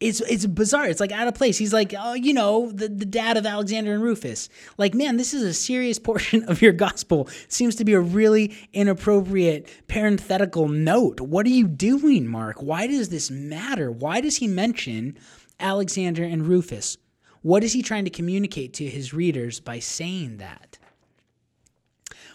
it's 0.00 0.20
it's 0.22 0.46
bizarre. 0.46 0.86
It's 0.86 0.98
like 0.98 1.12
out 1.12 1.28
of 1.28 1.34
place. 1.34 1.58
He's 1.58 1.74
like, 1.74 1.94
oh, 1.96 2.14
you 2.14 2.32
know, 2.32 2.72
the, 2.72 2.88
the 2.88 3.04
dad 3.04 3.36
of 3.36 3.44
Alexander 3.44 3.92
and 3.92 4.02
Rufus. 4.02 4.48
Like, 4.78 4.94
man, 4.94 5.18
this 5.18 5.34
is 5.34 5.42
a 5.42 5.52
serious 5.52 5.98
portion 6.08 6.42
of 6.44 6.62
your 6.62 6.72
gospel. 6.72 7.28
Seems 7.48 7.76
to 7.76 7.84
be 7.84 7.92
a 7.92 8.00
really 8.00 8.56
inappropriate 8.72 9.68
parenthetical 9.88 10.68
note. 10.68 11.20
What 11.20 11.44
are 11.46 11.50
you 11.50 11.68
doing, 11.68 12.26
Mark? 12.26 12.62
Why 12.62 12.86
does 12.86 13.10
this 13.10 13.30
matter? 13.30 13.92
Why 13.92 14.22
does 14.22 14.38
he 14.38 14.48
mention 14.48 15.18
Alexander 15.60 16.24
and 16.24 16.46
Rufus? 16.46 16.96
What 17.42 17.62
is 17.62 17.74
he 17.74 17.82
trying 17.82 18.04
to 18.04 18.10
communicate 18.10 18.72
to 18.74 18.86
his 18.86 19.12
readers 19.12 19.60
by 19.60 19.78
saying 19.78 20.38
that? 20.38 20.78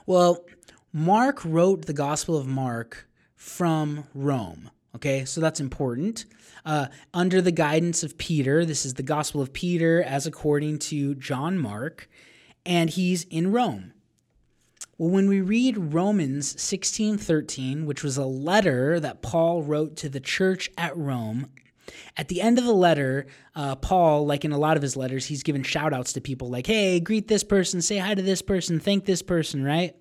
Well, 0.06 0.46
Mark 0.94 1.44
wrote 1.44 1.86
the 1.86 1.94
Gospel 1.94 2.38
of 2.38 2.46
Mark 2.46 3.08
from 3.36 4.06
Rome. 4.14 4.70
Okay, 4.96 5.26
so 5.26 5.42
that's 5.42 5.60
important. 5.60 6.26
Uh, 6.64 6.88
under 7.14 7.42
the 7.42 7.52
guidance 7.52 8.02
of 8.02 8.18
Peter, 8.18 8.64
this 8.64 8.86
is 8.86 8.94
the 8.94 9.04
Gospel 9.04 9.42
of 9.42 9.52
Peter 9.52 10.02
as 10.02 10.26
according 10.26 10.80
to 10.80 11.16
John 11.16 11.60
Mark, 11.60 12.10
and 12.66 12.90
he's 12.90 13.26
in 13.26 13.52
Rome. 13.52 13.92
Well, 14.98 15.10
when 15.10 15.28
we 15.28 15.42
read 15.42 15.94
Romans 15.94 16.56
16:13, 16.62 17.86
which 17.86 18.04
was 18.04 18.16
a 18.16 18.26
letter 18.26 18.98
that 19.02 19.22
Paul 19.22 19.64
wrote 19.64 19.98
to 19.98 20.08
the 20.08 20.22
church 20.22 20.72
at 20.78 20.96
Rome, 20.96 21.48
at 22.16 22.30
the 22.30 22.40
end 22.40 22.58
of 22.58 22.64
the 22.64 22.74
letter, 22.74 23.28
uh, 23.54 23.76
Paul, 23.76 24.26
like 24.26 24.46
in 24.46 24.54
a 24.54 24.58
lot 24.58 24.78
of 24.78 24.82
his 24.82 24.96
letters, 24.96 25.26
he's 25.26 25.44
given 25.44 25.64
shout 25.64 25.94
outs 25.94 26.14
to 26.14 26.22
people 26.22 26.50
like, 26.50 26.68
hey, 26.68 27.02
greet 27.02 27.28
this 27.28 27.44
person, 27.44 27.82
say 27.82 27.98
hi 27.98 28.16
to 28.16 28.22
this 28.22 28.42
person, 28.42 28.80
thank 28.80 29.04
this 29.04 29.22
person, 29.22 29.62
right? 29.62 29.94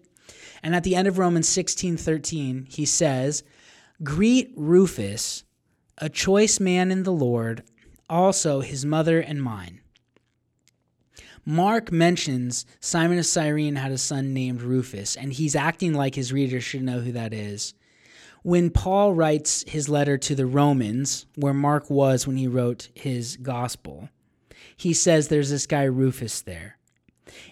And 0.62 0.72
at 0.72 0.84
the 0.84 0.94
end 0.94 1.08
of 1.08 1.18
Romans 1.18 1.48
16:13, 1.48 2.72
he 2.72 2.86
says, 2.86 3.42
Greet 4.04 4.52
Rufus, 4.54 5.44
a 5.96 6.10
choice 6.10 6.60
man 6.60 6.90
in 6.90 7.04
the 7.04 7.12
Lord, 7.12 7.62
also 8.08 8.60
his 8.60 8.84
mother 8.84 9.18
and 9.18 9.42
mine. 9.42 9.80
Mark 11.46 11.90
mentions 11.90 12.66
Simon 12.80 13.18
of 13.18 13.24
Cyrene 13.24 13.76
had 13.76 13.92
a 13.92 13.98
son 13.98 14.34
named 14.34 14.60
Rufus, 14.60 15.16
and 15.16 15.32
he's 15.32 15.56
acting 15.56 15.94
like 15.94 16.14
his 16.14 16.34
readers 16.34 16.64
should 16.64 16.82
know 16.82 17.00
who 17.00 17.12
that 17.12 17.32
is. 17.32 17.72
When 18.42 18.68
Paul 18.68 19.14
writes 19.14 19.64
his 19.66 19.88
letter 19.88 20.18
to 20.18 20.34
the 20.34 20.46
Romans, 20.46 21.24
where 21.36 21.54
Mark 21.54 21.88
was 21.88 22.26
when 22.26 22.36
he 22.36 22.46
wrote 22.46 22.90
his 22.94 23.38
gospel, 23.38 24.10
he 24.76 24.92
says 24.92 25.28
there's 25.28 25.50
this 25.50 25.66
guy 25.66 25.84
Rufus 25.84 26.42
there. 26.42 26.78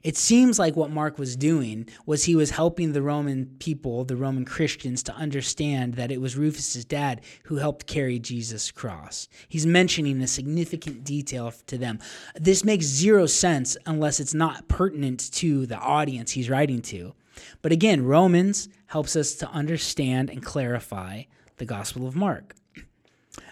It 0.02 0.16
seems 0.16 0.58
like 0.58 0.76
what 0.76 0.90
Mark 0.90 1.18
was 1.18 1.36
doing 1.36 1.88
was 2.06 2.24
he 2.24 2.36
was 2.36 2.50
helping 2.50 2.92
the 2.92 3.02
Roman 3.02 3.46
people, 3.58 4.04
the 4.04 4.16
Roman 4.16 4.44
Christians, 4.44 5.02
to 5.04 5.14
understand 5.14 5.94
that 5.94 6.10
it 6.10 6.20
was 6.20 6.36
Rufus's 6.36 6.84
dad 6.84 7.22
who 7.44 7.56
helped 7.56 7.86
carry 7.86 8.18
Jesus' 8.18 8.70
cross. 8.70 9.28
He's 9.48 9.66
mentioning 9.66 10.20
a 10.20 10.26
significant 10.26 11.04
detail 11.04 11.52
to 11.66 11.78
them. 11.78 11.98
This 12.34 12.64
makes 12.64 12.86
zero 12.86 13.26
sense 13.26 13.76
unless 13.86 14.20
it's 14.20 14.34
not 14.34 14.68
pertinent 14.68 15.32
to 15.32 15.66
the 15.66 15.78
audience 15.78 16.32
he's 16.32 16.50
writing 16.50 16.82
to. 16.82 17.14
But 17.62 17.72
again, 17.72 18.04
Romans 18.04 18.68
helps 18.86 19.16
us 19.16 19.34
to 19.36 19.48
understand 19.50 20.30
and 20.30 20.42
clarify 20.42 21.24
the 21.56 21.64
Gospel 21.64 22.06
of 22.06 22.16
Mark. 22.16 22.54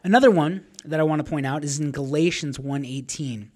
Another 0.04 0.30
one 0.30 0.66
that 0.84 1.00
I 1.00 1.04
want 1.04 1.24
to 1.24 1.30
point 1.30 1.46
out 1.46 1.64
is 1.64 1.80
in 1.80 1.90
Galatians 1.90 2.58
1:18. 2.58 3.50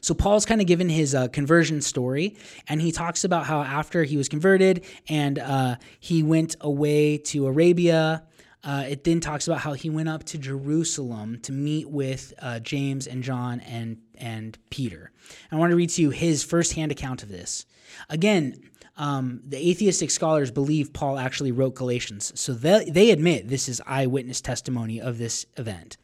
So 0.00 0.14
Paul's 0.14 0.44
kind 0.44 0.60
of 0.60 0.66
given 0.66 0.88
his 0.88 1.14
uh, 1.14 1.28
conversion 1.28 1.80
story, 1.80 2.36
and 2.68 2.80
he 2.80 2.92
talks 2.92 3.24
about 3.24 3.46
how 3.46 3.62
after 3.62 4.04
he 4.04 4.16
was 4.16 4.28
converted 4.28 4.84
and 5.08 5.38
uh, 5.38 5.76
he 6.00 6.22
went 6.22 6.56
away 6.60 7.18
to 7.18 7.46
Arabia. 7.46 8.24
Uh, 8.64 8.84
it 8.88 9.02
then 9.02 9.20
talks 9.20 9.48
about 9.48 9.60
how 9.60 9.72
he 9.72 9.90
went 9.90 10.08
up 10.08 10.22
to 10.22 10.38
Jerusalem 10.38 11.40
to 11.42 11.52
meet 11.52 11.90
with 11.90 12.32
uh, 12.40 12.60
James 12.60 13.06
and 13.06 13.22
John 13.22 13.60
and 13.60 13.98
and 14.16 14.56
Peter. 14.70 15.10
I 15.50 15.56
want 15.56 15.70
to 15.70 15.76
read 15.76 15.90
to 15.90 16.02
you 16.02 16.10
his 16.10 16.44
firsthand 16.44 16.92
account 16.92 17.22
of 17.24 17.28
this. 17.28 17.66
Again, 18.08 18.70
um, 18.96 19.40
the 19.44 19.56
atheistic 19.56 20.10
scholars 20.10 20.50
believe 20.50 20.92
Paul 20.92 21.18
actually 21.18 21.50
wrote 21.50 21.74
Galatians, 21.74 22.38
so 22.38 22.52
they, 22.52 22.84
they 22.88 23.10
admit 23.10 23.48
this 23.48 23.68
is 23.68 23.82
eyewitness 23.86 24.40
testimony 24.40 25.00
of 25.00 25.18
this 25.18 25.46
event. 25.56 25.96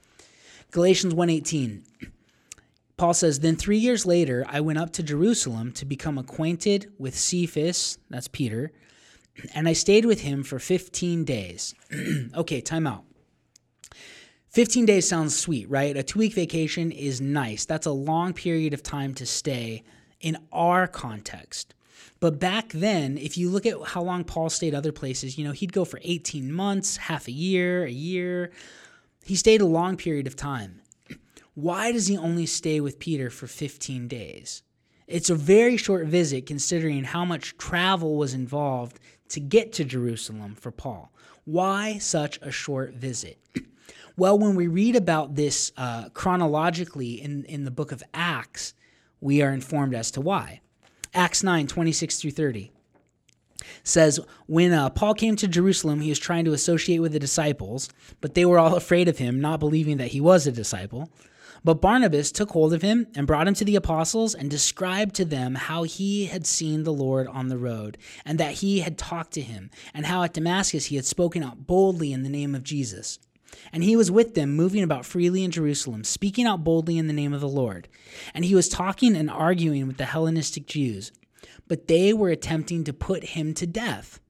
Galatians 0.71 1.15
1:18 1.15 1.83
Paul 2.99 3.15
says, 3.15 3.41
Then 3.41 3.57
three 3.57 3.79
years 3.79 4.05
later, 4.05 4.45
I 4.49 4.61
went 4.61 4.79
up 4.79 4.93
to 4.95 5.03
Jerusalem 5.03 5.73
to 5.73 5.87
become 5.87 6.19
acquainted 6.19 6.93
with 6.99 7.17
Cephas, 7.17 7.97
that's 8.11 8.29
Peter, 8.29 8.73
and 9.55 9.69
I 9.69 9.73
stayed 9.73 10.05
with 10.05 10.21
him 10.21 10.43
for 10.43 10.59
15 10.59 11.25
days. 11.25 11.75
okay, 12.35 12.61
time 12.61 12.87
out. 12.87 13.05
15 14.51 14.85
days 14.87 15.09
sounds 15.09 15.39
sweet, 15.39 15.71
right? 15.71 15.97
A 15.97 16.03
two 16.03 16.19
week 16.19 16.35
vacation 16.35 16.91
is 16.91 17.21
nice. 17.21 17.65
That's 17.65 17.87
a 17.87 17.93
long 17.93 18.33
period 18.33 18.75
of 18.75 18.83
time 18.83 19.15
to 19.15 19.27
stay 19.27 19.85
in 20.21 20.37
our 20.53 20.89
context. 20.89 21.75
But 22.19 22.41
back 22.41 22.71
then, 22.73 23.17
if 23.17 23.39
you 23.39 23.49
look 23.49 23.67
at 23.67 23.81
how 23.85 24.03
long 24.03 24.25
Paul 24.25 24.51
stayed 24.51 24.75
other 24.75 24.91
places, 24.91 25.39
you 25.39 25.45
know, 25.45 25.53
he'd 25.53 25.73
go 25.73 25.85
for 25.85 26.01
18 26.03 26.53
months, 26.53 26.97
half 26.97 27.29
a 27.29 27.33
year, 27.33 27.85
a 27.85 27.91
year. 27.91 28.51
He 29.25 29.37
stayed 29.37 29.61
a 29.61 29.67
long 29.67 29.97
period 29.97 30.27
of 30.27 30.35
time. 30.35 30.81
Why 31.61 31.91
does 31.91 32.07
he 32.07 32.17
only 32.17 32.47
stay 32.47 32.81
with 32.81 33.01
Peter 33.01 33.31
for 33.31 33.49
15 33.49 34.07
days? 34.07 34.63
It's 35.09 35.29
a 35.29 35.35
very 35.35 35.77
short 35.77 36.07
visit 36.07 36.47
considering 36.47 37.03
how 37.03 37.25
much 37.25 37.59
travel 37.59 38.15
was 38.15 38.33
involved 38.33 39.01
to 39.31 39.41
get 39.41 39.73
to 39.73 39.85
Jerusalem 39.85 40.55
for 40.55 40.71
Paul. 40.71 41.11
Why 41.47 41.99
such 41.99 42.39
a 42.43 42.53
short 42.53 42.95
visit? 42.95 43.39
Well, 44.17 44.39
when 44.39 44.55
we 44.55 44.69
read 44.69 44.95
about 44.95 45.35
this 45.35 45.73
uh, 45.77 46.11
chronologically 46.11 47.21
in, 47.21 47.45
in 47.47 47.65
the 47.65 47.73
book 47.73 47.91
of 47.91 48.05
Acts, 48.15 48.75
we 49.21 49.43
are 49.43 49.53
informed 49.53 49.97
as 49.97 50.13
to 50.13 50.21
why. 50.21 50.61
Acts 51.13 51.43
9 51.43 51.67
26 51.67 52.21
through 52.21 52.31
30 52.31 52.71
says 53.83 54.21
when 54.47 54.73
uh, 54.73 54.91
Paul 54.91 55.15
came 55.15 55.35
to 55.35 55.49
Jerusalem, 55.49 56.03
he 56.03 56.11
was 56.11 56.21
trying 56.21 56.45
to 56.45 56.53
associate 56.53 56.99
with 56.99 57.11
the 57.11 57.19
disciples, 57.19 57.89
but 58.21 58.35
they 58.35 58.45
were 58.45 58.61
all 58.61 58.77
afraid 58.77 59.09
of 59.09 59.19
him, 59.19 59.41
not 59.41 59.59
believing 59.59 59.97
that 59.97 60.13
he 60.13 60.21
was 60.21 60.47
a 60.47 60.53
disciple. 60.53 61.11
But 61.69 61.83
Barnabas 61.83 62.33
took 62.33 62.53
hold 62.53 62.73
of 62.73 62.81
him 62.81 63.09
and 63.15 63.27
brought 63.27 63.47
him 63.47 63.53
to 63.53 63.65
the 63.67 63.77
apostles 63.77 64.35
and 64.35 64.51
described 64.51 65.15
to 65.17 65.27
them 65.27 65.55
how 65.55 65.83
he 65.83 66.25
had 66.25 66.47
seen 66.47 66.85
the 66.85 66.95
Lord 66.95 67.27
on 67.27 67.49
the 67.49 67.59
road, 67.59 67.99
and 68.25 68.41
that 68.41 68.55
he 68.55 68.81
had 68.81 68.97
talked 68.97 69.33
to 69.33 69.43
him, 69.43 69.71
and 69.93 70.07
how 70.07 70.23
at 70.23 70.33
Damascus 70.33 70.87
he 70.87 70.97
had 70.97 71.05
spoken 71.05 71.43
out 71.43 71.67
boldly 71.67 72.11
in 72.11 72.23
the 72.23 72.31
name 72.31 72.55
of 72.55 72.65
Jesus. 72.65 73.19
And 73.71 73.85
he 73.85 73.97
was 73.97 74.11
with 74.11 74.35
them, 74.35 74.57
moving 74.57 74.83
about 74.83 75.05
freely 75.05 75.45
in 75.45 75.51
Jerusalem, 75.51 76.05
speaking 76.05 76.47
out 76.47 76.65
boldly 76.65 76.97
in 76.97 77.07
the 77.07 77.13
name 77.13 77.35
of 77.35 77.43
the 77.43 77.49
Lord. 77.49 77.87
And 78.33 78.47
he 78.47 78.55
was 78.55 78.71
talking 78.71 79.15
and 79.15 79.31
arguing 79.31 79.87
with 79.87 79.99
the 79.99 80.07
Hellenistic 80.07 80.65
Jews, 80.65 81.13
but 81.67 81.87
they 81.87 82.15
were 82.15 82.31
attempting 82.31 82.83
to 82.85 82.95
put 82.95 83.23
him 83.23 83.53
to 83.53 83.67
death. 83.67 84.21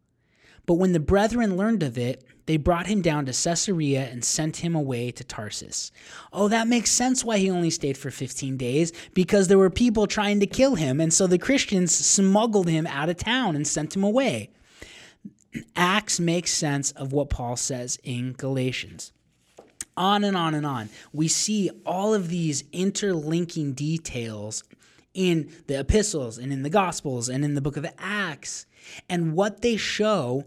But 0.69 0.75
when 0.75 0.93
the 0.93 1.01
brethren 1.01 1.57
learned 1.57 1.83
of 1.83 1.97
it, 1.97 2.23
they 2.45 2.59
brought 2.59 2.89
him 2.89 3.01
down 3.01 3.25
to 3.25 3.33
Caesarea 3.33 4.07
and 4.07 4.23
sent 4.23 4.59
him 4.59 4.75
away 4.75 5.11
to 5.13 5.25
Tarsus. 5.25 5.91
Oh, 6.31 6.49
that 6.49 6.69
makes 6.69 6.91
sense 6.91 7.25
why 7.25 7.39
he 7.39 7.51
only 7.51 7.71
stayed 7.71 7.97
for 7.97 8.11
15 8.11 8.59
days, 8.59 8.93
because 9.15 9.49
there 9.49 9.57
were 9.57 9.71
people 9.71 10.07
trying 10.07 10.41
to 10.41 10.47
kill 10.47 10.75
him, 10.75 11.01
and 11.01 11.11
so 11.11 11.27
the 11.27 11.39
Christians 11.39 11.95
smuggled 11.95 12.69
him 12.69 12.87
out 12.87 13.09
of 13.09 13.17
town 13.17 13.57
and 13.57 13.67
sent 13.67 13.97
him 13.97 14.05
away. 14.05 14.51
Acts 15.75 16.21
makes 16.21 16.53
sense 16.53 16.91
of 16.91 17.15
what 17.15 17.31
Paul 17.31 17.57
says 17.57 17.99
in 18.05 18.35
Galatians. 18.35 19.13
On 19.97 20.23
and 20.23 20.37
on 20.37 20.53
and 20.53 20.67
on. 20.67 20.91
We 21.15 21.29
see 21.29 21.71
all 21.87 22.13
of 22.13 22.29
these 22.29 22.65
interlinking 22.73 23.73
details 23.73 24.65
in 25.15 25.51
the 25.67 25.81
epistles 25.81 26.37
and 26.37 26.53
in 26.53 26.63
the 26.63 26.69
gospels 26.69 27.31
and 27.31 27.43
in 27.43 27.55
the 27.55 27.63
book 27.63 27.79
of 27.79 27.87
Acts. 27.97 28.67
And 29.09 29.35
what 29.35 29.63
they 29.63 29.77
show 29.77 30.45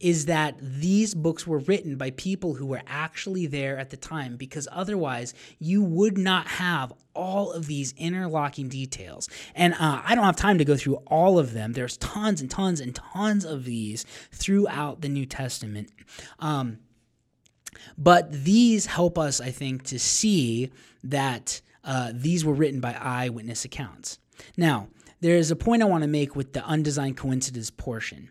is 0.00 0.26
that 0.26 0.56
these 0.60 1.14
books 1.14 1.46
were 1.46 1.58
written 1.60 1.96
by 1.96 2.10
people 2.10 2.54
who 2.54 2.66
were 2.66 2.82
actually 2.86 3.46
there 3.46 3.78
at 3.78 3.90
the 3.90 3.96
time 3.96 4.36
because 4.36 4.66
otherwise 4.72 5.34
you 5.58 5.82
would 5.82 6.18
not 6.18 6.46
have 6.48 6.92
all 7.14 7.52
of 7.52 7.66
these 7.66 7.94
interlocking 7.96 8.68
details. 8.68 9.28
And 9.54 9.74
uh, 9.74 10.02
I 10.04 10.14
don't 10.14 10.24
have 10.24 10.36
time 10.36 10.58
to 10.58 10.64
go 10.64 10.76
through 10.76 10.96
all 11.06 11.38
of 11.38 11.52
them. 11.52 11.72
There's 11.72 11.96
tons 11.96 12.40
and 12.40 12.50
tons 12.50 12.80
and 12.80 12.94
tons 12.94 13.44
of 13.44 13.64
these 13.64 14.04
throughout 14.32 15.00
the 15.00 15.08
New 15.08 15.26
Testament. 15.26 15.90
Um, 16.38 16.78
but 17.96 18.32
these 18.32 18.86
help 18.86 19.18
us, 19.18 19.40
I 19.40 19.50
think, 19.50 19.84
to 19.84 19.98
see 19.98 20.70
that 21.04 21.60
uh, 21.84 22.12
these 22.14 22.44
were 22.44 22.54
written 22.54 22.80
by 22.80 22.96
eyewitness 23.00 23.64
accounts. 23.64 24.18
Now, 24.56 24.88
there 25.20 25.36
is 25.36 25.50
a 25.50 25.56
point 25.56 25.82
I 25.82 25.86
want 25.86 26.02
to 26.02 26.08
make 26.08 26.36
with 26.36 26.52
the 26.52 26.64
undesigned 26.64 27.16
coincidence 27.16 27.70
portion. 27.70 28.30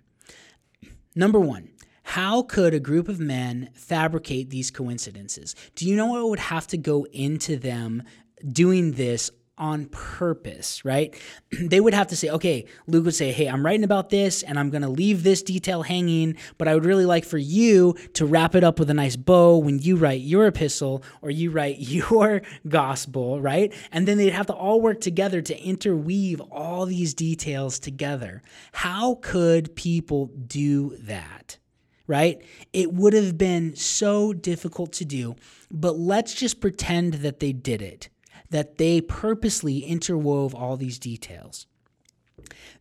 Number 1.15 1.39
one, 1.39 1.69
how 2.03 2.43
could 2.43 2.73
a 2.73 2.79
group 2.79 3.09
of 3.09 3.19
men 3.19 3.69
fabricate 3.73 4.49
these 4.49 4.71
coincidences? 4.71 5.55
Do 5.75 5.87
you 5.87 5.95
know 5.95 6.05
what 6.05 6.29
would 6.29 6.39
have 6.39 6.67
to 6.67 6.77
go 6.77 7.05
into 7.11 7.57
them 7.57 8.03
doing 8.51 8.93
this 8.93 9.29
on 9.57 9.85
purpose, 9.87 10.85
right? 10.85 11.19
they 11.59 11.79
would 11.79 11.93
have 11.93 12.07
to 12.07 12.15
say, 12.15 12.29
okay, 12.29 12.65
Luke 12.85 13.05
would 13.05 13.15
say, 13.15 13.31
hey, 13.31 13.47
I'm 13.47 13.65
writing 13.65 13.83
about 13.83 14.09
this 14.09 14.43
and 14.43 14.59
I'm 14.59 14.69
going 14.69 14.81
to 14.83 14.89
leave 14.89 15.23
this 15.23 15.41
detail 15.41 15.83
hanging, 15.83 16.35
but 16.57 16.67
I 16.67 16.73
would 16.73 16.85
really 16.85 17.05
like 17.05 17.25
for 17.25 17.37
you 17.37 17.95
to 18.13 18.25
wrap 18.25 18.55
it 18.55 18.63
up 18.63 18.79
with 18.79 18.89
a 18.89 18.93
nice 18.93 19.15
bow 19.15 19.57
when 19.57 19.79
you 19.79 19.95
write 19.95 20.21
your 20.21 20.47
epistle 20.47 21.03
or 21.21 21.31
you 21.31 21.49
write 21.49 21.77
your 21.79 22.41
gospel, 22.67 23.41
right? 23.41 23.73
And 23.91 24.07
then 24.07 24.17
they'd 24.17 24.29
have 24.33 24.47
to 24.47 24.53
all 24.53 24.81
work 24.81 25.01
together 25.01 25.41
to 25.41 25.59
interweave 25.59 26.39
all 26.51 26.85
these 26.85 27.13
details 27.13 27.79
together. 27.79 28.41
How 28.73 29.15
could 29.15 29.75
people 29.75 30.27
do 30.27 30.95
that? 31.01 31.57
Right? 32.05 32.41
It 32.71 32.93
would 32.93 33.11
have 33.11 33.37
been 33.37 33.75
so 33.75 34.31
difficult 34.31 34.93
to 34.93 35.05
do, 35.05 35.35
but 35.69 35.97
let's 35.97 36.33
just 36.33 36.61
pretend 36.61 37.15
that 37.15 37.41
they 37.41 37.51
did 37.51 37.81
it 37.81 38.07
that 38.49 38.77
they 38.77 39.01
purposely 39.01 39.81
interwove 39.81 40.53
all 40.53 40.77
these 40.77 40.99
details. 40.99 41.67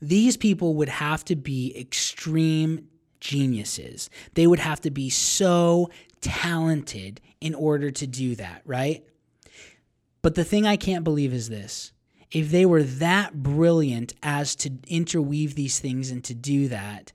These 0.00 0.36
people 0.36 0.74
would 0.74 0.88
have 0.88 1.24
to 1.26 1.36
be 1.36 1.76
extreme 1.78 2.88
geniuses. 3.20 4.10
They 4.34 4.46
would 4.46 4.58
have 4.58 4.80
to 4.82 4.90
be 4.90 5.10
so 5.10 5.90
talented 6.20 7.20
in 7.40 7.54
order 7.54 7.90
to 7.90 8.06
do 8.06 8.34
that, 8.36 8.62
right? 8.64 9.04
But 10.22 10.34
the 10.34 10.44
thing 10.44 10.66
I 10.66 10.76
can't 10.76 11.04
believe 11.04 11.32
is 11.32 11.48
this. 11.48 11.92
If 12.32 12.50
they 12.50 12.66
were 12.66 12.82
that 12.82 13.42
brilliant 13.42 14.14
as 14.22 14.56
to 14.56 14.72
interweave 14.88 15.54
these 15.54 15.78
things 15.78 16.10
and 16.10 16.24
to 16.24 16.34
do 16.34 16.68
that, 16.68 17.12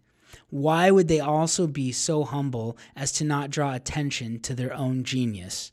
why 0.49 0.91
would 0.91 1.08
they 1.08 1.20
also 1.20 1.68
be 1.68 1.91
so 1.91 2.24
humble 2.24 2.78
as 2.95 3.12
to 3.14 3.26
not 3.26 3.49
draw 3.49 3.74
attention 3.74 4.39
to 4.41 4.54
their 4.54 4.74
own 4.74 5.04
genius? 5.04 5.72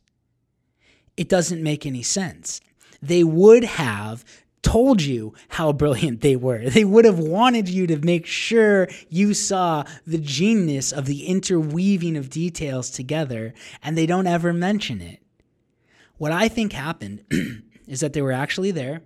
It 1.19 1.29
doesn't 1.29 1.63
make 1.63 1.85
any 1.85 2.03
sense 2.03 2.63
they 3.03 3.23
would 3.23 3.65
have 3.65 4.25
told 4.63 5.03
you 5.03 5.33
how 5.49 5.73
brilliant 5.73 6.21
they 6.21 6.37
were. 6.37 6.69
They 6.69 6.85
would 6.85 7.05
have 7.05 7.19
wanted 7.19 7.69
you 7.69 7.87
to 7.87 7.97
make 7.99 8.27
sure 8.27 8.89
you 9.09 9.35
saw 9.35 9.85
the 10.07 10.19
genius 10.19 10.93
of 10.93 11.07
the 11.07 11.27
interweaving 11.27 12.17
of 12.17 12.31
details 12.31 12.91
together, 12.91 13.55
and 13.83 13.97
they 13.97 14.07
don't 14.07 14.27
ever 14.27 14.53
mention 14.53 15.01
it. 15.01 15.23
What 16.17 16.33
I 16.33 16.49
think 16.49 16.73
happened 16.73 17.25
is 17.87 18.01
that 18.01 18.13
they 18.13 18.23
were 18.23 18.33
actually 18.33 18.73
there. 18.73 19.03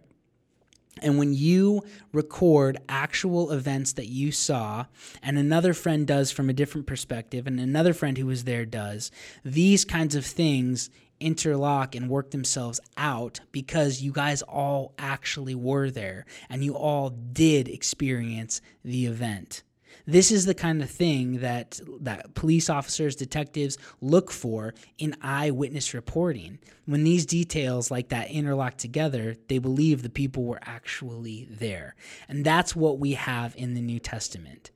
And 1.00 1.18
when 1.18 1.34
you 1.34 1.82
record 2.12 2.78
actual 2.88 3.50
events 3.50 3.92
that 3.94 4.08
you 4.08 4.30
saw, 4.32 4.86
and 5.22 5.36
another 5.36 5.74
friend 5.74 6.06
does 6.06 6.30
from 6.30 6.48
a 6.48 6.54
different 6.54 6.86
perspective, 6.86 7.46
and 7.46 7.58
another 7.58 7.92
friend 7.92 8.16
who 8.16 8.26
was 8.26 8.44
there 8.44 8.64
does, 8.64 9.10
these 9.44 9.84
kinds 9.84 10.14
of 10.14 10.24
things 10.24 10.90
interlock 11.22 11.94
and 11.94 12.08
work 12.08 12.30
themselves 12.30 12.80
out 12.96 13.40
because 13.52 14.02
you 14.02 14.12
guys 14.12 14.42
all 14.42 14.94
actually 14.98 15.54
were 15.54 15.90
there 15.90 16.26
and 16.50 16.64
you 16.64 16.74
all 16.74 17.10
did 17.10 17.68
experience 17.68 18.60
the 18.84 19.06
event. 19.06 19.62
This 20.06 20.32
is 20.32 20.46
the 20.46 20.54
kind 20.54 20.82
of 20.82 20.90
thing 20.90 21.40
that 21.40 21.80
that 22.00 22.34
police 22.34 22.68
officers, 22.68 23.14
detectives 23.14 23.78
look 24.00 24.30
for 24.30 24.74
in 24.98 25.14
eyewitness 25.22 25.94
reporting. 25.94 26.58
When 26.86 27.04
these 27.04 27.24
details 27.24 27.90
like 27.90 28.08
that 28.08 28.30
interlock 28.30 28.76
together, 28.76 29.36
they 29.48 29.58
believe 29.58 30.02
the 30.02 30.10
people 30.10 30.44
were 30.44 30.60
actually 30.62 31.46
there. 31.50 31.94
And 32.28 32.44
that's 32.44 32.74
what 32.74 32.98
we 32.98 33.12
have 33.12 33.54
in 33.56 33.74
the 33.74 33.80
New 33.80 34.00
Testament. 34.00 34.70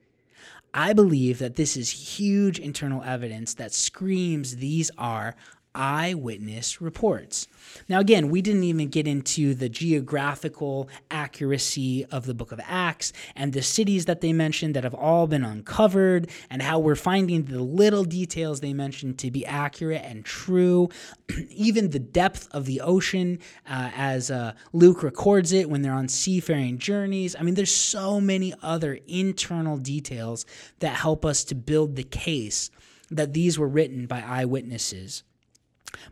I 0.73 0.93
believe 0.93 1.39
that 1.39 1.57
this 1.57 1.77
is 1.77 2.19
huge 2.19 2.59
internal 2.59 3.03
evidence 3.03 3.55
that 3.55 3.73
screams 3.73 4.57
these 4.57 4.91
are 4.99 5.35
eyewitness 5.77 6.81
reports. 6.81 7.47
Now, 7.89 8.01
again, 8.01 8.31
we 8.31 8.43
didn't 8.43 8.65
even 8.65 8.89
get 8.89 9.07
into 9.07 9.55
the 9.55 9.69
geographical 9.69 10.89
accuracy 11.11 12.05
of 12.07 12.27
the 12.27 12.35
book 12.35 12.51
of 12.51 12.61
Acts 12.65 13.13
and 13.37 13.53
the 13.53 13.63
cities 13.63 14.07
that 14.07 14.23
they 14.23 14.33
mentioned 14.33 14.75
that 14.75 14.85
have 14.85 14.95
all 14.95 15.27
been 15.27 15.45
uncovered, 15.45 16.31
and 16.51 16.63
how 16.63 16.79
we're 16.79 16.97
finding 16.97 17.45
the 17.45 17.61
little 17.61 18.05
details 18.05 18.61
they 18.61 18.73
mentioned 18.73 19.19
to 19.19 19.31
be 19.31 19.45
accurate 19.45 20.03
and 20.05 20.25
true. 20.25 20.89
even 21.51 21.91
the 21.91 21.99
depth 21.99 22.49
of 22.53 22.67
the 22.67 22.81
ocean, 22.81 23.39
uh, 23.69 23.91
as 23.95 24.31
uh, 24.31 24.53
Luke 24.73 25.03
records 25.03 25.53
it 25.53 25.69
when 25.69 25.83
they're 25.83 25.93
on 25.93 26.09
seafaring 26.09 26.79
journeys. 26.79 27.37
I 27.37 27.43
mean, 27.43 27.55
there's 27.55 27.75
so 27.75 28.21
many 28.21 28.55
other 28.63 28.99
internal 29.07 29.77
details 29.77 30.47
that 30.81 30.95
help 30.97 31.25
us 31.25 31.45
to 31.45 31.55
build 31.55 31.97
the 31.97 32.05
case 32.05 32.71
that 33.11 33.33
these 33.33 33.59
were 33.59 33.69
written 33.69 34.07
by 34.07 34.21
eyewitnesses. 34.21 35.23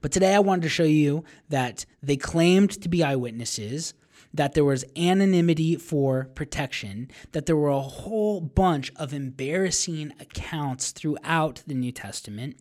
But 0.00 0.12
today 0.12 0.34
I 0.34 0.40
wanted 0.40 0.62
to 0.62 0.68
show 0.68 0.84
you 0.84 1.24
that 1.48 1.86
they 2.02 2.16
claimed 2.16 2.70
to 2.82 2.88
be 2.88 3.02
eyewitnesses, 3.02 3.94
that 4.34 4.54
there 4.54 4.64
was 4.64 4.84
anonymity 4.96 5.76
for 5.76 6.28
protection, 6.34 7.08
that 7.30 7.46
there 7.46 7.56
were 7.56 7.68
a 7.68 7.80
whole 7.80 8.40
bunch 8.40 8.92
of 8.96 9.14
embarrassing 9.14 10.12
accounts 10.18 10.90
throughout 10.90 11.62
the 11.68 11.74
New 11.74 11.92
Testament, 11.92 12.56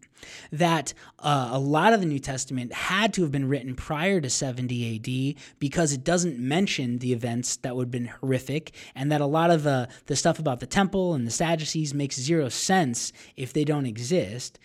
that 0.52 0.94
uh, 1.20 1.50
a 1.52 1.60
lot 1.60 1.92
of 1.92 2.00
the 2.00 2.06
New 2.06 2.20
Testament 2.20 2.72
had 2.72 3.12
to 3.14 3.24
have 3.24 3.32
been 3.32 3.50
written 3.50 3.76
prior 3.76 4.22
to 4.22 4.30
70 4.30 5.36
AD 5.36 5.44
because 5.60 5.92
it 5.92 6.04
doesn't 6.04 6.38
mention 6.38 7.00
the 7.00 7.12
events 7.12 7.58
that 7.58 7.76
would 7.76 7.86
have 7.86 7.92
been 7.92 8.06
horrific, 8.06 8.72
and 8.94 9.12
that 9.12 9.20
a 9.20 9.26
lot 9.26 9.50
of 9.50 9.64
the, 9.64 9.90
the 10.06 10.16
stuff 10.16 10.38
about 10.38 10.60
the 10.60 10.68
temple 10.68 11.16
and 11.16 11.26
the 11.26 11.32
Sadducees 11.32 11.94
makes 11.94 12.20
zero 12.20 12.50
sense 12.50 13.12
if 13.36 13.52
they 13.52 13.66
don't 13.66 13.88
exist 13.88 14.60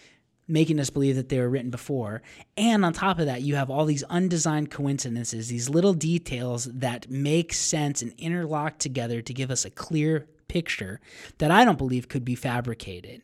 making 0.49 0.81
us 0.81 0.91
believe 0.91 1.17
that 1.17 1.29
they 1.29 1.39
were 1.39 1.49
written 1.49 1.71
before. 1.71 2.23
And 2.57 2.85
on 2.85 2.95
top 2.95 3.19
of 3.19 3.27
that, 3.27 3.43
you 3.43 3.55
have 3.57 3.71
all 3.71 3.85
these 3.85 4.03
undesigned 4.05 4.71
coincidences, 4.71 5.49
these 5.49 5.69
little 5.69 5.93
details 5.93 6.65
that 6.65 7.11
make 7.11 7.53
sense 7.53 8.01
and 8.01 8.15
interlock 8.17 8.79
together 8.79 9.21
to 9.21 9.35
give 9.35 9.51
us 9.51 9.65
a 9.65 9.71
clear 9.71 10.27
picture 10.49 11.01
that 11.37 11.51
I 11.51 11.65
don't 11.65 11.79
believe 11.79 12.09
could 12.09 12.25
be 12.25 12.35
fabricated. 12.35 13.23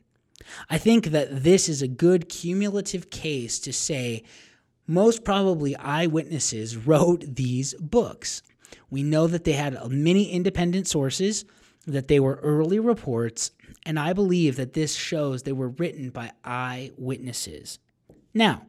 I 0.68 0.76
think 0.76 1.06
that 1.06 1.42
this 1.42 1.68
is 1.68 1.80
a 1.80 1.88
good 1.88 2.28
cumulative 2.28 3.08
case 3.08 3.58
to 3.60 3.72
say 3.72 4.24
most 4.86 5.24
probably 5.24 5.74
eyewitnesses 5.76 6.76
wrote 6.86 7.36
these 7.36 7.74
books. 7.74 8.42
We 8.90 9.02
know 9.02 9.26
that 9.26 9.44
they 9.44 9.52
had 9.52 9.90
many 9.90 10.30
independent 10.30 10.86
sources, 10.86 11.44
that 11.86 12.08
they 12.08 12.20
were 12.20 12.40
early 12.42 12.78
reports, 12.78 13.50
and 13.84 13.98
I 13.98 14.12
believe 14.12 14.56
that 14.56 14.72
this 14.72 14.94
shows 14.94 15.42
they 15.42 15.52
were 15.52 15.68
written 15.68 16.10
by 16.10 16.32
eyewitnesses. 16.44 17.78
Now, 18.32 18.66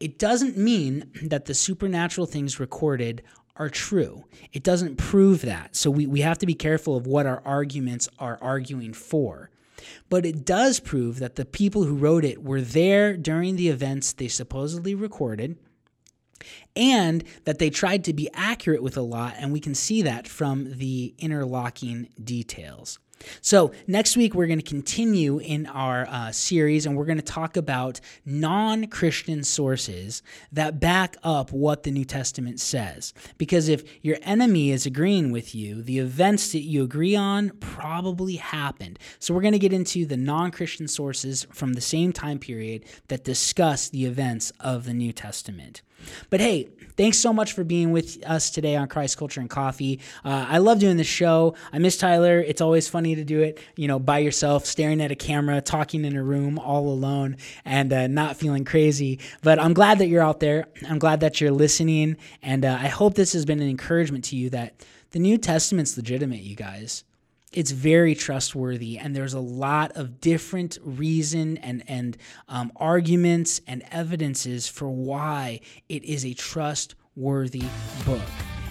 it 0.00 0.18
doesn't 0.18 0.56
mean 0.56 1.10
that 1.22 1.44
the 1.44 1.54
supernatural 1.54 2.26
things 2.26 2.58
recorded 2.58 3.22
are 3.56 3.68
true. 3.68 4.24
It 4.52 4.62
doesn't 4.62 4.96
prove 4.96 5.42
that. 5.42 5.76
So 5.76 5.90
we, 5.90 6.06
we 6.06 6.20
have 6.20 6.38
to 6.38 6.46
be 6.46 6.54
careful 6.54 6.96
of 6.96 7.06
what 7.06 7.26
our 7.26 7.42
arguments 7.44 8.08
are 8.18 8.38
arguing 8.42 8.92
for. 8.92 9.50
But 10.08 10.26
it 10.26 10.44
does 10.44 10.80
prove 10.80 11.18
that 11.18 11.36
the 11.36 11.44
people 11.44 11.84
who 11.84 11.96
wrote 11.96 12.24
it 12.24 12.42
were 12.42 12.60
there 12.60 13.16
during 13.16 13.56
the 13.56 13.68
events 13.68 14.12
they 14.12 14.28
supposedly 14.28 14.94
recorded 14.94 15.56
and 16.74 17.24
that 17.44 17.58
they 17.58 17.70
tried 17.70 18.04
to 18.04 18.12
be 18.12 18.28
accurate 18.34 18.82
with 18.82 18.96
a 18.96 19.02
lot, 19.02 19.34
and 19.38 19.52
we 19.52 19.60
can 19.60 19.74
see 19.74 20.02
that 20.02 20.28
from 20.28 20.78
the 20.78 21.14
interlocking 21.18 22.08
details. 22.22 22.98
So, 23.40 23.72
next 23.86 24.16
week, 24.16 24.34
we're 24.34 24.46
going 24.46 24.58
to 24.58 24.64
continue 24.64 25.38
in 25.38 25.66
our 25.66 26.06
uh, 26.08 26.32
series 26.32 26.84
and 26.84 26.96
we're 26.96 27.06
going 27.06 27.18
to 27.18 27.24
talk 27.24 27.56
about 27.56 28.00
non 28.24 28.86
Christian 28.86 29.42
sources 29.42 30.22
that 30.52 30.80
back 30.80 31.16
up 31.22 31.50
what 31.50 31.82
the 31.82 31.90
New 31.90 32.04
Testament 32.04 32.60
says. 32.60 33.14
Because 33.38 33.68
if 33.68 33.84
your 34.04 34.18
enemy 34.22 34.70
is 34.70 34.86
agreeing 34.86 35.32
with 35.32 35.54
you, 35.54 35.82
the 35.82 35.98
events 35.98 36.52
that 36.52 36.60
you 36.60 36.82
agree 36.82 37.16
on 37.16 37.50
probably 37.60 38.36
happened. 38.36 38.98
So, 39.18 39.32
we're 39.34 39.42
going 39.42 39.52
to 39.52 39.58
get 39.58 39.72
into 39.72 40.04
the 40.04 40.16
non 40.16 40.50
Christian 40.50 40.88
sources 40.88 41.46
from 41.52 41.72
the 41.72 41.80
same 41.80 42.12
time 42.12 42.38
period 42.38 42.84
that 43.08 43.24
discuss 43.24 43.88
the 43.88 44.04
events 44.04 44.52
of 44.60 44.84
the 44.84 44.94
New 44.94 45.12
Testament. 45.12 45.82
But 46.30 46.40
hey, 46.40 46.68
thanks 46.96 47.18
so 47.18 47.32
much 47.32 47.52
for 47.52 47.64
being 47.64 47.92
with 47.92 48.22
us 48.26 48.50
today 48.50 48.76
on 48.76 48.88
Christ 48.88 49.18
Culture 49.18 49.40
and 49.40 49.50
Coffee. 49.50 50.00
Uh, 50.24 50.46
I 50.48 50.58
love 50.58 50.78
doing 50.78 50.96
this 50.96 51.06
show. 51.06 51.54
I 51.72 51.78
miss 51.78 51.96
Tyler. 51.96 52.40
It's 52.40 52.60
always 52.60 52.88
funny 52.88 53.14
to 53.14 53.24
do 53.24 53.40
it, 53.42 53.58
you 53.76 53.88
know, 53.88 53.98
by 53.98 54.18
yourself, 54.18 54.66
staring 54.66 55.00
at 55.00 55.10
a 55.10 55.16
camera, 55.16 55.60
talking 55.60 56.04
in 56.04 56.16
a 56.16 56.22
room 56.22 56.58
all 56.58 56.88
alone, 56.88 57.36
and 57.64 57.92
uh, 57.92 58.06
not 58.06 58.36
feeling 58.36 58.64
crazy. 58.64 59.20
But 59.42 59.58
I'm 59.58 59.74
glad 59.74 59.98
that 59.98 60.08
you're 60.08 60.22
out 60.22 60.40
there. 60.40 60.66
I'm 60.88 60.98
glad 60.98 61.20
that 61.20 61.40
you're 61.40 61.52
listening, 61.52 62.16
and 62.42 62.64
uh, 62.64 62.78
I 62.80 62.88
hope 62.88 63.14
this 63.14 63.32
has 63.32 63.44
been 63.44 63.60
an 63.60 63.68
encouragement 63.68 64.24
to 64.26 64.36
you 64.36 64.50
that 64.50 64.84
the 65.10 65.18
New 65.18 65.38
Testament's 65.38 65.96
legitimate, 65.96 66.40
you 66.40 66.56
guys 66.56 67.04
it's 67.56 67.70
very 67.70 68.14
trustworthy 68.14 68.98
and 68.98 69.16
there's 69.16 69.32
a 69.32 69.40
lot 69.40 69.90
of 69.96 70.20
different 70.20 70.78
reason 70.84 71.56
and 71.58 71.82
and 71.88 72.18
um, 72.48 72.70
arguments 72.76 73.62
and 73.66 73.82
evidences 73.90 74.68
for 74.68 74.88
why 74.88 75.60
it 75.88 76.04
is 76.04 76.24
a 76.24 76.34
trustworthy 76.34 77.64
book. 78.04 78.20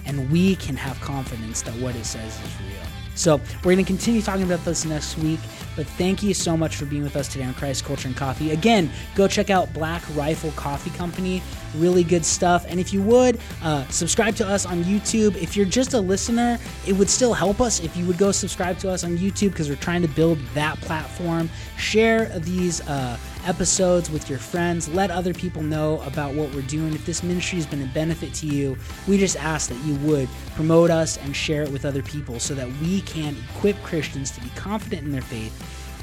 And 0.05 0.31
we 0.31 0.55
can 0.55 0.75
have 0.77 1.01
confidence 1.01 1.63
that 1.63 1.73
what 1.77 1.95
it 1.95 2.05
says 2.05 2.39
is 2.41 2.59
real 2.61 3.04
so 3.15 3.37
we're 3.57 3.73
going 3.73 3.77
to 3.77 3.83
continue 3.83 4.21
talking 4.21 4.43
about 4.43 4.63
this 4.65 4.85
next 4.85 5.17
week. 5.17 5.39
But 5.75 5.87
thank 5.87 6.23
you 6.23 6.33
so 6.33 6.55
much 6.55 6.75
for 6.75 6.85
being 6.85 7.03
with 7.03 7.15
us 7.15 7.27
today 7.27 7.43
on 7.43 7.53
Christ 7.53 7.83
Culture 7.83 8.07
and 8.07 8.15
Coffee. 8.15 8.51
Again, 8.51 8.89
go 9.13 9.27
check 9.27 9.49
out 9.49 9.73
Black 9.73 10.03
Rifle 10.13 10.51
Coffee 10.51 10.91
Company. 10.91 11.41
Really 11.75 12.03
good 12.03 12.25
stuff. 12.25 12.65
And 12.69 12.79
if 12.79 12.93
you 12.93 13.01
would, 13.01 13.39
uh, 13.61 13.85
subscribe 13.87 14.35
to 14.37 14.47
us 14.47 14.65
on 14.65 14.83
YouTube. 14.83 15.35
If 15.35 15.57
you're 15.57 15.65
just 15.65 15.93
a 15.93 15.99
listener, 15.99 16.57
it 16.87 16.93
would 16.93 17.09
still 17.09 17.33
help 17.33 17.59
us 17.59 17.81
if 17.81 17.97
you 17.97 18.05
would 18.05 18.17
go 18.17 18.31
subscribe 18.31 18.77
to 18.79 18.89
us 18.89 19.03
on 19.03 19.17
YouTube 19.17 19.49
because 19.49 19.69
we're 19.69 19.75
trying 19.75 20.01
to 20.01 20.07
build 20.07 20.39
that 20.53 20.79
platform. 20.81 21.49
Share 21.77 22.27
these. 22.39 22.87
Uh, 22.87 23.17
episodes 23.45 24.09
with 24.09 24.29
your 24.29 24.39
friends. 24.39 24.89
Let 24.89 25.11
other 25.11 25.33
people 25.33 25.61
know 25.61 26.01
about 26.01 26.33
what 26.33 26.53
we're 26.53 26.61
doing. 26.63 26.93
If 26.93 27.05
this 27.05 27.23
ministry 27.23 27.57
has 27.57 27.65
been 27.65 27.83
a 27.83 27.87
benefit 27.87 28.33
to 28.35 28.47
you, 28.47 28.77
we 29.07 29.17
just 29.17 29.37
ask 29.37 29.69
that 29.69 29.83
you 29.85 29.95
would 30.07 30.27
promote 30.55 30.89
us 30.89 31.17
and 31.17 31.35
share 31.35 31.63
it 31.63 31.71
with 31.71 31.85
other 31.85 32.01
people 32.01 32.39
so 32.39 32.55
that 32.55 32.67
we 32.81 33.01
can 33.01 33.35
equip 33.49 33.81
Christians 33.83 34.31
to 34.31 34.41
be 34.41 34.49
confident 34.49 35.03
in 35.03 35.11
their 35.11 35.21
faith 35.21 35.53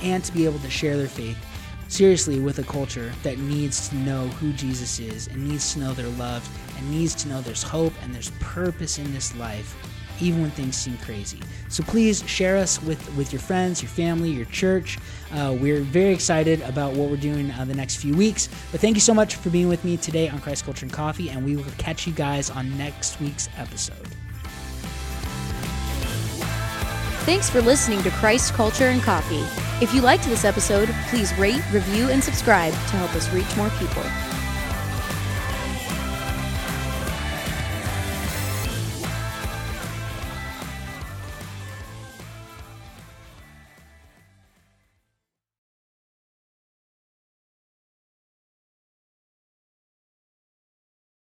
and 0.02 0.24
to 0.24 0.32
be 0.32 0.44
able 0.44 0.58
to 0.60 0.70
share 0.70 0.96
their 0.96 1.08
faith 1.08 1.36
seriously 1.88 2.40
with 2.40 2.58
a 2.58 2.64
culture 2.64 3.12
that 3.22 3.38
needs 3.38 3.88
to 3.90 3.96
know 3.96 4.26
who 4.28 4.52
Jesus 4.54 4.98
is 4.98 5.26
and 5.26 5.46
needs 5.46 5.74
to 5.74 5.80
know 5.80 5.92
they're 5.92 6.06
loved 6.08 6.48
and 6.78 6.90
needs 6.90 7.14
to 7.16 7.28
know 7.28 7.40
there's 7.42 7.62
hope 7.62 7.92
and 8.02 8.14
there's 8.14 8.30
purpose 8.40 8.98
in 8.98 9.12
this 9.12 9.34
life 9.36 9.76
even 10.20 10.40
when 10.40 10.50
things 10.50 10.76
seem 10.76 10.96
crazy. 10.98 11.40
So 11.68 11.82
please 11.82 12.26
share 12.28 12.56
us 12.56 12.82
with, 12.82 13.14
with 13.16 13.32
your 13.32 13.40
friends, 13.40 13.82
your 13.82 13.90
family, 13.90 14.30
your 14.30 14.46
church. 14.46 14.98
Uh, 15.32 15.56
we're 15.58 15.80
very 15.80 16.12
excited 16.12 16.60
about 16.62 16.92
what 16.92 17.08
we're 17.08 17.16
doing 17.16 17.50
uh, 17.52 17.64
the 17.64 17.74
next 17.74 17.96
few 17.96 18.14
weeks. 18.14 18.48
But 18.70 18.80
thank 18.80 18.96
you 18.96 19.00
so 19.00 19.14
much 19.14 19.36
for 19.36 19.50
being 19.50 19.68
with 19.68 19.84
me 19.84 19.96
today 19.96 20.28
on 20.28 20.40
Christ 20.40 20.64
Culture 20.64 20.84
and 20.84 20.92
Coffee, 20.92 21.30
and 21.30 21.44
we 21.44 21.56
will 21.56 21.64
catch 21.78 22.06
you 22.06 22.12
guys 22.12 22.50
on 22.50 22.76
next 22.76 23.20
week's 23.20 23.48
episode. 23.56 24.08
Thanks 27.24 27.48
for 27.48 27.62
listening 27.62 28.02
to 28.02 28.10
Christ 28.10 28.52
Culture 28.52 28.86
and 28.86 29.00
Coffee. 29.00 29.44
If 29.82 29.94
you 29.94 30.00
liked 30.00 30.24
this 30.24 30.44
episode, 30.44 30.88
please 31.08 31.32
rate, 31.38 31.62
review, 31.72 32.08
and 32.10 32.22
subscribe 32.22 32.72
to 32.72 32.96
help 32.96 33.14
us 33.14 33.32
reach 33.32 33.56
more 33.56 33.70
people. 33.70 34.02